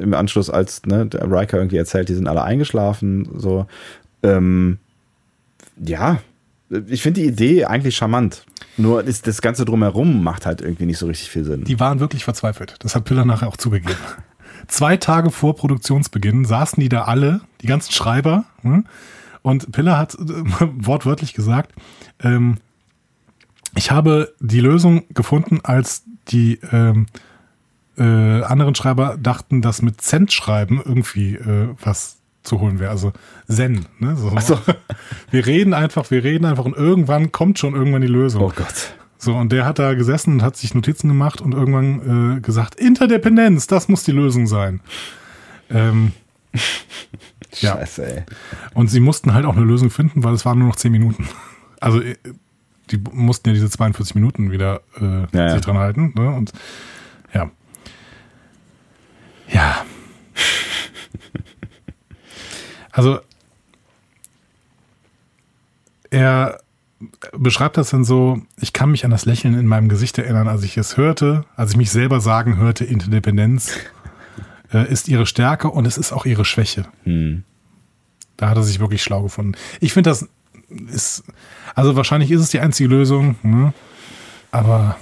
[0.00, 3.28] Im Anschluss, als ne, der Riker irgendwie erzählt, die sind alle eingeschlafen.
[3.36, 3.66] So.
[4.22, 4.78] Ähm,
[5.78, 6.18] ja,
[6.88, 8.44] ich finde die Idee eigentlich charmant.
[8.76, 11.64] Nur ist das Ganze drumherum macht halt irgendwie nicht so richtig viel Sinn.
[11.64, 12.76] Die waren wirklich verzweifelt.
[12.80, 13.96] Das hat Piller nachher auch zugegeben.
[14.68, 18.84] Zwei Tage vor Produktionsbeginn saßen die da alle, die ganzen Schreiber, hm?
[19.42, 20.18] und Piller hat äh,
[20.74, 21.72] wortwörtlich gesagt,
[22.20, 22.56] ähm,
[23.76, 27.06] ich habe die Lösung gefunden, als die ähm,
[27.98, 32.90] äh, anderen Schreiber dachten, dass mit Cent schreiben irgendwie äh, was zu holen wäre.
[32.90, 33.12] Also
[33.48, 33.86] Zen.
[33.98, 34.16] Ne?
[34.16, 34.32] So.
[34.40, 34.58] so.
[35.30, 38.42] Wir reden einfach, wir reden einfach und irgendwann kommt schon irgendwann die Lösung.
[38.42, 38.94] oh Gott.
[39.18, 42.74] So, und der hat da gesessen und hat sich Notizen gemacht und irgendwann äh, gesagt,
[42.76, 44.80] Interdependenz, das muss die Lösung sein.
[45.70, 46.12] Ähm,
[47.60, 47.72] Ja.
[47.78, 48.22] Scheiße, ey.
[48.74, 51.26] und sie mussten halt auch eine Lösung finden, weil es waren nur noch 10 Minuten.
[51.80, 52.16] Also äh,
[52.90, 55.50] die mussten ja diese 42 Minuten wieder äh, Ja, ja.
[55.50, 56.12] sich dran halten.
[56.16, 56.30] Ne?
[56.30, 56.52] Und
[57.34, 57.50] ja.
[59.48, 59.84] Ja.
[62.92, 63.20] Also
[66.10, 66.60] er
[67.32, 70.62] beschreibt das dann so, ich kann mich an das Lächeln in meinem Gesicht erinnern, als
[70.62, 73.78] ich es hörte, als ich mich selber sagen hörte, Interdependenz
[74.72, 76.86] äh, ist ihre Stärke und es ist auch ihre Schwäche.
[78.38, 79.52] Da hat er sich wirklich schlau gefunden.
[79.80, 80.26] Ich finde, das
[80.88, 81.24] ist,
[81.74, 83.74] also wahrscheinlich ist es die einzige Lösung, ne?
[84.50, 84.96] aber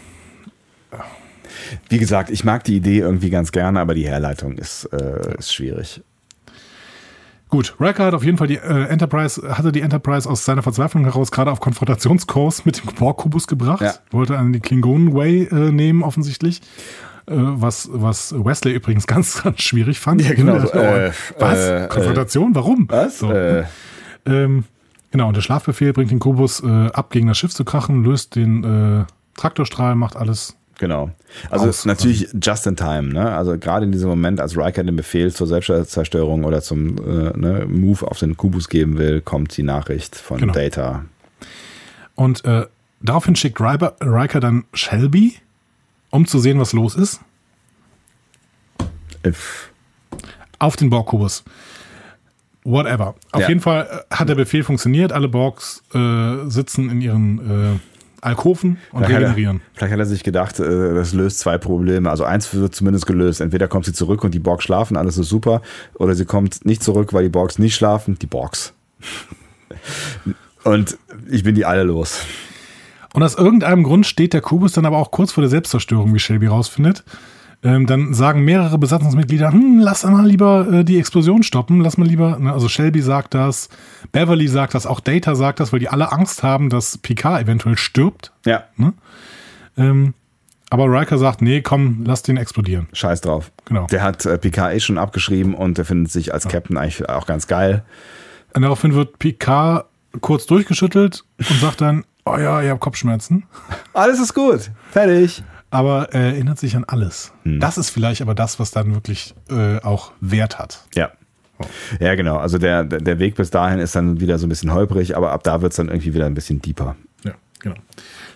[1.88, 5.54] Wie gesagt, ich mag die Idee irgendwie ganz gerne, aber die Herleitung ist, äh, ist
[5.54, 6.02] schwierig.
[7.48, 11.04] Gut, Riker hat auf jeden Fall die äh, Enterprise, hatte die Enterprise aus seiner Verzweiflung
[11.04, 13.82] heraus gerade auf Konfrontationskurs mit dem Borg-Kubus gebracht.
[13.82, 13.94] Ja.
[14.10, 16.62] Wollte einen die Klingonen Way äh, nehmen, offensientlich.
[17.26, 20.20] Äh, was, was Wesley übrigens ganz, ganz schwierig fand.
[20.22, 21.58] Ja, genau, dachte, äh, was?
[21.58, 22.54] äh, Konfrontation?
[22.54, 22.86] Warum?
[22.88, 23.18] Was?
[23.20, 23.30] So.
[23.30, 23.64] Äh,
[24.26, 24.64] Ähm,
[25.10, 28.36] genau, und der Schlafbefehl bringt den Kubus äh, ab, gegen das Schiff zu krachen, löst
[28.36, 29.04] den äh,
[29.36, 30.56] Traktorstrahl, macht alles.
[30.78, 31.10] Genau.
[31.50, 33.30] Also Aus- natürlich just in time, ne?
[33.34, 37.66] Also gerade in diesem Moment, als Riker den Befehl zur Selbstzerstörung oder zum äh, ne,
[37.68, 40.52] Move auf den Kubus geben will, kommt die Nachricht von Genau.
[40.52, 41.04] Data.
[42.16, 42.66] Und äh,
[43.00, 45.34] daraufhin schickt Riker, Riker dann Shelby,
[46.10, 47.20] um zu sehen, was los ist.
[49.26, 49.70] If,
[50.58, 51.44] auf den Borgkubus.
[52.64, 53.14] Whatever.
[53.32, 53.48] Auf Ja.
[53.48, 55.12] jeden Fall äh, hat der Befehl funktioniert.
[55.12, 57.78] Alle Borgs äh, sitzen in ihren äh,
[58.24, 59.60] Alkoven und Vielleicht hat, er, regenerieren.
[59.74, 62.10] vielleicht hat er sich gedacht, äh, das löst zwei Probleme.
[62.10, 63.40] Also eins wird zumindest gelöst.
[63.40, 65.62] Entweder kommt sie zurück und die Borgs schlafen, alles ist super.
[65.94, 68.18] Oder sie kommt nicht zurück, weil die Borgs nicht schlafen.
[68.18, 68.72] Die Borgs.
[70.64, 70.96] Und
[71.30, 72.20] ich bin die alle los.
[73.12, 76.18] Und aus irgendeinem Grund steht der Kubus dann aber auch kurz vor der Selbstzerstörung, wie
[76.18, 77.04] Shelby rausfindet.
[77.64, 82.06] Ähm, dann sagen mehrere Besatzungsmitglieder, hm, lass mal lieber äh, die Explosion stoppen, lass mal
[82.06, 83.70] lieber, ne, also Shelby sagt das,
[84.12, 87.78] Beverly sagt das, auch Data sagt das, weil die alle Angst haben, dass Picard eventuell
[87.78, 88.32] stirbt.
[88.44, 88.64] Ja,
[89.78, 90.12] Ähm,
[90.68, 92.88] aber Riker sagt, nee, komm, lass den explodieren.
[92.92, 93.50] scheiß drauf.
[93.64, 93.86] Genau.
[93.86, 97.26] Der hat äh, Picard eh schon abgeschrieben und der findet sich als Captain eigentlich auch
[97.26, 97.82] ganz geil.
[98.54, 99.86] Und daraufhin wird Picard
[100.20, 103.44] kurz durchgeschüttelt und sagt dann, oh ja, ihr habt Kopfschmerzen.
[103.94, 104.70] Alles ist gut.
[104.90, 105.42] Fertig.
[105.74, 107.32] Aber er erinnert sich an alles.
[107.42, 107.58] Hm.
[107.58, 110.86] Das ist vielleicht aber das, was dann wirklich äh, auch Wert hat.
[110.94, 111.10] Ja.
[111.98, 112.36] Ja, genau.
[112.36, 115.42] Also der, der Weg bis dahin ist dann wieder so ein bisschen holprig, aber ab
[115.42, 116.94] da wird es dann irgendwie wieder ein bisschen deeper.
[117.24, 117.76] Ja, genau.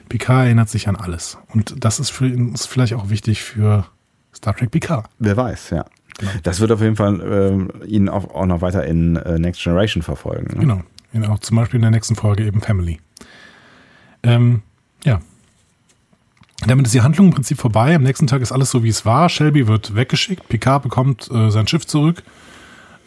[0.08, 1.38] Picard erinnert sich an alles.
[1.54, 3.86] Und das ist für uns vielleicht auch wichtig für
[4.34, 5.06] Star Trek Picard.
[5.20, 5.84] Wer weiß, ja.
[6.42, 10.02] Das wird auf jeden Fall ähm, ihn auch, auch noch weiter in äh, Next Generation
[10.02, 10.54] verfolgen.
[10.54, 10.60] Ne?
[10.60, 10.82] Genau.
[11.12, 12.98] In, auch zum Beispiel in der nächsten Folge eben Family.
[14.24, 14.62] Ähm,
[15.04, 15.20] ja.
[16.66, 17.94] Damit ist die Handlung im Prinzip vorbei.
[17.94, 19.28] Am nächsten Tag ist alles so, wie es war.
[19.28, 20.48] Shelby wird weggeschickt.
[20.48, 22.22] Picard bekommt äh, sein Schiff zurück.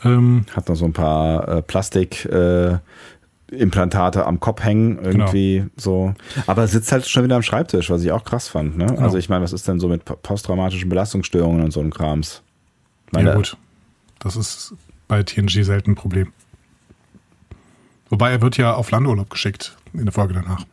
[0.04, 2.26] Ähm, Hat noch so ein paar äh, Plastik.
[2.26, 2.78] Äh,
[3.52, 6.14] Implantate am Kopf hängen, irgendwie so.
[6.48, 8.78] Aber sitzt halt schon wieder am Schreibtisch, was ich auch krass fand.
[8.78, 8.98] Ne?
[8.98, 12.44] Also ich meine, was ist denn so mit po- posttraumatischen Belastungsstörungen und so einem Krams?
[13.12, 13.58] Meine, ja, gut.
[14.20, 14.74] Das ist
[15.10, 16.32] bei TNG selten ein Problem.
[18.10, 20.64] Wobei er wird ja auf Landurlaub geschickt in der Folge danach.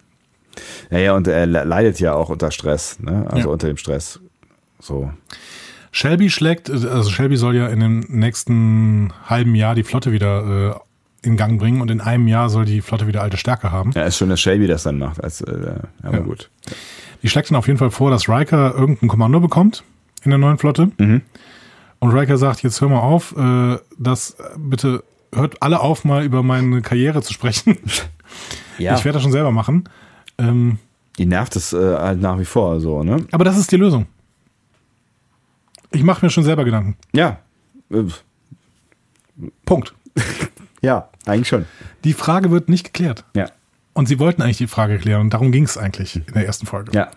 [0.90, 3.26] Ja, ja, und er le- leidet ja auch unter Stress, ne?
[3.28, 3.52] Also Ja.
[3.52, 4.20] unter dem Stress.
[4.80, 5.10] So.
[5.90, 10.80] Shelby schlägt, also Shelby soll ja in dem nächsten halben Jahr die Flotte wieder
[11.24, 13.90] äh, in Gang bringen und in einem Jahr soll die Flotte wieder alte Stärke haben.
[13.94, 15.22] Ja, ist schön, dass Shelby das dann macht.
[15.24, 16.22] Als, äh, aber Ja.
[16.22, 16.50] gut.
[17.22, 19.82] Die schlägt dann auf jeden Fall vor, dass Riker irgendein Kommando bekommt
[20.22, 20.90] in der neuen Flotte.
[22.00, 25.02] Und Riker sagt, jetzt hör mal auf, äh, das bitte
[25.34, 27.78] hört alle auf, mal über meine Karriere zu sprechen.
[28.78, 28.94] Ja.
[28.94, 29.84] Ich werde das schon selber machen.
[30.38, 30.78] Ähm,
[31.18, 33.26] Die nervt es äh, halt nach wie vor so, ne?
[33.32, 34.06] aber das ist die Lösung.
[35.90, 36.96] Ich mache mir schon selber Gedanken.
[37.12, 37.38] Ja.
[37.90, 38.04] Äh,
[39.64, 39.94] Punkt.
[40.80, 41.64] Ja, eigentlich schon.
[42.04, 43.24] Die Frage wird nicht geklärt.
[43.34, 43.50] Ja.
[43.94, 46.66] Und sie wollten eigentlich die Frage klären und darum ging es eigentlich in der ersten
[46.66, 46.92] Folge.
[46.94, 47.10] Ja.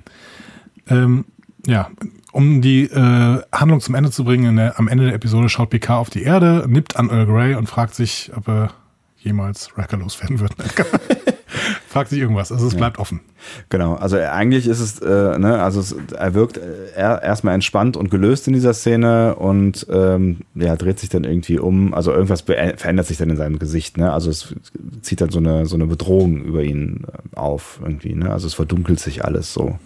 [0.87, 1.25] Ähm,
[1.67, 1.91] ja,
[2.31, 5.69] um die äh, Handlung zum Ende zu bringen, in der, am Ende der Episode schaut
[5.69, 8.71] Picard auf die Erde, nippt an Earl Grey und fragt sich, ob er
[9.19, 10.55] jemals Wrecker loswerden wird.
[11.91, 13.19] fragt sich irgendwas, also es bleibt offen.
[13.67, 17.97] Genau, also eigentlich ist es, äh, ne, also es, er wirkt äh, er, erstmal entspannt
[17.97, 22.41] und gelöst in dieser Szene und ähm, ja, dreht sich dann irgendwie um, also irgendwas
[22.41, 24.13] verändert sich dann in seinem Gesicht, ne?
[24.13, 24.55] Also es
[25.01, 28.31] zieht dann so eine, so eine Bedrohung über ihn äh, auf irgendwie, ne?
[28.31, 29.77] Also es verdunkelt sich alles so.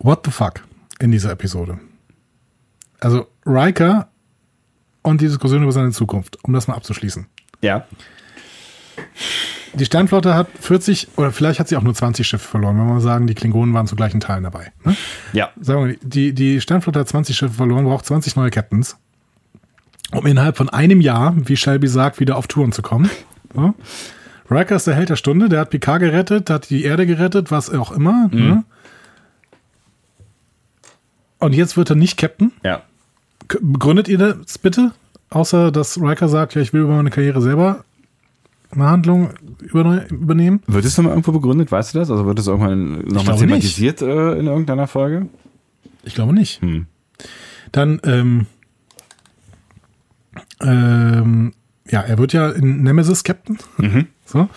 [0.00, 0.64] What the fuck
[1.00, 1.78] in dieser Episode?
[3.00, 4.08] Also Riker
[5.00, 7.26] und die Diskussion über seine Zukunft, um das mal abzuschließen.
[7.62, 7.86] Ja.
[9.74, 12.94] Die Sternflotte hat 40 oder vielleicht hat sie auch nur 20 Schiffe verloren, wenn wir
[12.94, 14.72] mal sagen, die Klingonen waren zu gleichen Teilen dabei.
[14.84, 14.96] Ne?
[15.32, 15.50] Ja.
[15.60, 18.96] Sagen wir, die, die Sternflotte hat 20 Schiffe verloren, braucht 20 neue Captains,
[20.12, 23.10] um innerhalb von einem Jahr, wie Shelby sagt, wieder auf Touren zu kommen.
[23.52, 23.74] So.
[24.50, 27.70] Riker ist der Held der Stunde, der hat Picard gerettet, hat die Erde gerettet, was
[27.70, 28.28] auch immer.
[28.30, 28.64] Ne?
[31.38, 32.52] Und jetzt wird er nicht Captain.
[32.62, 32.82] Ja.
[33.48, 34.92] Begründet ihr das bitte?
[35.30, 37.84] Außer, dass Riker sagt, ja, ich will über meine Karriere selber
[38.74, 39.30] eine Handlung
[39.62, 40.60] überne- übernehmen.
[40.66, 42.10] Wird es nochmal irgendwo begründet, weißt du das?
[42.10, 45.28] Also wird es irgendwann nochmal thematisiert äh, in irgendeiner Folge?
[46.02, 46.60] Ich glaube nicht.
[46.62, 46.86] Hm.
[47.72, 48.46] Dann, ähm,
[50.60, 51.52] ähm,
[51.90, 53.58] ja, er wird ja in Nemesis Captain.
[54.26, 54.48] So.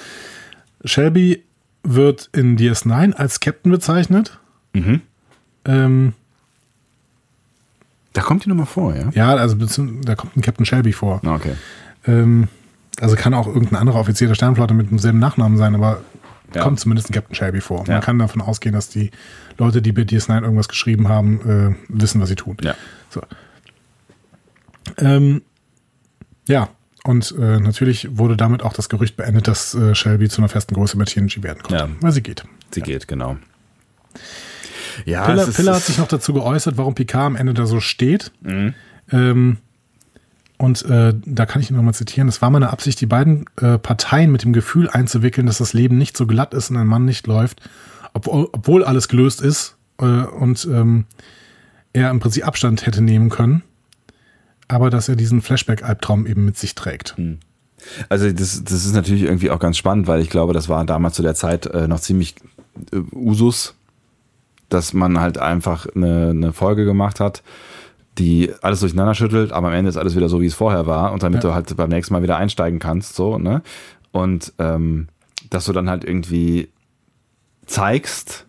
[0.86, 1.43] Shelby
[1.84, 4.39] wird in DS9 als Captain bezeichnet.
[5.65, 6.13] Ähm,
[8.13, 9.09] Da kommt die nochmal vor, ja?
[9.13, 9.55] ja, also
[10.03, 11.20] da kommt ein Captain Shelby vor.
[11.26, 11.53] Ah, Okay.
[12.07, 12.47] Ähm,
[13.00, 16.02] also kann auch irgendein anderer Offizier der Sternflotte mit demselben Nachnamen sein, aber
[16.54, 16.64] Ja.
[16.64, 17.84] kommt zumindest ein Captain Shelby vor.
[17.88, 17.93] Ja.
[17.95, 19.12] Man kann davon ausgehen, dass die
[19.58, 22.58] Leute, die bei DS9 irgendwas geschrieben haben, äh, wissen, was sie tun.
[22.62, 22.74] Ja.
[23.10, 23.22] So.
[24.98, 25.42] Ähm,
[26.47, 26.70] ja,
[27.04, 30.74] und äh, natürlich wurde damit auch das Gerücht beendet, dass äh, Shelby zu einer festen
[30.76, 31.89] Größe bei TNG werden konnte, Ja.
[32.00, 32.43] weil sie geht.
[32.71, 33.38] Sie geht, genau.
[35.05, 38.32] Ja, Piller, Piller hat sich noch dazu geäußert, warum Picard am Ende da so steht.
[38.42, 38.74] Mhm.
[39.12, 39.58] Ähm,
[40.58, 42.28] und äh, da kann ich ihn nochmal zitieren.
[42.28, 45.97] Es war meine Absicht, die beiden äh, Parteien mit dem Gefühl einzuwickeln, dass das Leben
[45.97, 47.62] nicht so glatt ist und ein Mann nicht läuft,
[48.13, 51.05] obwohl, obwohl alles gelöst ist äh, und ähm,
[51.93, 53.63] er im Prinzip Abstand hätte nehmen können.
[54.67, 57.16] aber dass er diesen Flashback-Albtraum eben mit sich trägt.
[58.09, 61.16] Also das, das ist natürlich irgendwie auch ganz spannend, weil ich glaube, das war damals
[61.16, 62.36] zu der Zeit äh, noch ziemlich
[62.92, 63.75] äh, Usus,
[64.70, 67.43] dass man halt einfach eine, eine Folge gemacht hat,
[68.18, 71.12] die alles durcheinander schüttelt, aber am Ende ist alles wieder so, wie es vorher war
[71.14, 71.50] und damit Ja.
[71.50, 73.62] du halt beim nächsten Mal wieder einsteigen kannst, so, ne?
[74.12, 75.08] Und ähm,
[75.50, 76.70] dass du dann halt irgendwie
[77.66, 78.46] zeigst,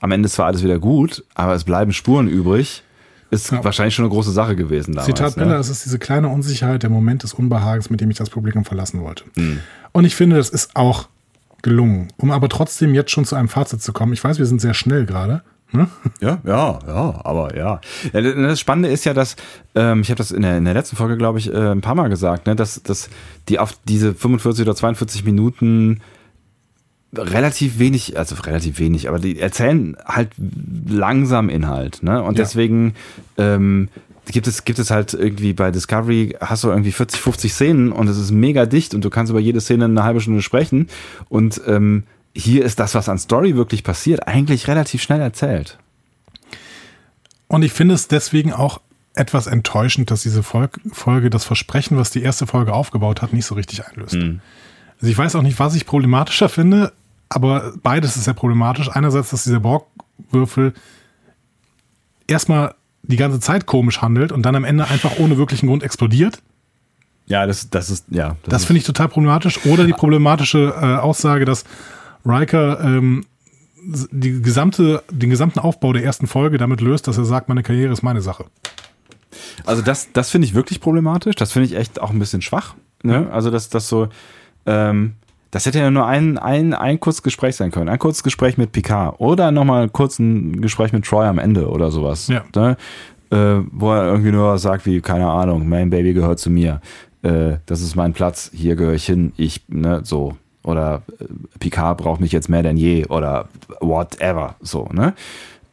[0.00, 2.82] am Ende ist zwar alles wieder gut, aber es bleiben Spuren übrig,
[3.30, 3.64] ist Ja.
[3.64, 5.06] wahrscheinlich schon eine große Sache gewesen damals.
[5.06, 5.44] Zitat ne?
[5.44, 8.64] Bella, es ist diese kleine Unsicherheit, der Moment des Unbehagens, mit dem ich das Publikum
[8.64, 9.24] verlassen wollte.
[9.34, 9.60] Hm.
[9.92, 11.08] Und ich finde, das ist auch
[11.62, 12.08] gelungen.
[12.18, 14.12] Um aber trotzdem jetzt schon zu einem Fazit zu kommen.
[14.12, 15.42] Ich weiß, wir sind sehr schnell gerade.
[15.72, 15.88] Ne?
[16.20, 17.80] Ja, ja, ja, aber ja.
[18.12, 19.36] ja das Spannende ist ja, dass,
[19.74, 21.94] ähm, ich habe das in der, in der letzten Folge, glaube ich, äh, ein paar
[21.94, 23.10] Mal gesagt, ne, dass, dass
[23.48, 26.00] die auf diese 45 oder 42 Minuten
[27.16, 30.30] relativ wenig, also relativ wenig, aber die erzählen halt
[30.88, 32.22] langsam Inhalt, ne?
[32.22, 32.44] Und Ja.
[32.44, 32.94] deswegen
[33.38, 33.88] ähm,
[34.30, 38.08] gibt es, gibt es halt irgendwie bei Discovery hast du irgendwie 40, 50 Szenen und
[38.08, 40.88] es ist mega dicht und du kannst über jede Szene eine halbe Stunde sprechen.
[41.28, 42.02] Und ähm,
[42.36, 45.78] hier ist das, was an Story wirklich passiert, eigentlich relativ schnell erzählt.
[47.48, 48.80] Und ich finde es deswegen auch
[49.14, 53.54] etwas enttäuschend, dass diese Folge das Versprechen, was die erste Folge aufgebaut hat, nicht so
[53.54, 54.14] richtig einlöst.
[54.14, 54.40] Mhm.
[54.96, 56.92] Also ich weiß auch nicht, was ich problematischer finde,
[57.28, 58.90] aber beides ist sehr problematisch.
[58.90, 60.74] Einerseits, dass dieser Borgwürfel
[62.26, 66.42] erstmal die ganze Zeit komisch handelt und dann am Ende einfach ohne wirklichen Grund explodiert.
[67.26, 68.36] Ja, das, das ist, ja.
[68.44, 69.64] Das finde ich total problematisch.
[69.66, 71.64] Oder die problematische äh, Aussage, dass
[72.24, 73.24] Riker ähm,
[74.10, 77.92] die gesamte, den gesamten Aufbau der ersten Folge damit löst, dass er sagt, meine Karriere
[77.92, 78.46] ist meine Sache.
[79.64, 81.36] Also das, das finde ich wirklich problematisch.
[81.36, 82.74] Das finde ich echt auch ein bisschen schwach.
[83.02, 83.28] Ne?
[83.30, 84.08] Also dass das so,
[84.64, 85.14] ähm,
[85.50, 87.88] das hätte ja nur ein, ein, ein kurzes Gespräch sein können.
[87.88, 91.90] Ein kurzes Gespräch mit Picard oder nochmal kurz ein Gespräch mit Troy am Ende oder
[91.90, 92.28] sowas.
[92.28, 92.44] Ja.
[92.54, 92.76] Ne?
[93.30, 96.80] Äh, wo er irgendwie nur was sagt wie, keine Ahnung, mein Baby gehört zu mir.
[97.22, 99.32] Äh, das ist mein Platz, hier gehöre ich hin.
[99.36, 100.36] Ich, ne, so.
[100.66, 101.24] Oder äh,
[101.58, 103.48] Picard braucht mich jetzt mehr denn je oder
[103.80, 104.56] whatever.
[104.60, 105.14] So, ne?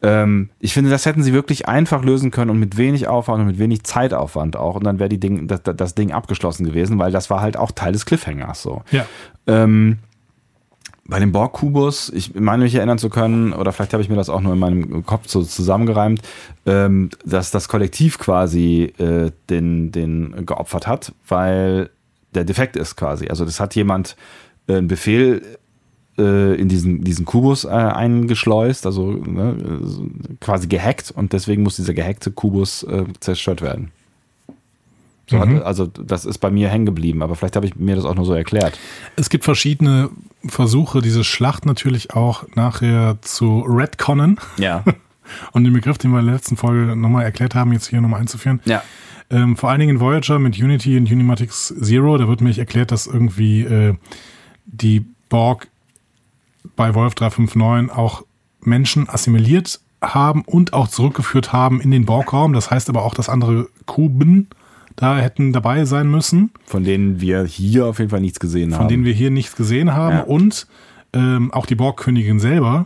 [0.02, 3.48] Ähm, ich finde, das hätten sie wirklich einfach lösen können und mit wenig Aufwand und
[3.48, 4.76] mit wenig Zeitaufwand auch.
[4.76, 7.72] Und dann wäre die Ding, das, das Ding abgeschlossen gewesen, weil das war halt auch
[7.72, 8.84] Teil des Cliffhangers so.
[8.92, 9.06] Ja.
[9.48, 9.98] Ähm,
[11.06, 14.30] bei dem Borg-Kubus, ich meine mich erinnern zu können, oder vielleicht habe ich mir das
[14.30, 16.22] auch nur in meinem Kopf so zusammengereimt,
[16.66, 21.90] ähm, dass das Kollektiv quasi äh, den, den geopfert hat, weil
[22.34, 23.28] der defekt ist quasi.
[23.28, 24.16] Also das hat jemand
[24.68, 25.42] einen Befehl
[26.18, 31.76] äh, in diesen, diesen Kubus äh, eingeschleust, also ne, äh, quasi gehackt und deswegen muss
[31.76, 33.92] dieser gehackte Kubus äh, zerstört werden.
[35.30, 35.58] So Mhm.
[35.58, 38.16] hat, also das ist bei mir hängen geblieben, aber vielleicht habe ich mir das auch
[38.16, 38.78] nur so erklärt.
[39.16, 40.10] Es gibt verschiedene
[40.46, 44.84] Versuche, diese Schlacht natürlich auch nachher zu retconnen Ja.
[45.54, 48.20] und den Begriff, den wir in der letzten Folge nochmal erklärt haben, jetzt hier nochmal
[48.20, 48.60] einzuführen.
[48.66, 48.84] Ja.
[49.30, 52.92] Ähm, vor allen Dingen in Voyager mit Unity und Unimatics Zero, da wird mir erklärt,
[52.92, 53.96] dass irgendwie äh,
[54.74, 55.68] die Borg
[56.76, 58.24] bei Wolf 359 auch
[58.62, 62.54] Menschen assimiliert haben und auch zurückgeführt haben in den Borgraum.
[62.54, 64.48] Das heißt aber auch, dass andere Kuben
[64.96, 68.82] da hätten dabei sein müssen, Von denen wir hier auf jeden Fall nichts gesehen haben.
[68.82, 70.18] von denen wir hier nichts gesehen haben.
[70.18, 70.24] Ja.
[70.24, 70.68] Und
[71.14, 72.86] ähm, auch die Borgkönigin selber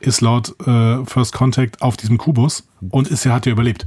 [0.00, 3.86] ist laut äh, First Contact auf diesem Kubus und ist ja, hat ja überlebt.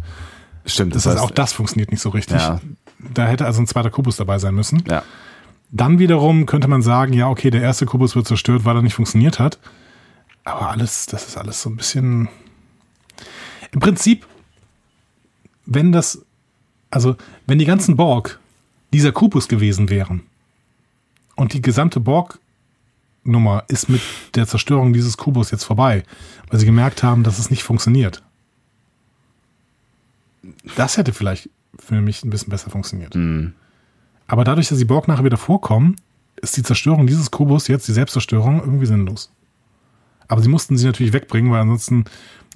[0.65, 2.38] Stimmt, Das, heißt, auch das funktioniert nicht so richtig.
[2.38, 2.59] Ja.
[3.13, 4.84] Da hätte also ein zweiter Kubus dabei sein müssen.
[4.89, 5.03] Ja.
[5.72, 8.96] Dann wiederum könnte man sagen, ja, okay, der erste Kubus wird zerstört, weil er nicht
[8.96, 9.60] funktioniert hat.
[10.44, 12.28] Aber alles, das ist alles so ein bisschen.
[13.72, 14.26] Im Prinzip,
[15.66, 16.26] wenn das,
[16.90, 17.16] also
[17.46, 18.40] wenn die ganzen Borg
[18.91, 20.24] dieser Kubus gewesen wären
[21.36, 24.02] und die gesamte Borg-Nummer ist mit
[24.34, 26.04] der Zerstörung dieses Kubus jetzt vorbei,
[26.50, 28.24] weil sie gemerkt haben, dass es nicht funktioniert.
[30.76, 33.14] Das hätte vielleicht für mich ein bisschen besser funktioniert.
[34.30, 35.95] Aber dadurch, dass die Borg nachher wieder vorkommen,
[36.41, 39.31] ist die Zerstörung dieses Kubus jetzt, die Selbstzerstörung, irgendwie sinnlos.
[40.27, 42.06] Aber sie mussten sie natürlich wegbringen, weil ansonsten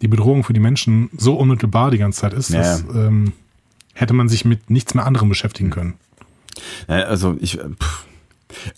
[0.02, 2.60] die Bedrohung für die Menschen so unmittelbar die ganze Zeit ist, Ja.
[2.62, 3.34] dass ähm,
[3.94, 5.96] hätte man sich mit nichts mehr anderem beschäftigen können.
[6.88, 8.06] Ja, also ich, äh, pff,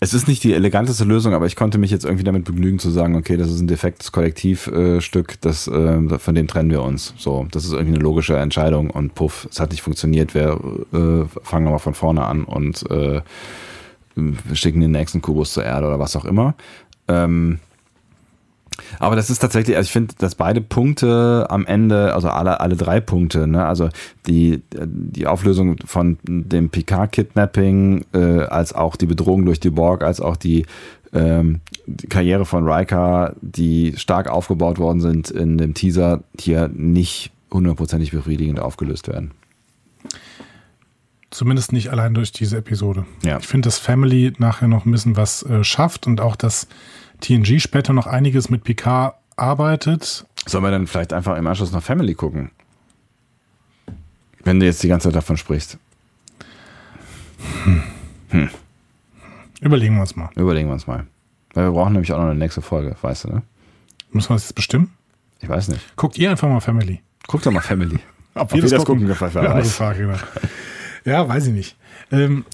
[0.00, 2.90] es ist nicht die eleganteste Lösung, aber ich konnte mich jetzt irgendwie damit begnügen zu
[2.90, 7.14] sagen, okay, das ist ein defektes Kollektivstück, das, äh, von dem trennen wir uns.
[7.18, 10.60] So, das ist irgendwie eine logische Entscheidung und puff, es hat nicht funktioniert, wir
[10.92, 13.20] äh, fangen nochmal von vorne an und äh,
[14.54, 16.54] schicken den nächsten Kubus zur Erde oder was auch immer.
[17.08, 17.58] Ähm,
[18.98, 22.76] aber das ist tatsächlich, also ich finde, dass beide Punkte am Ende, also alle, alle
[22.76, 23.88] drei Punkte, ne, also
[24.26, 30.20] die, die Auflösung von dem Picard-Kidnapping, äh, als auch die Bedrohung durch die Borg, als
[30.20, 30.66] auch die,
[31.12, 37.32] ähm, die Karriere von Riker, die stark aufgebaut worden sind in dem Teaser, hier nicht
[37.50, 39.30] hundertprozentig befriedigend aufgelöst werden.
[41.30, 43.04] Zumindest nicht allein durch diese Episode.
[43.22, 43.38] Ja.
[43.38, 46.68] Ich finde, dass Family nachher noch ein bisschen was äh, schafft und auch, dass
[47.20, 50.26] TNG später noch einiges mit Picard arbeitet.
[50.46, 52.50] Sollen wir dann vielleicht einfach im Anschluss noch Family gucken?
[54.44, 55.78] Wenn du jetzt die ganze Zeit davon sprichst.
[59.60, 60.30] Überlegen wir uns mal.
[60.36, 61.06] Überlegen wir uns mal.
[61.54, 63.42] Weil wir brauchen nämlich auch noch eine nächste Folge, weißt du, ne?
[64.12, 64.92] Müssen wir das jetzt bestimmen?
[65.40, 65.96] Ich weiß nicht.
[65.96, 67.00] Guckt ihr einfach mal Family.
[67.26, 67.98] Guck doch mal Family.
[68.34, 69.74] Ob wir das gucken, wer Eine andere weiß.
[69.74, 70.18] Frage, genau.
[71.04, 71.76] Ja, weiß ich nicht.
[72.12, 72.44] Ähm,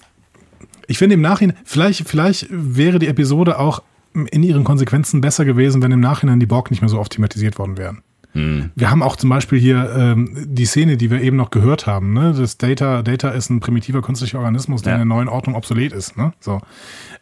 [0.86, 3.82] ich finde im Nachhinein, vielleicht, vielleicht wäre die Episode auch
[4.14, 7.58] in ihren Konsequenzen besser gewesen, wenn im Nachhinein die Borg nicht mehr so oft thematisiert
[7.58, 8.02] worden wären.
[8.34, 12.14] Wir haben auch zum Beispiel hier ähm, die Szene, die wir eben noch gehört haben.
[12.14, 12.32] Ne?
[12.34, 15.02] Das Data, Data ist ein primitiver künstlicher Organismus, der Ja.
[15.02, 16.16] in der neuen Ordnung obsolet ist.
[16.16, 16.32] Ne?
[16.40, 16.58] So.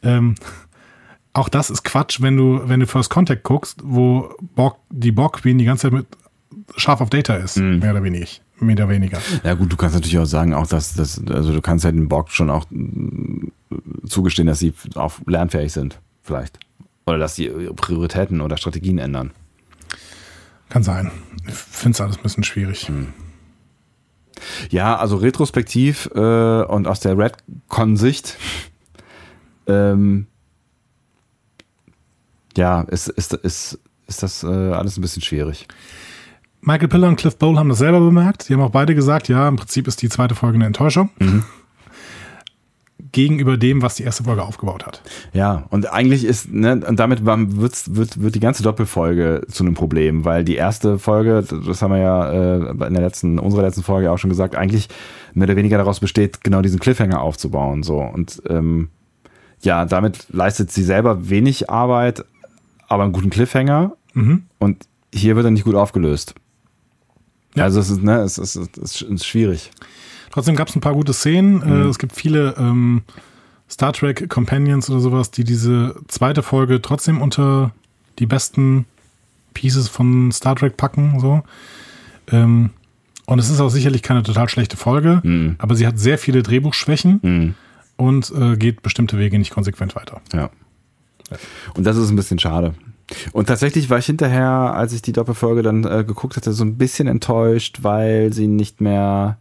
[0.05, 0.37] Ähm,
[1.33, 5.43] auch das ist Quatsch, wenn du, wenn du First Contact guckst, wo Borg, die Borg
[5.43, 6.07] Queen die ganze Zeit mit
[6.77, 8.27] scharf auf Data ist, mehr oder weniger.
[8.61, 9.19] Mehr oder weniger.
[9.43, 12.09] Ja gut, du kannst natürlich auch sagen, auch dass das, also du kannst ja den
[12.09, 13.49] Borg schon auch mm,
[14.07, 16.61] zugestehen, dass sie auch lernfähig sind, vielleicht.
[17.07, 19.33] Oder dass sie ihre Prioritäten oder Strategien ändern.
[20.69, 21.11] Kann sein.
[21.47, 22.91] Ich finde es alles ein bisschen schwierig.
[24.71, 28.37] Ja, also retrospektiv äh, und aus der Redcon-Sicht,
[29.67, 30.27] ähm,
[32.57, 35.67] ja, ist, ist, ist, ist das äh, alles ein bisschen schwierig.
[36.63, 38.49] Michael Piller und Cliff Bowl haben das selber bemerkt.
[38.49, 41.11] Die haben auch beide gesagt, ja, im Prinzip ist die zweite Folge eine Enttäuschung.
[43.13, 45.03] Gegenüber dem, was die erste Folge aufgebaut hat.
[45.33, 49.75] Ja, und eigentlich ist, ne, und damit wird's, wird, wird die ganze Doppelfolge zu einem
[49.75, 53.83] Problem, weil die erste Folge, das haben wir ja äh, in der letzten, unserer letzten
[53.83, 54.89] Folge auch schon gesagt, eigentlich
[55.35, 57.83] mehr oder weniger daraus besteht, genau diesen Cliffhanger aufzubauen.
[57.83, 57.99] So.
[57.99, 58.91] Und ähm,
[59.63, 62.25] ja, damit leistet sie selber wenig Arbeit,
[62.89, 63.97] aber einen guten Cliffhanger.
[64.59, 66.35] Und hier wird er nicht gut aufgelöst.
[67.55, 67.65] Ja.
[67.65, 69.71] Also es ist, ne, es ist, es ist schwierig.
[70.31, 71.63] Trotzdem gab es ein paar gute Szenen.
[71.63, 73.03] Äh, es gibt viele ähm,
[73.69, 77.73] Star Trek Companions oder sowas, die diese zweite Folge trotzdem unter
[78.19, 78.87] die besten
[79.55, 81.21] Pieces von Star Trek packen.
[81.21, 81.43] So.
[82.31, 82.71] Ähm,
[83.27, 87.55] und es ist auch sicherlich keine total schlechte Folge, aber sie hat sehr viele Drehbuchschwächen
[87.97, 90.21] und äh, geht bestimmte Wege nicht konsequent weiter.
[90.33, 90.51] Ja.
[91.75, 92.75] Und das ist ein bisschen schade.
[93.33, 96.77] Und tatsächlich war ich hinterher, als ich die Doppelfolge dann äh, geguckt hatte, so ein
[96.77, 99.39] bisschen enttäuscht, weil sie nicht mehr,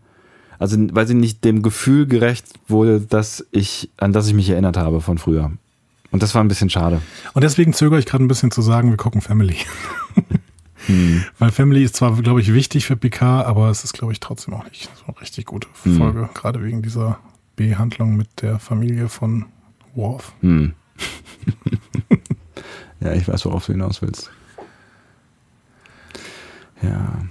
[0.60, 4.78] also weil sie nicht dem Gefühl gerecht wurde, dass ich, an das ich mich erinnert
[4.78, 5.52] habe von früher.
[6.12, 7.02] Und das war ein bisschen schade.
[7.34, 9.56] Und deswegen zögere ich gerade ein bisschen zu sagen, wir gucken Family.
[11.38, 14.54] Weil Family ist zwar, glaube ich, wichtig für Picard, aber es ist, glaube ich, trotzdem
[14.54, 16.30] auch nicht so eine richtig gute Folge.
[16.34, 17.20] Gerade wegen dieser
[17.56, 19.46] Behandlung mit der Familie von
[19.94, 20.34] Worf.
[20.42, 20.74] Hm.
[23.02, 24.32] ja, ich weiß, worauf du hinaus willst.
[26.82, 27.24] Ja.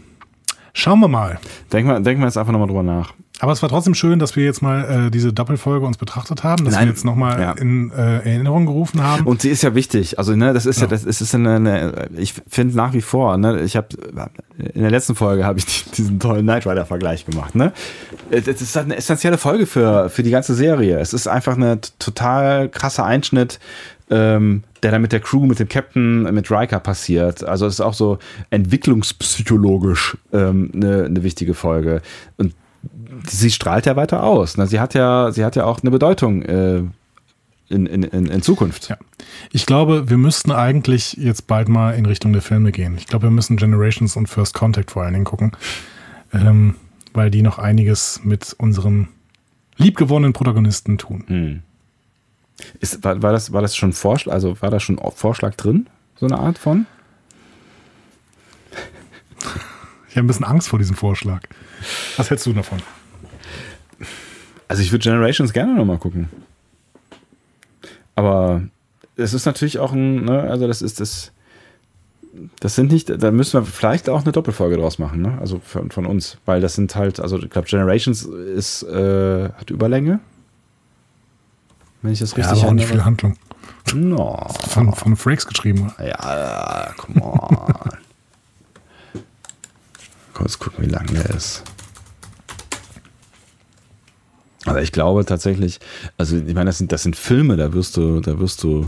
[0.78, 1.40] Schauen wir mal.
[1.72, 3.12] Denk mal, denk mal jetzt einfach nochmal drüber nach.
[3.40, 6.64] Aber es war trotzdem schön, dass wir jetzt mal äh, diese Doppelfolge uns betrachtet haben,
[6.64, 6.84] dass Nein.
[6.86, 7.52] wir jetzt nochmal Ja.
[7.52, 9.24] in äh, Erinnerung gerufen haben.
[9.26, 10.18] Und sie ist ja wichtig.
[10.18, 10.90] Also, ne, das ist ja, Ja.
[10.90, 13.88] das ist, eine, eine ich finde nach wie vor, ne, ich habe
[14.74, 17.72] in der letzten Folge habe ich die- diesen tollen Knight Rider Vergleich gemacht, ne?
[18.30, 20.98] Das ist halt eine essentielle Folge für für die ganze Serie.
[20.98, 23.58] Es ist einfach eine total krasse Einschnitt,
[24.10, 27.44] ähm, der dann mit der Crew, mit dem Captain, mit Riker passiert.
[27.44, 28.18] Also es ist auch so
[28.50, 32.00] entwicklungspsychologisch ähm, eine, eine wichtige Folge.
[32.36, 32.54] Und
[33.26, 34.56] sie strahlt ja weiter aus.
[34.56, 34.66] Ne?
[34.66, 36.82] Sie hat ja, sie hat ja auch eine Bedeutung äh,
[37.68, 38.88] in, in, in, Zukunft.
[38.88, 38.96] Ja.
[39.52, 42.96] Ich glaube, wir müssten eigentlich jetzt bald mal in Richtung der Filme gehen.
[42.96, 45.52] Ich glaube, wir müssen Generations und First Contact vor allen Dingen gucken,
[46.32, 46.76] ähm,
[47.12, 49.08] weil die noch einiges mit unseren
[49.76, 51.62] liebgewonnenen Protagonisten tun.
[52.80, 55.88] Ist, war, war, das, war das schon Vorschlag, also war da schon Vorschlag drin?
[56.16, 56.86] So eine Art von?
[60.08, 61.42] Ich habe ein bisschen Angst vor diesem Vorschlag.
[62.16, 62.82] Was hältst du davon?
[64.66, 66.28] Also ich würde Generations gerne nochmal gucken.
[68.14, 68.62] Aber
[69.16, 71.32] es ist natürlich auch ein, ne, also das ist das,
[72.60, 75.38] das sind nicht, da müssen wir vielleicht auch eine Doppelfolge draus machen, ne?
[75.40, 79.70] Also von, von uns, weil das sind halt, also ich glaube Generations ist, äh, hat
[79.70, 80.20] Überlänge.
[82.02, 83.04] Wenn ich das Ja, richtig aber auch nicht viel.
[83.04, 83.36] Handlung.
[83.94, 84.46] No.
[84.68, 85.92] Von, von Frakes geschrieben.
[85.98, 87.74] Ja, come on.
[90.34, 91.64] Kurz gucken, wie lang der ist.
[94.66, 95.80] Aber ich glaube tatsächlich,
[96.18, 98.82] also ich meine, das sind, das sind Filme, da wirst du, da wirst du,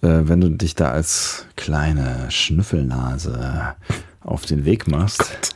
[0.00, 3.74] äh, wenn du dich da als kleine Schnüffelnase
[4.22, 5.54] auf den Weg machst,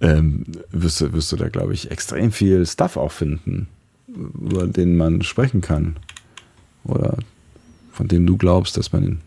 [0.00, 3.68] ähm, wirst, du, wirst du da, glaube ich, extrem viel Stuff auch finden,
[4.08, 5.96] über den man sprechen kann.
[6.84, 7.18] Oder
[7.92, 9.20] von dem du glaubst, dass man ihn,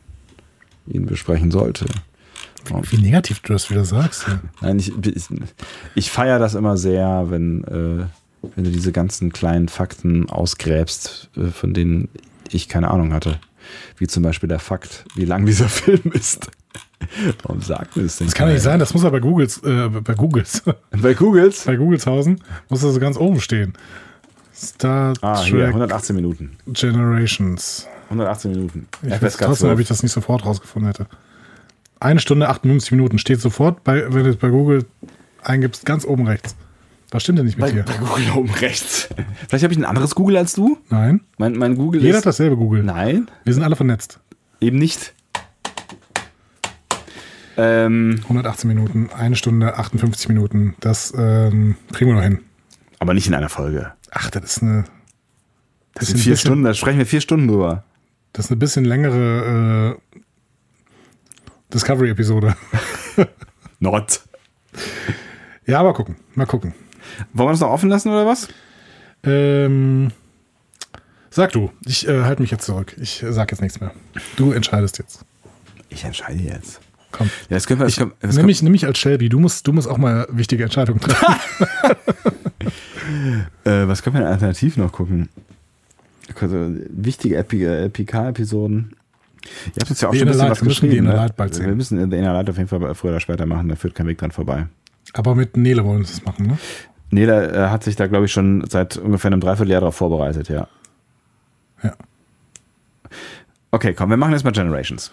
[0.88, 1.86] ihn besprechen sollte.
[2.90, 4.28] Wie negativ du das wieder sagst.
[4.28, 4.40] Ja.
[4.62, 5.26] Nein, ich, ich,
[5.96, 8.06] ich feiere das immer sehr, wenn, äh,
[8.56, 12.10] Wenn du diese ganzen kleinen Fakten ausgräbst, äh, von denen
[12.50, 13.40] ich keine Ahnung hatte.
[13.98, 16.50] Wie zum Beispiel der Fakt, wie lang dieser Film ist.
[17.44, 18.28] Warum sagt mir das denn?
[18.28, 20.64] Das kann nicht sein, das muss ja bei Googles, äh, bei Googles,
[21.02, 21.66] Bei Googles?
[21.66, 23.74] bei Googleshausen, muss das so ganz oben stehen.
[24.62, 26.52] Star Ah, hier, Trek 118 Minuten.
[26.68, 27.88] Generations.
[28.06, 28.88] 118 Minuten.
[29.04, 29.74] Ich FSK weiß trotzdem, 12.
[29.74, 31.08] ob ich das nicht sofort rausgefunden hätte.
[32.00, 34.86] Eine Stunde 58 Minuten steht sofort, bei, wenn du es bei Google
[35.44, 36.56] eingibst, ganz oben rechts.
[37.12, 37.84] Was stimmt denn nicht mit bei, dir?
[37.84, 39.10] bei Google oben rechts.
[39.50, 40.78] Vielleicht habe ich ein anderes Google als du?
[40.90, 41.22] Nein.
[41.38, 42.18] Mein, mein Google Jeder ist...
[42.20, 42.84] hat dasselbe Google.
[42.84, 44.20] Nein, Wir sind alle vernetzt.
[44.62, 45.14] eben nicht.
[47.58, 50.76] Ähm, 118 Minuten, eine Stunde 58 Minuten.
[50.80, 52.40] Das ähm, kriegen wir noch hin.
[53.00, 53.92] aber nicht in einer Folge.
[54.12, 54.84] Ach, das ist eine.
[55.94, 57.84] Das ist sind vier bisschen- Stunden, da sprechen wir vier Stunden drüber.
[58.34, 60.20] Das ist eine bisschen längere äh,
[61.74, 62.56] Discovery-Episode.
[63.80, 64.22] Not.
[65.66, 66.16] Ja, mal gucken.
[66.36, 66.74] Mal gucken.
[67.34, 68.48] Wollen wir das noch offen lassen oder was?
[69.24, 70.12] Ähm,
[71.30, 71.72] sag du.
[71.86, 72.96] Ich äh, halte mich jetzt zurück.
[73.00, 73.92] Ich äh, sag jetzt nichts mehr.
[74.38, 75.26] Du entscheidest jetzt.
[75.90, 76.80] Ich entscheide jetzt.
[77.12, 77.28] Komm.
[77.50, 79.30] Ja, das können wir, das können, das Nimm mich, nimm mich als Shelby.
[79.30, 81.26] Du musst, du musst auch mal wichtige Entscheidungen treffen.
[83.66, 85.30] äh, was können wir denn alternativ noch gucken?
[86.40, 88.96] Also, wichtige LPK-Episoden.
[89.44, 91.08] Ihr habt jetzt ja auch schon ein bisschen Inner was Light, wir müssen geschrieben.
[91.08, 91.16] Ne?
[91.16, 91.66] Light bald sehen.
[91.66, 94.08] Wir müssen The Inner Light auf jeden Fall früher oder später machen, da führt kein
[94.08, 94.68] Weg dran vorbei.
[95.14, 96.58] Aber mit Nele wollen wir das machen, ne?
[97.10, 100.68] Nela äh, hat sich da, glaube ich, schon seit ungefähr einem Dreivierteljahr darauf vorbereitet, ja.
[101.84, 101.96] Ja.
[103.72, 105.12] Okay, komm, wir machen jetzt mal Generations.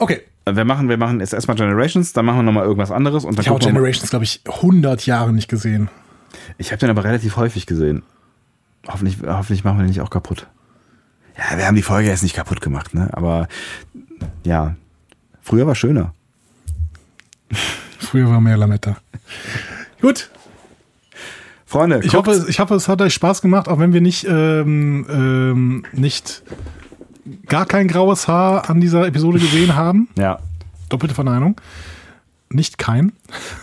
[0.00, 0.22] Okay.
[0.50, 3.44] Wir machen, wir machen jetzt erstmal Generations, dann machen wir nochmal irgendwas anderes und dann
[3.44, 5.88] Ich habe Generations, glaube ich, 100 Jahre nicht gesehen.
[6.58, 8.02] Ich habe den aber relativ häufig gesehen.
[8.88, 10.48] Hoffentlich, hoffentlich machen wir den nicht auch kaputt.
[11.38, 13.08] Ja, wir haben die Folge jetzt nicht kaputt gemacht, ne?
[13.12, 13.46] Aber
[14.44, 14.74] ja,
[15.40, 16.12] früher war schöner.
[17.98, 18.96] Früher war mehr Lametta.
[20.00, 20.30] Gut.
[21.64, 24.26] Freunde, Ich guckt- hoffe, ich hoffe, es hat euch Spaß gemacht, auch wenn wir nicht,
[24.28, 26.42] ähm, ähm, nicht
[27.46, 30.08] gar kein graues Haar an dieser Episode gesehen haben.
[30.18, 30.38] ja,
[30.88, 31.60] Doppelte Verneinung.
[32.50, 33.12] Nicht kein.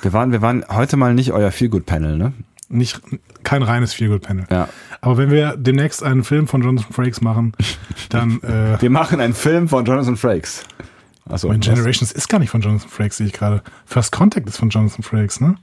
[0.02, 2.34] wir waren, wir waren heute mal nicht euer Feelgood-Panel, ne?
[2.70, 3.02] Nicht,
[3.44, 4.46] kein reines Feelgood-Panel.
[4.50, 4.70] Ja.
[5.02, 7.54] Aber wenn wir demnächst einen Film von Jonathan Frakes machen,
[8.10, 8.42] dann.
[8.42, 10.66] Äh, Wir machen einen Film von Jonathan Frakes.
[11.28, 13.62] Achso, mein Generations ist gar nicht von Jonathan Frakes, sehe ich gerade.
[13.86, 15.56] First Contact ist von Jonathan Frakes, ne?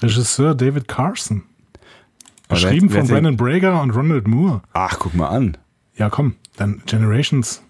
[0.00, 1.42] Regisseur David Carson.
[2.48, 4.62] Geschrieben von Brandon Brager und Ronald Moore.
[4.72, 5.56] Ach, guck mal an.
[5.96, 7.62] Ja, komm, dann Generations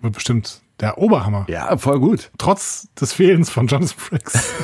[0.00, 1.46] wird bestimmt der Oberhammer.
[1.48, 2.30] Ja, voll gut.
[2.38, 4.52] Trotz des Fehlens von Jonathan Frakes.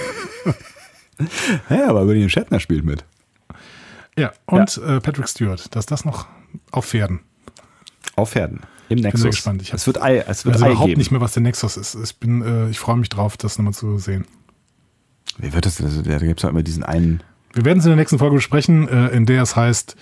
[1.69, 3.05] Ja, aber William Shatner spielt mit.
[4.17, 6.27] ja, und Äh, Patrick Stewart, dass das noch
[6.71, 7.21] auf Pferden.
[8.17, 8.61] Auf Pferden.
[8.89, 9.25] Im Nexus.
[9.27, 9.61] gespannt.
[9.63, 10.99] Ich hab- es wird Ei, es wird Also Ei überhaupt geben.
[10.99, 11.95] nicht mehr, was der Nexus ist.
[11.95, 14.27] Ich bin, äh, ich freue mich drauf, das nochmal zu sehen.
[15.39, 15.81] Wie wird das?
[15.81, 17.23] Also, da gibt es immer diesen einen.
[17.53, 19.97] Wir werden es in der nächsten Folge besprechen, äh, in der es heißt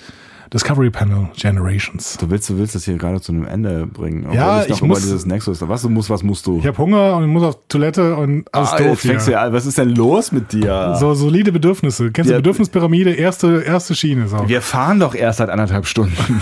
[0.53, 2.17] Discovery Panel Generations.
[2.19, 4.25] Du willst, du willst das hier gerade zu einem Ende bringen.
[4.25, 5.61] obwohl Ja, ich über muss- dieses Nexus.
[5.69, 6.59] Was du musst, was musst du?
[6.59, 9.41] Ich habe Hunger und ich muss auf Toilette und alles Ah, doof jetzt hier.
[9.41, 9.53] an.
[9.53, 10.97] Was ist denn los mit dir?
[10.99, 12.11] So solide Bedürfnisse.
[12.13, 12.35] Kennst du.
[12.37, 13.13] Bedürfnispyramide?
[13.13, 14.27] Erste, erste Schiene.
[14.29, 14.49] So.
[14.49, 16.17] Wir fahren doch erst seit anderthalb Stunden.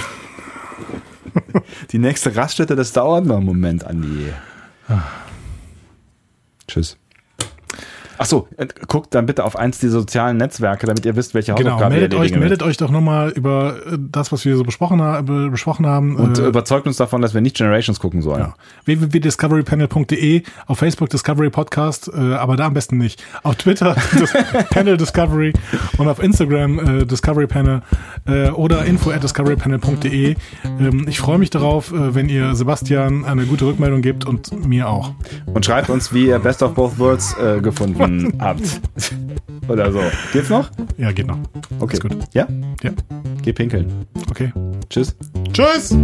[1.91, 4.27] Die nächste Raststätte, das dauert noch einen Moment, Andi.
[6.69, 6.97] Tschüss.
[8.19, 8.49] Achso,
[8.89, 12.15] guckt dann bitte auf eins dieser sozialen Netzwerke, damit ihr wisst, welche Genau, Hausaufgaben meldet
[12.15, 15.51] ihr euch, meldet euch doch nochmal über äh, das, was wir so besprochen, ha be-
[15.51, 16.17] besprochen haben.
[16.17, 18.41] Und äh, überzeugt uns davon, dass wir nicht Generations gucken sollen.
[18.41, 18.55] ja.
[18.85, 23.23] www.discoverypanel.de, auf Facebook Discovery Podcast, äh, aber da am besten nicht.
[23.43, 23.95] Auf Twitter
[24.71, 25.53] Panel Discovery
[25.99, 27.83] und auf Instagram äh, Discovery Panel
[28.27, 30.37] äh, oder info at discoverypanel.de.
[30.65, 34.89] Ähm, ich freue mich darauf, äh, wenn ihr Sebastian eine gute Rückmeldung gebt und mir
[34.89, 35.13] auch.
[35.47, 37.61] Und schreibt uns, wie ihr Best of Both Worlds äh,
[38.09, 38.81] gefunden habt.
[39.69, 40.01] Oder so.
[40.33, 40.71] Geht's noch?
[40.97, 41.39] Ja, geht noch.
[41.81, 41.95] Okay.
[41.95, 42.17] Ist gut.
[42.33, 42.47] Ja?
[42.83, 42.91] Ja,
[43.43, 43.87] Geh pinkeln.
[44.31, 44.53] okay.
[44.89, 45.17] Tschüss.
[45.53, 45.97] Tschüss!